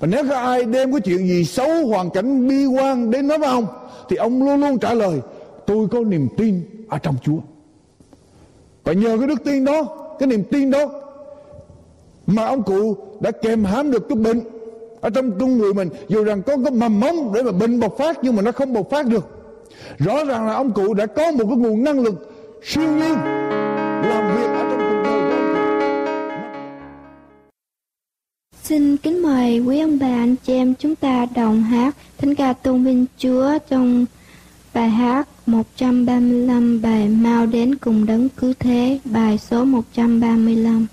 Và 0.00 0.06
nếu 0.06 0.24
có 0.28 0.36
ai 0.36 0.64
đem 0.64 0.92
cái 0.92 1.00
chuyện 1.00 1.28
gì 1.28 1.44
xấu, 1.44 1.86
hoàn 1.86 2.10
cảnh 2.10 2.48
bi 2.48 2.66
quan 2.66 3.10
đến 3.10 3.28
nói 3.28 3.38
với 3.38 3.48
ông 3.48 3.66
thì 4.08 4.16
ông 4.16 4.42
luôn 4.42 4.60
luôn 4.60 4.78
trả 4.78 4.94
lời, 4.94 5.20
tôi 5.66 5.88
có 5.88 6.00
niềm 6.00 6.28
tin 6.36 6.60
ở 6.88 6.98
trong 6.98 7.14
chúa. 7.22 7.38
Và 8.84 8.92
nhờ 8.92 9.16
cái 9.18 9.28
đức 9.28 9.44
tin 9.44 9.64
đó, 9.64 9.82
cái 10.18 10.26
niềm 10.26 10.44
tin 10.50 10.70
đó 10.70 10.90
mà 12.26 12.46
ông 12.46 12.62
cụ 12.62 12.96
đã 13.20 13.30
kèm 13.30 13.64
hãm 13.64 13.90
được 13.90 14.08
cái 14.08 14.16
bệnh 14.16 14.40
ở 15.00 15.10
trong 15.10 15.38
con 15.38 15.58
người 15.58 15.74
mình. 15.74 15.88
Dù 16.08 16.24
rằng 16.24 16.42
có 16.42 16.56
cái 16.64 16.72
mầm 16.72 17.00
móng 17.00 17.32
để 17.34 17.42
mà 17.42 17.52
bệnh 17.52 17.80
bộc 17.80 17.96
phát, 17.98 18.18
nhưng 18.22 18.36
mà 18.36 18.42
nó 18.42 18.52
không 18.52 18.72
bộc 18.72 18.90
phát 18.90 19.06
được. 19.06 19.26
Rõ 19.98 20.24
ràng 20.24 20.46
là 20.46 20.54
ông 20.54 20.72
cụ 20.72 20.94
đã 20.94 21.06
có 21.06 21.30
một 21.30 21.44
cái 21.48 21.56
nguồn 21.56 21.84
năng 21.84 22.00
lực 22.00 22.14
siêu 22.62 22.90
nhiên 22.90 23.41
Xin 28.64 28.96
kính 28.96 29.22
mời 29.22 29.58
quý 29.58 29.80
ông 29.80 29.98
bà 29.98 30.06
anh 30.06 30.36
chị 30.36 30.52
em 30.52 30.74
chúng 30.78 30.96
ta 30.96 31.26
đồng 31.34 31.62
hát 31.62 31.96
thánh 32.18 32.34
ca 32.34 32.52
tôn 32.52 32.84
vinh 32.84 33.06
Chúa 33.18 33.58
trong 33.68 34.06
Bài 34.74 34.90
hát 34.90 35.28
135 35.46 36.82
bài 36.82 37.08
Mau 37.08 37.46
đến 37.46 37.74
cùng 37.74 38.06
đấng 38.06 38.28
cứu 38.28 38.52
thế, 38.58 38.98
bài 39.04 39.38
số 39.38 39.64
135. 39.64 40.86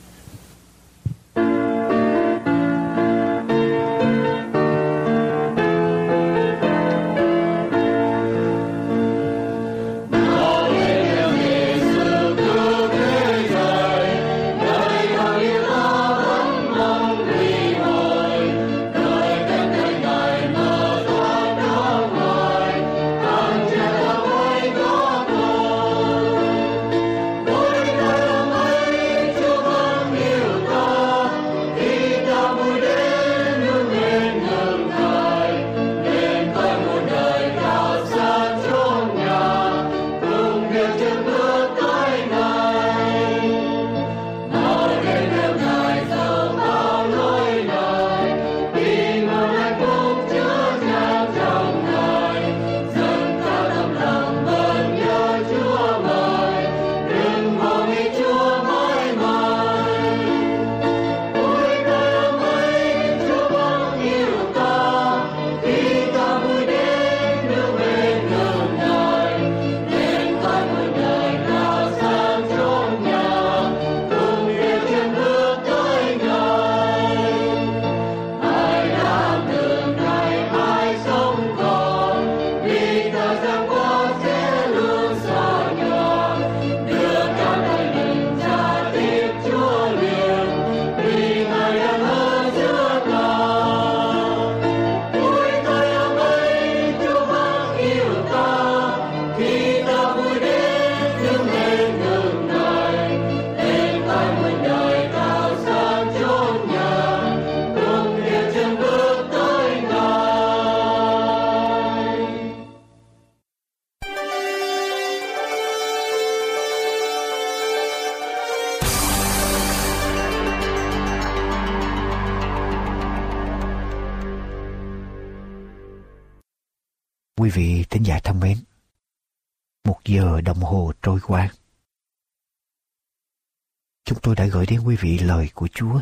Đến 134.69 134.81
quý 134.85 134.95
vị 134.99 135.19
lời 135.19 135.49
của 135.53 135.67
Chúa. 135.67 136.01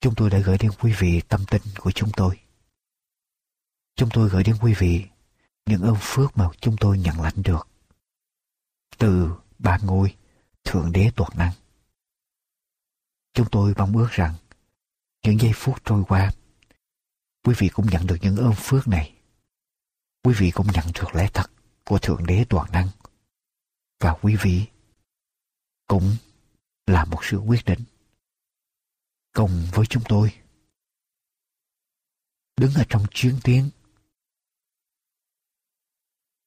Chúng 0.00 0.14
tôi 0.14 0.30
đã 0.30 0.38
gửi 0.38 0.58
đến 0.58 0.70
quý 0.80 0.92
vị 0.98 1.22
tâm 1.28 1.40
tình 1.50 1.62
của 1.78 1.90
chúng 1.90 2.10
tôi. 2.16 2.40
Chúng 3.96 4.08
tôi 4.12 4.28
gửi 4.28 4.44
đến 4.44 4.56
quý 4.60 4.74
vị 4.78 5.04
những 5.66 5.82
ơn 5.82 5.96
phước 6.00 6.36
mà 6.36 6.48
chúng 6.60 6.76
tôi 6.80 6.98
nhận 6.98 7.20
lãnh 7.20 7.42
được 7.42 7.68
từ 8.98 9.34
ba 9.58 9.78
ngôi 9.82 10.16
Thượng 10.64 10.92
Đế 10.92 11.10
Toàn 11.16 11.30
Năng. 11.36 11.52
Chúng 13.34 13.46
tôi 13.50 13.74
mong 13.78 13.96
ước 13.96 14.08
rằng 14.10 14.34
những 15.22 15.40
giây 15.40 15.52
phút 15.54 15.76
trôi 15.84 16.04
qua, 16.08 16.32
quý 17.44 17.54
vị 17.58 17.68
cũng 17.68 17.86
nhận 17.86 18.06
được 18.06 18.16
những 18.22 18.36
ơn 18.36 18.52
phước 18.56 18.88
này 18.88 19.16
quý 20.26 20.34
vị 20.38 20.50
cũng 20.50 20.66
nhận 20.72 20.84
được 20.94 21.14
lẽ 21.14 21.28
thật 21.34 21.50
của 21.84 21.98
Thượng 21.98 22.26
Đế 22.26 22.44
Toàn 22.48 22.72
Năng. 22.72 22.88
Và 24.00 24.14
quý 24.22 24.36
vị 24.42 24.64
cũng 25.86 26.16
là 26.86 27.04
một 27.04 27.18
sự 27.22 27.36
quyết 27.38 27.64
định. 27.64 27.80
Cùng 29.32 29.66
với 29.72 29.86
chúng 29.86 30.02
tôi, 30.08 30.34
đứng 32.56 32.74
ở 32.74 32.84
trong 32.88 33.04
chiến 33.10 33.38
tiến 33.44 33.70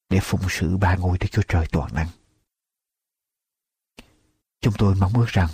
để 0.10 0.20
phụng 0.22 0.42
sự 0.50 0.78
ba 0.78 0.96
ngôi 0.96 1.18
Đức 1.18 1.28
Chúa 1.32 1.42
Trời 1.48 1.68
Toàn 1.72 1.94
Năng. 1.94 2.08
Chúng 4.62 4.74
tôi 4.78 4.96
mong 4.96 5.14
ước 5.14 5.28
rằng 5.28 5.50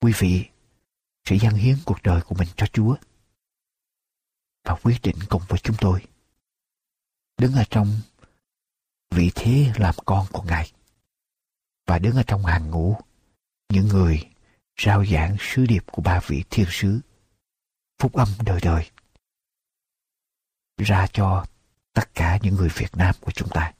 quý 0.00 0.12
vị 0.18 0.44
sẽ 1.24 1.36
dâng 1.36 1.54
hiến 1.54 1.76
cuộc 1.84 2.02
đời 2.02 2.22
của 2.22 2.34
mình 2.34 2.48
cho 2.56 2.66
Chúa 2.72 2.96
và 4.64 4.76
quyết 4.82 4.98
định 5.02 5.16
cùng 5.28 5.42
với 5.48 5.58
chúng 5.58 5.76
tôi 5.80 6.06
đứng 7.38 7.54
ở 7.54 7.64
trong 7.70 8.00
vị 9.10 9.30
thế 9.34 9.72
làm 9.76 9.94
con 10.06 10.26
của 10.32 10.42
Ngài 10.42 10.72
và 11.86 11.98
đứng 11.98 12.16
ở 12.16 12.22
trong 12.26 12.44
hàng 12.44 12.70
ngũ 12.70 12.96
những 13.68 13.88
người 13.88 14.30
rao 14.76 15.04
giảng 15.06 15.36
sứ 15.40 15.66
điệp 15.66 15.84
của 15.86 16.02
ba 16.02 16.20
vị 16.26 16.44
thiên 16.50 16.66
sứ, 16.70 17.00
phúc 17.98 18.12
âm 18.12 18.28
đời 18.44 18.60
đời, 18.62 18.90
ra 20.76 21.06
cho 21.12 21.44
tất 21.92 22.14
cả 22.14 22.38
những 22.42 22.54
người 22.54 22.68
Việt 22.68 22.96
Nam 22.96 23.14
của 23.20 23.32
chúng 23.32 23.48
ta. 23.48 23.72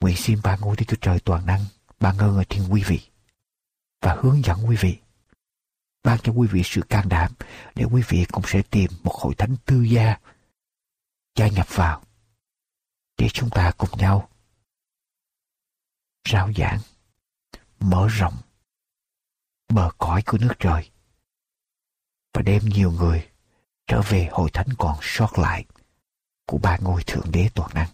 Nguyện 0.00 0.16
xin 0.16 0.38
ba 0.42 0.56
ngôi 0.56 0.76
Đức 0.76 0.84
Chúa 0.88 0.96
Trời 1.00 1.20
toàn 1.20 1.46
năng 1.46 1.64
ban 2.00 2.18
ơn 2.18 2.36
ở 2.36 2.44
thiên 2.48 2.62
quý 2.70 2.82
vị 2.86 3.00
và 4.00 4.16
hướng 4.20 4.44
dẫn 4.44 4.58
quý 4.68 4.76
vị, 4.80 4.98
ban 6.02 6.18
cho 6.22 6.32
quý 6.32 6.48
vị 6.52 6.62
sự 6.64 6.80
can 6.88 7.08
đảm 7.08 7.32
để 7.74 7.84
quý 7.84 8.02
vị 8.08 8.24
cũng 8.32 8.44
sẽ 8.46 8.62
tìm 8.70 8.90
một 9.02 9.14
hội 9.14 9.34
thánh 9.34 9.56
tư 9.66 9.82
gia 9.82 10.16
gia 11.36 11.48
nhập 11.48 11.66
vào 11.76 12.02
để 13.18 13.28
chúng 13.32 13.50
ta 13.50 13.72
cùng 13.78 13.98
nhau 13.98 14.31
rao 16.28 16.52
giảng 16.56 16.78
mở 17.80 18.08
rộng 18.10 18.34
bờ 19.68 19.90
cõi 19.98 20.22
của 20.26 20.38
nước 20.38 20.52
trời 20.58 20.90
và 22.34 22.42
đem 22.42 22.62
nhiều 22.64 22.90
người 22.90 23.28
trở 23.86 24.02
về 24.02 24.28
hội 24.30 24.50
thánh 24.50 24.68
còn 24.78 24.98
sót 25.02 25.38
lại 25.38 25.64
của 26.46 26.58
ba 26.58 26.78
ngôi 26.80 27.02
thượng 27.04 27.32
đế 27.32 27.48
toàn 27.54 27.70
năng. 27.74 27.88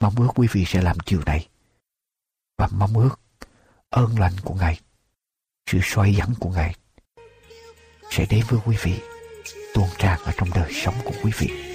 Mong 0.00 0.14
ước 0.16 0.28
quý 0.34 0.48
vị 0.52 0.64
sẽ 0.66 0.82
làm 0.82 0.96
điều 1.06 1.22
này 1.26 1.48
và 2.58 2.68
mong 2.72 2.96
ước 2.96 3.20
ơn 3.90 4.18
lành 4.18 4.32
của 4.44 4.54
Ngài 4.54 4.80
sự 5.66 5.78
xoay 5.82 6.14
dẫn 6.14 6.34
của 6.40 6.50
Ngài 6.50 6.74
sẽ 8.10 8.26
đến 8.30 8.44
với 8.48 8.60
quý 8.66 8.76
vị, 8.82 9.00
tuôn 9.74 9.88
tràn 9.98 10.20
ở 10.20 10.32
trong 10.36 10.50
đời 10.54 10.72
sống 10.74 10.94
của 11.04 11.14
quý 11.22 11.32
vị. 11.38 11.73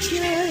Chúa 0.00 0.49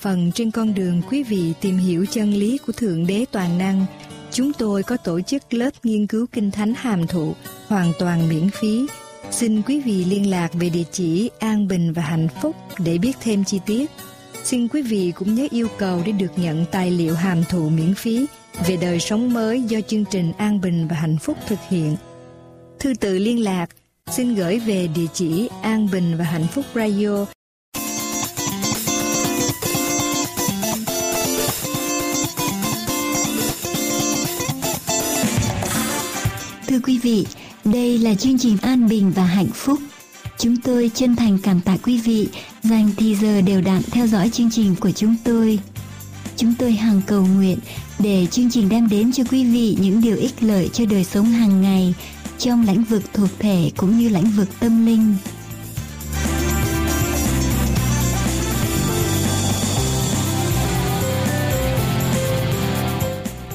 phần 0.00 0.32
trên 0.32 0.50
con 0.50 0.74
đường 0.74 1.02
quý 1.10 1.22
vị 1.22 1.52
tìm 1.60 1.76
hiểu 1.76 2.06
chân 2.10 2.34
lý 2.34 2.58
của 2.66 2.72
Thượng 2.72 3.06
Đế 3.06 3.24
Toàn 3.32 3.58
Năng, 3.58 3.86
chúng 4.30 4.52
tôi 4.52 4.82
có 4.82 4.96
tổ 4.96 5.20
chức 5.20 5.54
lớp 5.54 5.70
nghiên 5.82 6.06
cứu 6.06 6.26
Kinh 6.32 6.50
Thánh 6.50 6.74
Hàm 6.76 7.06
Thụ 7.06 7.34
hoàn 7.66 7.92
toàn 7.98 8.28
miễn 8.28 8.50
phí. 8.50 8.86
Xin 9.30 9.62
quý 9.62 9.80
vị 9.80 10.04
liên 10.04 10.30
lạc 10.30 10.54
về 10.54 10.68
địa 10.70 10.84
chỉ 10.92 11.30
An 11.38 11.68
Bình 11.68 11.92
và 11.92 12.02
Hạnh 12.02 12.28
Phúc 12.42 12.56
để 12.78 12.98
biết 12.98 13.16
thêm 13.22 13.44
chi 13.44 13.60
tiết. 13.66 13.90
Xin 14.44 14.68
quý 14.68 14.82
vị 14.82 15.12
cũng 15.16 15.34
nhớ 15.34 15.46
yêu 15.50 15.68
cầu 15.78 16.02
để 16.06 16.12
được 16.12 16.32
nhận 16.36 16.64
tài 16.70 16.90
liệu 16.90 17.14
hàm 17.14 17.44
thụ 17.44 17.68
miễn 17.68 17.94
phí 17.94 18.26
về 18.66 18.76
đời 18.76 19.00
sống 19.00 19.32
mới 19.32 19.62
do 19.62 19.80
chương 19.80 20.04
trình 20.04 20.32
An 20.38 20.60
Bình 20.60 20.88
và 20.88 20.96
Hạnh 20.96 21.18
Phúc 21.18 21.36
thực 21.46 21.58
hiện. 21.68 21.96
Thư 22.78 22.94
tự 23.00 23.18
liên 23.18 23.44
lạc 23.44 23.66
xin 24.10 24.34
gửi 24.34 24.58
về 24.58 24.88
địa 24.94 25.06
chỉ 25.14 25.48
An 25.62 25.88
Bình 25.92 26.16
và 26.18 26.24
Hạnh 26.24 26.46
Phúc 26.52 26.64
Radio 26.74 27.26
Thưa 36.78 36.84
quý 36.84 36.98
vị, 36.98 37.26
đây 37.64 37.98
là 37.98 38.14
chương 38.14 38.38
trình 38.38 38.56
An 38.62 38.88
Bình 38.88 39.10
và 39.10 39.24
Hạnh 39.24 39.50
Phúc. 39.54 39.78
Chúng 40.38 40.56
tôi 40.56 40.90
chân 40.94 41.16
thành 41.16 41.38
cảm 41.42 41.60
tạ 41.60 41.76
quý 41.82 42.00
vị 42.00 42.28
dành 42.62 42.90
thì 42.96 43.14
giờ 43.14 43.40
đều 43.40 43.60
đặn 43.60 43.82
theo 43.90 44.06
dõi 44.06 44.30
chương 44.30 44.50
trình 44.50 44.74
của 44.80 44.90
chúng 44.90 45.16
tôi. 45.24 45.58
Chúng 46.36 46.54
tôi 46.58 46.72
hàng 46.72 47.00
cầu 47.06 47.26
nguyện 47.26 47.58
để 47.98 48.26
chương 48.26 48.50
trình 48.50 48.68
đem 48.68 48.88
đến 48.88 49.12
cho 49.12 49.24
quý 49.30 49.44
vị 49.44 49.76
những 49.80 50.00
điều 50.00 50.16
ích 50.16 50.42
lợi 50.42 50.68
cho 50.72 50.84
đời 50.86 51.04
sống 51.04 51.24
hàng 51.24 51.62
ngày 51.62 51.94
trong 52.38 52.66
lĩnh 52.66 52.84
vực 52.84 53.02
thuộc 53.12 53.30
thể 53.38 53.70
cũng 53.76 53.98
như 53.98 54.08
lĩnh 54.08 54.30
vực 54.36 54.48
tâm 54.60 54.86
linh. 54.86 55.14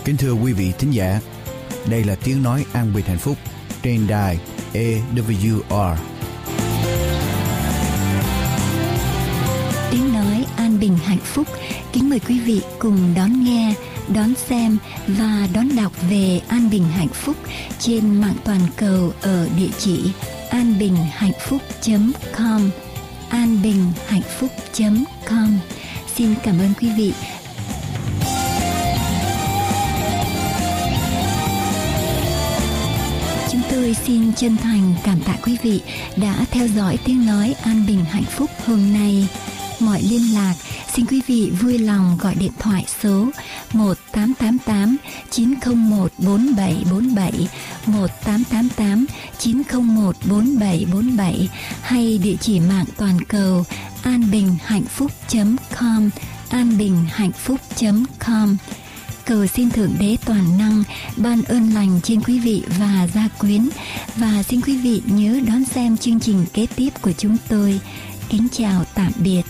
Kính 0.06 0.18
thưa 0.18 0.34
quý 0.34 0.54
vị 0.54 0.72
thính 0.80 0.92
giả, 0.92 1.20
đây 1.90 2.04
là 2.04 2.16
tiếng 2.16 2.44
nói 2.44 2.66
an 2.74 2.94
bình 2.94 3.06
hạnh 3.06 3.18
phúc 3.18 3.38
trên 3.84 4.08
đài 4.08 4.40
AWR. 4.74 5.96
Tiếng 9.92 10.14
nói 10.14 10.46
an 10.58 10.80
bình 10.80 10.98
hạnh 11.06 11.18
phúc. 11.24 11.48
Kính 11.94 12.10
mời 12.10 12.20
quý 12.20 12.40
vị 12.40 12.62
cùng 12.80 13.14
đón 13.16 13.44
nghe, 13.44 13.74
đón 14.08 14.36
xem 14.36 14.78
và 15.08 15.48
đón 15.54 15.70
đọc 15.76 15.92
về 16.10 16.42
an 16.48 16.70
bình 16.70 16.84
hạnh 16.84 17.14
phúc 17.14 17.36
trên 17.80 18.22
mạng 18.22 18.36
toàn 18.44 18.62
cầu 18.76 19.14
ở 19.22 19.50
địa 19.58 19.70
chỉ 19.78 20.12
anbinhhạnhphúc.com 20.50 22.70
anbinhhạnhphúc.com 23.30 25.60
Xin 26.16 26.36
cảm 26.44 26.60
ơn 26.60 26.74
quý 26.82 26.90
vị 26.98 27.14
tôi 33.84 33.94
xin 33.94 34.34
chân 34.34 34.58
thành 34.58 34.96
cảm 35.04 35.22
tạ 35.22 35.36
quý 35.44 35.58
vị 35.64 35.82
đã 36.16 36.46
theo 36.52 36.68
dõi 36.68 36.98
tiếng 37.06 37.26
nói 37.26 37.56
an 37.64 37.86
bình 37.88 38.06
hạnh 38.06 38.24
phúc 38.24 38.50
hôm 38.66 38.94
nay. 38.94 39.28
Mọi 39.80 40.02
liên 40.02 40.34
lạc, 40.34 40.54
xin 40.94 41.06
quý 41.06 41.22
vị 41.28 41.52
vui 41.62 41.78
lòng 41.78 42.18
gọi 42.22 42.36
điện 42.36 42.52
thoại 42.60 42.86
số 43.02 43.30
1888 43.74 44.98
901 45.30 46.12
4747 46.18 47.48
1888 47.86 49.06
901 49.40 50.16
4747 50.30 51.50
hay 51.82 52.20
địa 52.24 52.36
chỉ 52.42 52.60
mạng 52.60 52.86
toàn 52.98 53.18
cầu 53.28 53.66
anbinhhạnhphúc.com 54.04 56.10
anbinhhạnhphúc.com 56.50 58.58
Cầu 59.26 59.48
xin 59.48 59.70
Thượng 59.70 59.96
Đế 60.00 60.18
Toàn 60.26 60.58
Năng 60.58 60.84
ban 61.18 61.44
ơn 61.44 61.74
lành 61.74 62.00
trên 62.04 62.22
quý 62.22 62.40
vị 62.40 62.64
và 62.80 63.08
gia 63.14 63.28
quyến 63.40 63.70
và 64.16 64.44
xin 64.44 64.62
quý 64.62 64.78
vị 64.78 65.02
nhớ 65.06 65.40
đón 65.48 65.66
xem 65.66 65.98
chương 65.98 66.20
trình 66.20 66.46
kế 66.54 66.68
tiếp 66.76 66.90
của 67.02 67.12
chúng 67.18 67.38
tôi. 67.50 67.80
Kính 68.30 68.48
chào 68.52 68.86
tạm 68.96 69.12
biệt. 69.18 69.42